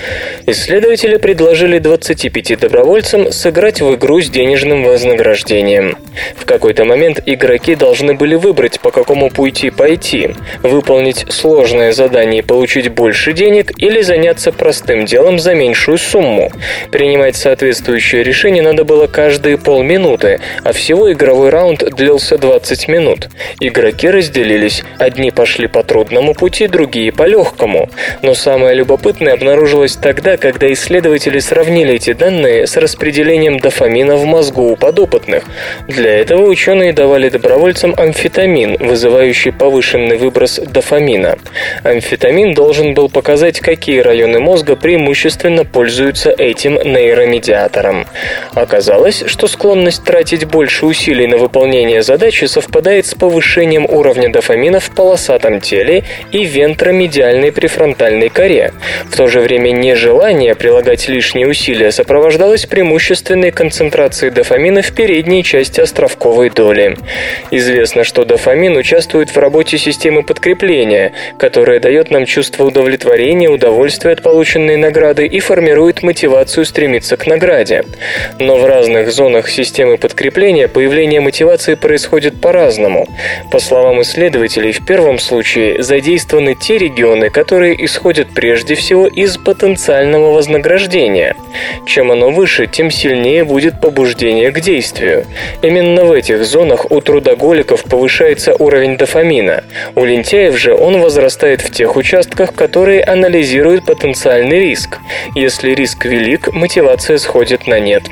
Исследователи 0.45 1.17
предложили 1.17 1.79
25 1.79 2.59
добровольцам 2.59 3.31
сыграть 3.31 3.81
в 3.81 3.95
игру 3.95 4.21
с 4.21 4.29
денежным 4.29 4.83
вознаграждением. 4.83 5.97
В 6.35 6.45
какой-то 6.45 6.85
момент 6.85 7.21
игроки 7.25 7.75
должны 7.75 8.13
были 8.13 8.35
выбрать, 8.35 8.79
по 8.79 8.91
какому 8.91 9.29
пути 9.29 9.69
пойти. 9.69 10.31
Выполнить 10.63 11.25
сложное 11.29 11.91
задание 11.91 12.39
и 12.39 12.45
получить 12.45 12.89
больше 12.89 13.33
денег 13.33 13.58
или 13.77 14.01
заняться 14.01 14.51
простым 14.51 15.05
делом 15.05 15.39
за 15.39 15.53
меньшую 15.53 15.97
сумму. 15.97 16.51
Принимать 16.91 17.35
соответствующее 17.35 18.23
решение 18.23 18.63
надо 18.63 18.83
было 18.83 19.07
каждые 19.07 19.57
полминуты, 19.57 20.39
а 20.63 20.73
всего 20.73 21.11
игровой 21.11 21.49
раунд 21.49 21.83
длился 21.95 22.37
20 22.37 22.87
минут. 22.87 23.29
Игроки 23.59 24.09
разделились. 24.09 24.83
Одни 24.97 25.31
пошли 25.31 25.67
по 25.67 25.83
трудному 25.83 26.33
пути, 26.33 26.67
другие 26.67 27.11
по 27.11 27.23
легкому. 27.23 27.89
Но 28.21 28.33
самое 28.33 28.75
любопытное 28.75 29.33
обнаружилось 29.33 29.95
тогда, 29.95 30.37
когда 30.37 30.71
исследователи 30.71 31.39
сравнили 31.39 31.95
эти 31.95 32.13
данные 32.13 32.67
с 32.67 32.77
распределением 32.77 33.59
дофамина 33.59 34.15
в 34.15 34.25
мозгу 34.25 34.71
у 34.71 34.75
подопытных. 34.75 35.43
Для 35.87 36.19
этого 36.19 36.47
ученые 36.47 36.93
давали 36.93 37.29
добровольцам 37.29 37.93
амфетамин, 37.97 38.77
вызывающий 38.79 39.51
повышенный 39.51 40.17
выброс 40.17 40.59
дофамина. 40.59 41.37
Амфетамин 41.83 42.53
должен 42.53 42.93
был 42.93 43.09
показать, 43.09 43.48
какие 43.57 44.01
районы 44.01 44.39
мозга 44.39 44.75
преимущественно 44.75 45.65
пользуются 45.65 46.29
этим 46.29 46.75
нейромедиатором. 46.75 48.05
Оказалось, 48.53 49.23
что 49.25 49.47
склонность 49.47 50.03
тратить 50.03 50.45
больше 50.45 50.85
усилий 50.85 51.25
на 51.25 51.37
выполнение 51.37 52.03
задачи 52.03 52.45
совпадает 52.45 53.05
с 53.05 53.15
повышением 53.15 53.85
уровня 53.85 54.29
дофамина 54.29 54.79
в 54.79 54.91
полосатом 54.91 55.61
теле 55.61 56.03
и 56.31 56.43
вентромедиальной 56.43 57.51
префронтальной 57.51 58.29
коре. 58.29 58.73
В 59.09 59.15
то 59.15 59.27
же 59.27 59.39
время 59.39 59.71
нежелание 59.71 60.53
прилагать 60.53 61.07
лишние 61.07 61.47
усилия 61.47 61.91
сопровождалось 61.91 62.65
преимущественной 62.65 63.51
концентрацией 63.51 64.31
дофамина 64.31 64.81
в 64.81 64.91
передней 64.93 65.43
части 65.43 65.79
островковой 65.79 66.49
доли. 66.49 66.97
Известно, 67.51 68.03
что 68.03 68.25
дофамин 68.25 68.75
участвует 68.75 69.29
в 69.29 69.37
работе 69.37 69.77
системы 69.77 70.23
подкрепления, 70.23 71.13
которая 71.37 71.79
дает 71.79 72.11
нам 72.11 72.25
чувство 72.25 72.65
удовлетворения, 72.65 73.38
удовольствия 73.47 74.11
от 74.11 74.21
полученной 74.21 74.77
награды 74.77 75.25
и 75.25 75.39
формирует 75.39 76.03
мотивацию 76.03 76.65
стремиться 76.65 77.17
к 77.17 77.27
награде. 77.27 77.83
Но 78.39 78.57
в 78.57 78.65
разных 78.65 79.11
зонах 79.11 79.49
системы 79.49 79.97
подкрепления 79.97 80.67
появление 80.67 81.21
мотивации 81.21 81.75
происходит 81.75 82.41
по-разному. 82.41 83.07
По 83.51 83.59
словам 83.59 84.01
исследователей, 84.01 84.71
в 84.71 84.85
первом 84.85 85.19
случае 85.19 85.81
задействованы 85.81 86.55
те 86.55 86.77
регионы, 86.77 87.29
которые 87.29 87.85
исходят 87.85 88.27
прежде 88.33 88.75
всего 88.75 89.07
из 89.07 89.37
потенциального 89.37 90.31
вознаграждения. 90.33 91.35
Чем 91.85 92.11
оно 92.11 92.31
выше, 92.31 92.67
тем 92.67 92.91
сильнее 92.91 93.43
будет 93.43 93.81
побуждение 93.81 94.51
к 94.51 94.59
действию. 94.59 95.25
Именно 95.61 96.05
в 96.05 96.11
этих 96.11 96.43
зонах 96.45 96.91
у 96.91 97.01
трудоголиков 97.01 97.83
повышается 97.83 98.55
уровень 98.55 98.97
дофамина. 98.97 99.63
У 99.95 100.05
лентяев 100.05 100.57
же 100.57 100.73
он 100.73 100.99
возрастает 101.01 101.61
в 101.61 101.71
тех 101.71 101.95
участках, 101.95 102.53
которые 102.53 103.03
анализируют 103.03 103.28
потенциальный 103.85 104.59
риск. 104.59 104.99
Если 105.35 105.71
риск 105.75 106.05
велик, 106.05 106.51
мотивация 106.51 107.17
сходит 107.17 107.67
на 107.67 107.79
нет. 107.79 108.03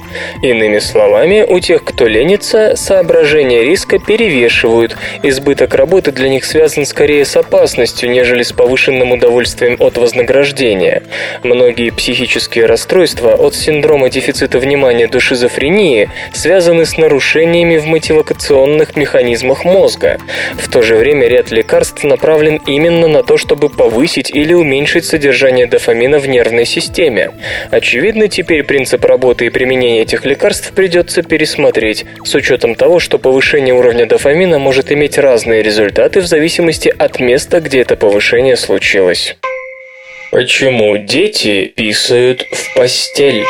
Иными 0.42 0.80
словами, 0.80 1.46
у 1.48 1.60
тех, 1.60 1.84
кто 1.84 2.06
ленится, 2.06 2.76
соображения 2.76 3.64
риска 3.64 3.98
перевешивают. 4.00 4.96
Избыток 5.24 5.74
работы 5.74 6.12
для 6.12 6.30
них 6.30 6.46
связан 6.46 6.86
скорее 6.86 7.26
с 7.26 7.36
опасностью, 7.36 8.10
нежели 8.10 8.44
с 8.44 8.52
повышенным 8.52 9.12
удовольствием 9.12 9.78
от 9.80 9.98
вознаграждения. 9.98 11.04
Многие 11.44 11.90
психические 11.90 12.66
расстройства 12.68 13.34
от 13.34 13.56
синдрома 13.56 14.10
дефицита 14.10 14.60
внимания 14.60 15.08
до 15.08 15.20
шизофрении 15.20 16.10
связаны 16.34 16.86
с 16.86 16.98
нарушениями 16.98 17.78
в 17.78 17.88
мотивационных 17.88 18.96
механизмах 18.96 19.66
мозга. 19.66 20.18
В 20.58 20.70
то 20.70 20.82
же 20.84 20.96
время 20.96 21.28
ряд 21.28 21.52
лекарств 21.52 22.04
направлен 22.04 22.62
именно 22.68 23.08
на 23.08 23.24
то, 23.24 23.38
чтобы 23.38 23.70
повысить 23.70 24.30
или 24.30 24.54
уменьшить 24.54 25.07
содержание 25.08 25.66
дофамина 25.66 26.20
в 26.20 26.28
нервной 26.28 26.66
системе. 26.66 27.32
Очевидно, 27.72 28.28
теперь 28.28 28.64
принцип 28.64 29.04
работы 29.06 29.46
и 29.46 29.50
применения 29.50 30.02
этих 30.02 30.26
лекарств 30.26 30.72
придется 30.74 31.24
пересмотреть, 31.24 32.06
с 32.24 32.36
учетом 32.36 32.76
того, 32.76 33.00
что 33.00 33.18
повышение 33.18 33.74
уровня 33.74 34.06
дофамина 34.06 34.60
может 34.60 34.92
иметь 34.92 35.18
разные 35.18 35.64
результаты 35.64 36.22
в 36.22 36.28
зависимости 36.28 36.94
от 36.98 37.20
места, 37.20 37.60
где 37.62 37.82
это 37.82 37.96
повышение 37.96 38.56
случилось. 38.56 39.38
Почему 40.32 40.98
дети 40.98 41.72
писают 41.76 42.42
в 42.52 42.76
постель? 42.76 43.46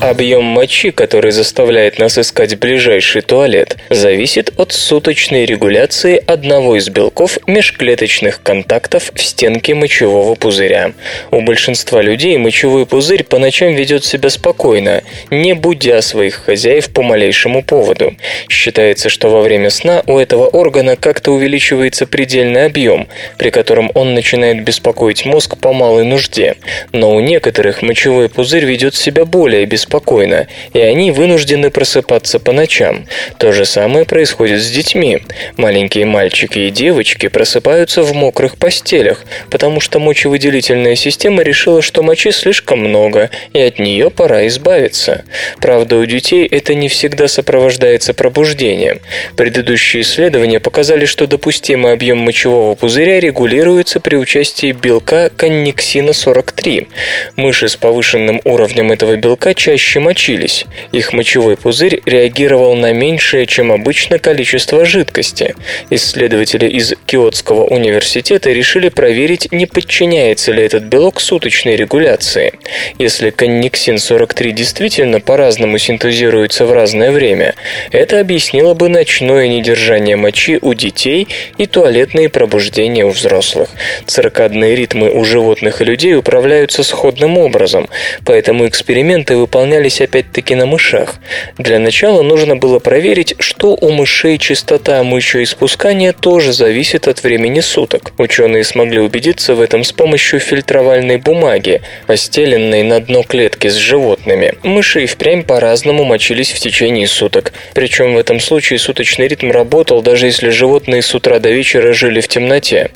Объем 0.00 0.44
мочи, 0.44 0.92
который 0.92 1.30
заставляет 1.30 1.98
нас 1.98 2.16
искать 2.16 2.58
ближайший 2.58 3.20
туалет, 3.20 3.76
зависит 3.90 4.50
от 4.56 4.72
суточной 4.72 5.44
регуляции 5.44 6.22
одного 6.26 6.76
из 6.76 6.88
белков 6.88 7.36
межклеточных 7.46 8.42
контактов 8.42 9.12
в 9.14 9.22
стенке 9.22 9.74
мочевого 9.74 10.36
пузыря. 10.36 10.92
У 11.30 11.42
большинства 11.42 12.00
людей 12.00 12.38
мочевой 12.38 12.86
пузырь 12.86 13.24
по 13.24 13.38
ночам 13.38 13.74
ведет 13.74 14.02
себя 14.02 14.30
спокойно, 14.30 15.02
не 15.30 15.52
будя 15.52 16.00
своих 16.00 16.46
хозяев 16.46 16.88
по 16.88 17.02
малейшему 17.02 17.62
поводу. 17.62 18.16
Считается, 18.48 19.10
что 19.10 19.28
во 19.28 19.42
время 19.42 19.68
сна 19.68 20.02
у 20.06 20.16
этого 20.16 20.46
органа 20.46 20.96
как-то 20.96 21.32
увеличивается 21.32 22.06
предельный 22.06 22.64
объем, 22.64 23.06
при 23.36 23.50
котором 23.50 23.90
он 23.92 24.14
начинает 24.14 24.64
беспокоить 24.64 25.26
мозг 25.26 25.58
по 25.58 25.74
малой 25.74 26.06
нужде. 26.06 26.54
Но 26.92 27.14
у 27.14 27.20
некоторых 27.20 27.82
мочевой 27.82 28.30
пузырь 28.30 28.64
ведет 28.64 28.94
себя 28.94 29.26
более 29.26 29.66
беспокойно 29.66 29.89
спокойно, 29.90 30.46
и 30.72 30.78
они 30.78 31.10
вынуждены 31.10 31.70
просыпаться 31.70 32.38
по 32.38 32.52
ночам. 32.52 33.06
То 33.38 33.50
же 33.50 33.64
самое 33.64 34.04
происходит 34.04 34.62
с 34.62 34.70
детьми. 34.70 35.18
Маленькие 35.56 36.06
мальчики 36.06 36.60
и 36.60 36.70
девочки 36.70 37.26
просыпаются 37.26 38.02
в 38.02 38.14
мокрых 38.14 38.56
постелях, 38.56 39.24
потому 39.50 39.80
что 39.80 39.98
мочевыделительная 39.98 40.94
система 40.94 41.42
решила, 41.42 41.82
что 41.82 42.04
мочи 42.04 42.30
слишком 42.30 42.78
много, 42.78 43.30
и 43.52 43.60
от 43.60 43.80
нее 43.80 44.10
пора 44.10 44.46
избавиться. 44.46 45.24
Правда, 45.60 45.96
у 45.96 46.04
детей 46.04 46.46
это 46.46 46.74
не 46.74 46.88
всегда 46.88 47.26
сопровождается 47.26 48.14
пробуждением. 48.14 49.00
Предыдущие 49.36 50.02
исследования 50.02 50.60
показали, 50.60 51.04
что 51.04 51.26
допустимый 51.26 51.92
объем 51.92 52.18
мочевого 52.18 52.76
пузыря 52.76 53.18
регулируется 53.18 53.98
при 53.98 54.14
участии 54.14 54.70
белка 54.70 55.30
коннексина 55.36 56.12
43. 56.12 56.86
Мыши 57.34 57.68
с 57.68 57.74
повышенным 57.74 58.40
уровнем 58.44 58.92
этого 58.92 59.16
белка 59.16 59.52
чаще 59.54 59.79
мочились. 60.00 60.66
Их 60.92 61.12
мочевой 61.12 61.56
пузырь 61.56 62.00
реагировал 62.04 62.74
на 62.74 62.92
меньшее, 62.92 63.46
чем 63.46 63.72
обычно, 63.72 64.18
количество 64.18 64.84
жидкости. 64.84 65.54
Исследователи 65.90 66.66
из 66.68 66.94
Киотского 67.06 67.64
университета 67.64 68.50
решили 68.50 68.88
проверить, 68.88 69.50
не 69.52 69.66
подчиняется 69.66 70.52
ли 70.52 70.62
этот 70.62 70.84
белок 70.84 71.20
суточной 71.20 71.76
регуляции. 71.76 72.52
Если 72.98 73.30
коннексин 73.30 73.98
43 73.98 74.52
действительно 74.52 75.20
по-разному 75.20 75.78
синтезируется 75.78 76.66
в 76.66 76.72
разное 76.72 77.10
время, 77.10 77.54
это 77.92 78.20
объяснило 78.20 78.74
бы 78.74 78.88
ночное 78.88 79.48
недержание 79.48 80.16
мочи 80.16 80.58
у 80.60 80.74
детей 80.74 81.28
и 81.58 81.66
туалетные 81.66 82.28
пробуждения 82.28 83.04
у 83.04 83.10
взрослых. 83.10 83.70
Циркадные 84.06 84.74
ритмы 84.76 85.10
у 85.10 85.24
животных 85.24 85.80
и 85.80 85.84
людей 85.84 86.14
управляются 86.16 86.82
сходным 86.82 87.38
образом, 87.38 87.88
поэтому 88.24 88.66
эксперименты 88.66 89.36
выполнялись 89.70 90.00
опять-таки 90.00 90.56
на 90.56 90.66
мышах. 90.66 91.14
Для 91.56 91.78
начала 91.78 92.22
нужно 92.22 92.56
было 92.56 92.80
проверить, 92.80 93.36
что 93.38 93.76
у 93.80 93.90
мышей 93.90 94.36
частота 94.36 95.02
мочеиспускания 95.04 96.12
тоже 96.12 96.52
зависит 96.52 97.06
от 97.06 97.22
времени 97.22 97.60
суток. 97.60 98.12
Ученые 98.18 98.64
смогли 98.64 98.98
убедиться 98.98 99.54
в 99.54 99.60
этом 99.60 99.84
с 99.84 99.92
помощью 99.92 100.40
фильтровальной 100.40 101.18
бумаги, 101.18 101.82
постеленной 102.08 102.82
на 102.82 102.98
дно 103.00 103.22
клетки 103.22 103.68
с 103.68 103.74
животными. 103.74 104.54
Мыши 104.64 105.04
и 105.04 105.06
впрямь 105.06 105.44
по-разному 105.44 106.04
мочились 106.04 106.50
в 106.50 106.58
течение 106.58 107.06
суток. 107.06 107.52
Причем 107.72 108.14
в 108.14 108.18
этом 108.18 108.40
случае 108.40 108.80
суточный 108.80 109.28
ритм 109.28 109.52
работал, 109.52 110.02
даже 110.02 110.26
если 110.26 110.50
животные 110.50 111.02
с 111.02 111.14
утра 111.14 111.38
до 111.38 111.50
вечера 111.50 111.92
жили 111.92 112.20
в 112.20 112.26
темноте. 112.26 112.90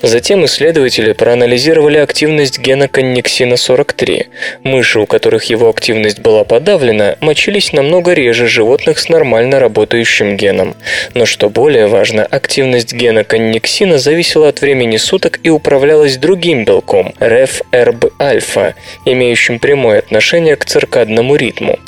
Затем 0.00 0.44
исследователи 0.44 1.12
проанализировали 1.12 1.98
активность 1.98 2.60
гена 2.60 2.86
коннексина 2.86 3.56
43. 3.56 4.26
Мыши, 4.62 5.00
у 5.00 5.06
которых 5.06 5.44
его 5.44 5.68
активность 5.68 6.19
была 6.20 6.44
подавлена, 6.44 7.16
мочились 7.20 7.72
намного 7.72 8.12
реже 8.12 8.46
животных 8.46 8.98
с 8.98 9.08
нормально 9.08 9.58
работающим 9.58 10.36
геном. 10.36 10.74
Но 11.14 11.26
что 11.26 11.50
более 11.50 11.86
важно, 11.86 12.24
активность 12.24 12.92
гена 12.92 13.24
коннексина 13.24 13.98
зависела 13.98 14.48
от 14.48 14.60
времени 14.60 14.96
суток 14.96 15.40
и 15.42 15.50
управлялась 15.50 16.16
другим 16.16 16.64
белком– 16.64 17.14
REF-альфа, 17.20 18.74
имеющим 19.04 19.58
прямое 19.58 19.98
отношение 19.98 20.56
к 20.56 20.64
циркадному 20.64 21.36
ритму. 21.36 21.78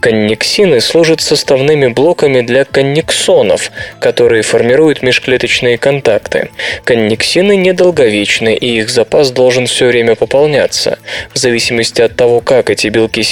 Коннексины 0.00 0.80
служат 0.80 1.20
составными 1.20 1.88
блоками 1.88 2.40
для 2.40 2.64
коннексонов, 2.64 3.70
которые 4.00 4.42
формируют 4.42 5.02
межклеточные 5.02 5.78
контакты. 5.78 6.50
Коннексины 6.84 7.56
недолговечны, 7.56 8.54
и 8.54 8.78
их 8.78 8.90
запас 8.90 9.30
должен 9.30 9.66
все 9.66 9.86
время 9.86 10.14
пополняться. 10.14 10.98
В 11.32 11.38
зависимости 11.38 12.02
от 12.02 12.16
того, 12.16 12.40
как 12.40 12.70
эти 12.70 12.88
белки 12.88 13.22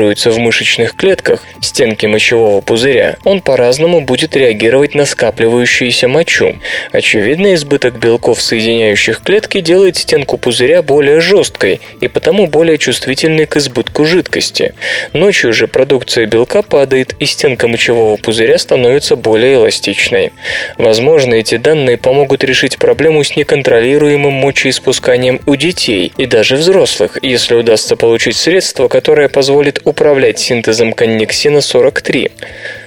синтезируются 0.00 0.30
в 0.30 0.38
мышечных 0.38 0.96
клетках, 0.96 1.42
стенки 1.60 2.06
мочевого 2.06 2.60
пузыря, 2.60 3.16
он 3.24 3.40
по-разному 3.40 4.00
будет 4.00 4.34
реагировать 4.36 4.94
на 4.94 5.04
скапливающуюся 5.04 6.08
мочу. 6.08 6.56
Очевидно, 6.92 7.54
избыток 7.54 7.98
белков, 7.98 8.40
соединяющих 8.40 9.20
клетки, 9.20 9.60
делает 9.60 9.96
стенку 9.96 10.38
пузыря 10.38 10.82
более 10.82 11.20
жесткой 11.20 11.80
и 12.00 12.08
потому 12.08 12.46
более 12.46 12.78
чувствительной 12.78 13.46
к 13.46 13.56
избытку 13.56 14.04
жидкости. 14.04 14.74
Ночью 15.12 15.52
же 15.52 15.66
продукция 15.66 16.26
белка 16.26 16.62
падает, 16.62 17.14
и 17.18 17.26
стенка 17.26 17.68
мочевого 17.68 18.16
пузыря 18.16 18.58
становится 18.58 19.16
более 19.16 19.54
эластичной. 19.54 20.32
Возможно, 20.78 21.34
эти 21.34 21.56
данные 21.56 21.98
помогут 21.98 22.44
решить 22.44 22.78
проблему 22.78 23.22
с 23.22 23.36
неконтролируемым 23.36 24.32
мочеиспусканием 24.32 25.40
у 25.46 25.56
детей 25.56 26.12
и 26.16 26.26
даже 26.26 26.56
взрослых, 26.56 27.18
если 27.22 27.54
удастся 27.54 27.96
получить 27.96 28.36
средство, 28.36 28.88
которое 28.88 29.28
позволит 29.28 29.80
управлять 29.90 30.38
синтезом 30.38 30.94
коннексина 30.94 31.60
43 31.60 32.30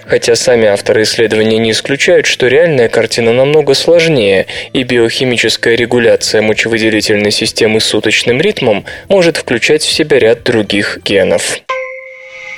хотя 0.06 0.36
сами 0.36 0.68
авторы 0.68 1.04
исследования 1.04 1.58
не 1.58 1.72
исключают, 1.72 2.26
что 2.26 2.48
реальная 2.48 2.90
картина 2.90 3.34
намного 3.34 3.74
сложнее, 3.74 4.48
и 4.74 4.84
биохимическая 4.84 5.76
регуляция 5.76 6.42
мочевыделительной 6.42 7.32
системы 7.32 7.80
суточным 7.80 8.42
ритмом 8.42 8.86
может 9.10 9.38
включать 9.38 9.84
в 9.84 9.92
себя 9.92 10.20
ряд 10.20 10.44
других 10.44 11.00
генов. 11.04 11.60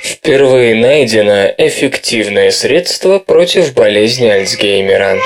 Впервые 0.02 0.74
найдено 0.74 1.52
эффективное 1.58 2.50
средство 2.50 3.18
против 3.18 3.74
болезни 3.74 4.28
Альцгеймера. 4.28 5.18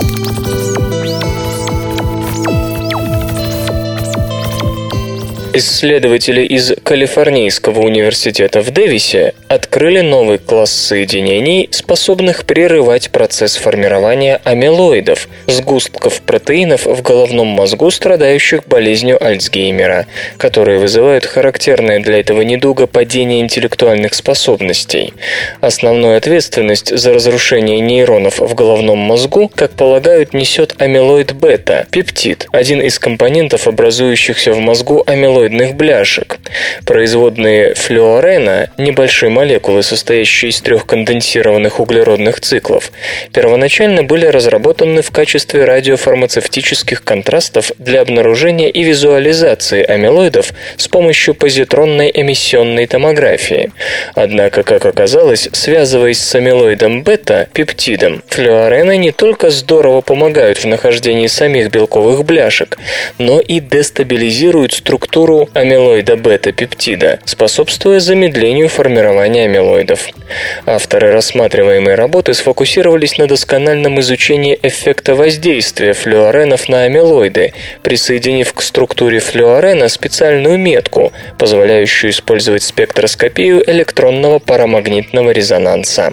Исследователи 5.53 6.43
из 6.43 6.73
Калифорнийского 6.85 7.81
университета 7.81 8.61
в 8.61 8.71
Дэвисе 8.71 9.35
открыли 9.51 10.01
новый 10.01 10.39
класс 10.39 10.71
соединений, 10.73 11.69
способных 11.73 12.45
прерывать 12.45 13.11
процесс 13.11 13.57
формирования 13.57 14.41
амилоидов, 14.45 15.29
сгустков 15.47 16.23
протеинов 16.23 16.87
в 16.87 17.03
головном 17.03 17.49
мозгу, 17.49 17.91
страдающих 17.91 18.67
болезнью 18.67 19.23
Альцгеймера, 19.23 20.07
которые 20.39 20.79
вызывают 20.79 21.27
характерное 21.27 22.01
для 22.01 22.21
этого 22.21 22.43
недуга 22.43 22.87
падение 22.87 23.41
интеллектуальных 23.41 24.15
способностей. 24.15 25.15
Основную 25.61 26.17
ответственность 26.17 26.97
за 26.97 27.13
разрушение 27.13 27.81
нейронов 27.81 28.39
в 28.39 28.55
головном 28.55 28.99
мозгу, 28.99 29.51
как 29.55 29.73
полагают, 29.73 30.33
несет 30.33 30.81
амилоид 30.81 31.33
бета, 31.33 31.87
пептид, 31.91 32.47
один 32.53 32.81
из 32.81 32.99
компонентов, 32.99 33.67
образующихся 33.67 34.53
в 34.53 34.59
мозгу 34.59 35.03
амилоид 35.07 35.51
амилоидных 35.51 35.75
бляшек. 35.75 36.39
Производные 36.85 37.75
флюорена– 37.75 38.71
небольшие 38.79 39.31
молекулы, 39.41 39.83
состоящие 39.83 40.51
из 40.51 40.61
трех 40.61 40.85
конденсированных 40.85 41.81
углеродных 41.81 42.41
циклов, 42.41 42.93
первоначально 43.33 44.03
были 44.03 44.27
разработаны 44.27 45.01
в 45.01 45.11
качестве 45.11 45.65
радиофармацевтических 45.65 47.03
контрастов 47.03 47.73
для 47.79 48.03
обнаружения 48.03 48.69
и 48.69 48.83
визуализации 48.83 49.83
амилоидов 49.83 50.53
с 50.77 50.89
помощью 50.89 51.35
позитронной 51.35 52.11
эмиссионной 52.13 52.87
томографии. 52.87 53.73
Однако, 54.15 54.63
как 54.63 54.85
оказалось, 54.85 55.49
связываясь 55.53 56.21
с 56.21 56.35
амилоидом 56.35 57.03
бета, 57.03 57.49
пептидом, 57.55 58.23
флюорены 58.29 58.99
не 58.99 59.11
только 59.11 59.49
здорово 59.49 60.03
помогают 60.03 60.59
в 60.59 60.67
нахождении 60.67 61.29
самих 61.29 61.71
белковых 61.71 62.25
бляшек, 62.27 62.77
но 63.17 63.41
и 63.41 63.61
дестабилизируют 63.61 64.75
структуру 64.75 65.49
амилоида 65.55 66.17
бета-пептида, 66.17 67.21
способствуя 67.25 68.01
замедлению 68.01 68.69
формирования 68.69 69.30
амилоидов. 69.39 70.09
Авторы 70.67 71.13
рассматриваемой 71.13 71.95
работы 71.95 72.35
сфокусировались 72.35 73.19
на 73.19 73.27
доскональном 73.27 74.01
изучении 74.01 74.59
эффекта 74.63 75.15
воздействия 75.15 75.93
флюоренов 75.93 76.69
на 76.69 76.83
амилоиды, 76.83 77.53
присоединив 77.83 78.53
к 78.53 78.63
структуре 78.63 79.21
флюорена 79.21 79.89
специальную 79.89 80.59
метку, 80.59 81.13
позволяющую 81.39 82.11
использовать 82.11 82.63
спектроскопию 82.63 83.63
электронного 83.71 84.39
парамагнитного 84.39 85.31
резонанса. 85.31 86.13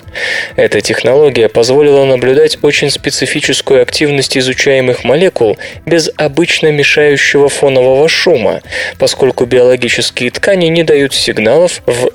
Эта 0.55 0.81
технология 0.81 1.49
позволила 1.49 2.05
наблюдать 2.05 2.57
очень 2.61 2.89
специфическую 2.89 3.81
активность 3.81 4.37
изучаемых 4.37 5.03
молекул 5.03 5.57
без 5.85 6.09
обычно 6.15 6.71
мешающего 6.71 7.49
фонового 7.49 8.07
шума, 8.07 8.61
поскольку 8.99 9.45
биологические 9.45 10.31
ткани 10.31 10.67
не 10.67 10.83
дают 10.83 11.13
сигналов 11.13 11.81
в 11.85 12.11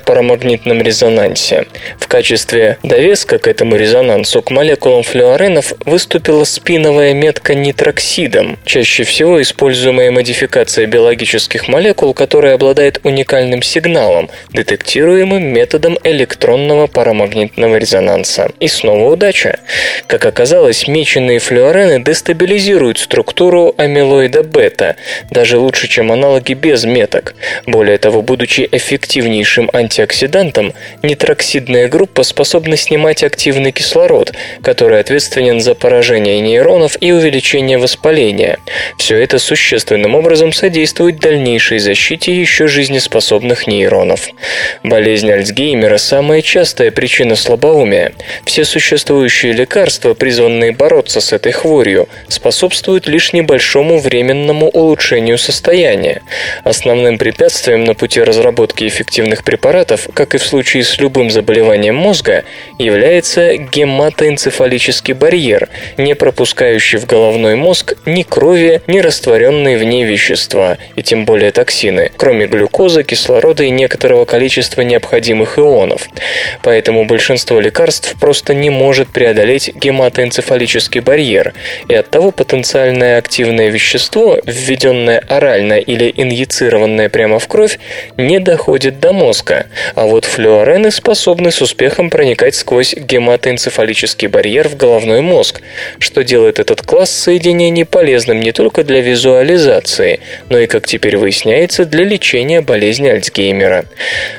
электронно-парамагнитном 0.00 0.82
резонансе. 0.82 1.66
В 1.98 2.08
качестве 2.08 2.78
довеска 2.82 3.38
к 3.38 3.46
этому 3.46 3.76
резонансу 3.76 4.42
к 4.42 4.50
молекулам 4.50 5.02
флюоренов 5.02 5.72
выступила 5.84 6.44
спиновая 6.44 7.14
метка 7.14 7.54
нитроксидом, 7.54 8.58
чаще 8.64 9.04
всего 9.04 9.40
используемая 9.40 10.10
модификация 10.10 10.86
биологических 10.86 11.68
молекул, 11.68 12.14
которая 12.14 12.54
обладает 12.54 13.00
уникальным 13.04 13.62
сигналом, 13.62 14.30
детектируемым 14.52 15.42
методом 15.42 15.98
электронного 16.04 16.86
парамагнитного 16.86 17.76
резонанса. 17.76 18.50
И 18.60 18.68
снова 18.68 19.12
удача. 19.12 19.60
Как 20.06 20.24
оказалось, 20.24 20.88
меченые 20.88 21.38
флюорены 21.38 22.02
дестабилизируют 22.02 22.98
структуру 22.98 23.74
амилоида 23.76 24.42
бета, 24.42 24.96
даже 25.30 25.58
лучше, 25.58 25.88
чем 25.88 26.12
аналоги 26.12 26.54
без 26.54 26.84
меток. 26.84 27.34
Более 27.66 27.98
того, 27.98 28.22
будучи 28.22 28.68
эффективнейшим 28.70 29.70
антиоксидантом, 29.90 30.72
нитроксидная 31.02 31.88
группа 31.88 32.22
способна 32.22 32.76
снимать 32.76 33.24
активный 33.24 33.72
кислород, 33.72 34.32
который 34.62 35.00
ответственен 35.00 35.60
за 35.60 35.74
поражение 35.74 36.40
нейронов 36.40 36.96
и 37.00 37.10
увеличение 37.10 37.76
воспаления. 37.76 38.58
Все 38.98 39.16
это 39.16 39.40
существенным 39.40 40.14
образом 40.14 40.52
содействует 40.52 41.18
дальнейшей 41.18 41.80
защите 41.80 42.32
еще 42.32 42.68
жизнеспособных 42.68 43.66
нейронов. 43.66 44.28
Болезнь 44.84 45.30
Альцгеймера– 45.30 45.96
самая 45.98 46.40
частая 46.40 46.92
причина 46.92 47.34
слабоумия. 47.34 48.12
Все 48.44 48.64
существующие 48.64 49.52
лекарства, 49.52 50.14
призванные 50.14 50.70
бороться 50.70 51.20
с 51.20 51.32
этой 51.32 51.50
хворью, 51.50 52.08
способствуют 52.28 53.08
лишь 53.08 53.32
небольшому 53.32 53.98
временному 53.98 54.68
улучшению 54.68 55.36
состояния. 55.36 56.22
Основным 56.62 57.18
препятствием 57.18 57.82
на 57.84 57.94
пути 57.94 58.22
разработки 58.22 58.86
эффективных 58.86 59.42
препаратов, 59.42 59.69
как 60.14 60.34
и 60.34 60.38
в 60.38 60.42
случае 60.42 60.84
с 60.84 60.98
любым 60.98 61.30
заболеванием 61.30 61.94
мозга, 61.94 62.44
является 62.78 63.56
гематоэнцефалический 63.56 65.14
барьер, 65.14 65.68
не 65.96 66.14
пропускающий 66.14 66.98
в 66.98 67.06
головной 67.06 67.54
мозг 67.54 67.94
ни 68.06 68.22
крови, 68.22 68.82
ни 68.86 68.98
растворенные 68.98 69.78
в 69.78 69.84
ней 69.84 70.04
вещества, 70.04 70.78
и 70.96 71.02
тем 71.02 71.24
более 71.24 71.52
токсины, 71.52 72.10
кроме 72.16 72.46
глюкозы, 72.46 73.04
кислорода 73.04 73.62
и 73.64 73.70
некоторого 73.70 74.24
количества 74.24 74.82
необходимых 74.82 75.58
ионов. 75.58 76.08
Поэтому 76.62 77.04
большинство 77.04 77.60
лекарств 77.60 78.16
просто 78.18 78.54
не 78.54 78.70
может 78.70 79.08
преодолеть 79.08 79.70
гематоэнцефалический 79.74 81.00
барьер, 81.00 81.54
и 81.88 81.94
оттого 81.94 82.30
потенциальное 82.30 83.18
активное 83.18 83.68
вещество, 83.68 84.38
введенное 84.44 85.22
орально 85.28 85.74
или 85.74 86.12
инъецированное 86.16 87.08
прямо 87.08 87.38
в 87.38 87.46
кровь, 87.46 87.78
не 88.16 88.38
доходит 88.40 89.00
до 89.00 89.12
мозга, 89.12 89.59
а 89.94 90.06
вот 90.06 90.24
флюорены 90.24 90.90
способны 90.90 91.50
с 91.50 91.60
успехом 91.60 92.10
проникать 92.10 92.54
сквозь 92.54 92.94
гематоэнцефалический 92.94 94.28
барьер 94.28 94.68
в 94.68 94.76
головной 94.76 95.20
мозг, 95.20 95.60
что 95.98 96.24
делает 96.24 96.58
этот 96.58 96.82
класс 96.82 97.10
соединений 97.10 97.84
полезным 97.84 98.40
не 98.40 98.52
только 98.52 98.84
для 98.84 99.00
визуализации, 99.00 100.20
но 100.48 100.58
и, 100.58 100.66
как 100.66 100.86
теперь 100.86 101.16
выясняется, 101.16 101.84
для 101.84 102.04
лечения 102.04 102.60
болезни 102.60 103.08
Альцгеймера. 103.08 103.84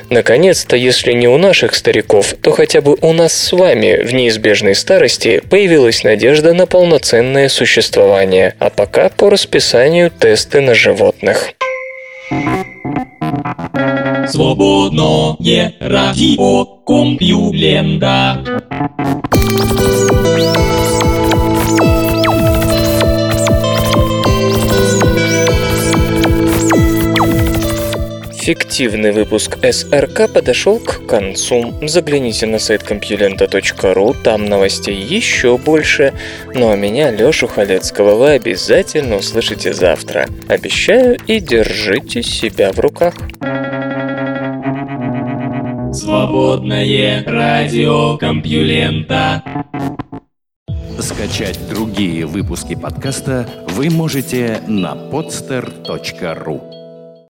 Наконец-то, 0.09 0.75
если 0.75 1.13
не 1.13 1.27
у 1.27 1.37
наших 1.37 1.75
стариков, 1.75 2.35
то 2.41 2.51
хотя 2.51 2.81
бы 2.81 2.97
у 3.01 3.13
нас 3.13 3.33
с 3.33 3.51
вами 3.51 4.03
в 4.03 4.13
неизбежной 4.13 4.75
старости 4.75 5.41
появилась 5.49 6.03
надежда 6.03 6.53
на 6.53 6.65
полноценное 6.65 7.49
существование, 7.49 8.55
а 8.59 8.69
пока 8.69 9.09
по 9.09 9.29
расписанию 9.29 10.11
тесты 10.11 10.61
на 10.61 10.73
животных. 10.73 11.53
Свободное 14.31 15.75
радио 15.81 16.63
Компьюлента. 16.85 18.41
Фиктивный 28.33 29.11
выпуск 29.11 29.57
СРК 29.69 30.31
подошел 30.33 30.79
к 30.79 31.05
концу. 31.07 31.73
Загляните 31.81 32.45
на 32.45 32.57
сайт 32.57 32.83
компьюлента.ру, 32.83 34.15
там 34.23 34.45
новостей 34.45 34.95
еще 34.95 35.57
больше. 35.57 36.13
Ну 36.55 36.71
а 36.71 36.77
меня, 36.77 37.11
Лешу 37.11 37.47
Халецкого, 37.47 38.15
вы 38.15 38.29
обязательно 38.31 39.17
услышите 39.17 39.73
завтра. 39.73 40.27
Обещаю 40.47 41.17
и 41.27 41.41
держите 41.41 42.23
себя 42.23 42.71
в 42.71 42.79
руках. 42.79 43.15
Свободное 45.93 47.23
радио 47.25 48.17
Компьюлента. 48.17 49.43
Скачать 50.99 51.59
другие 51.69 52.25
выпуски 52.25 52.75
подкаста 52.75 53.47
вы 53.67 53.89
можете 53.89 54.61
на 54.67 54.93
podster.ru 54.93 56.80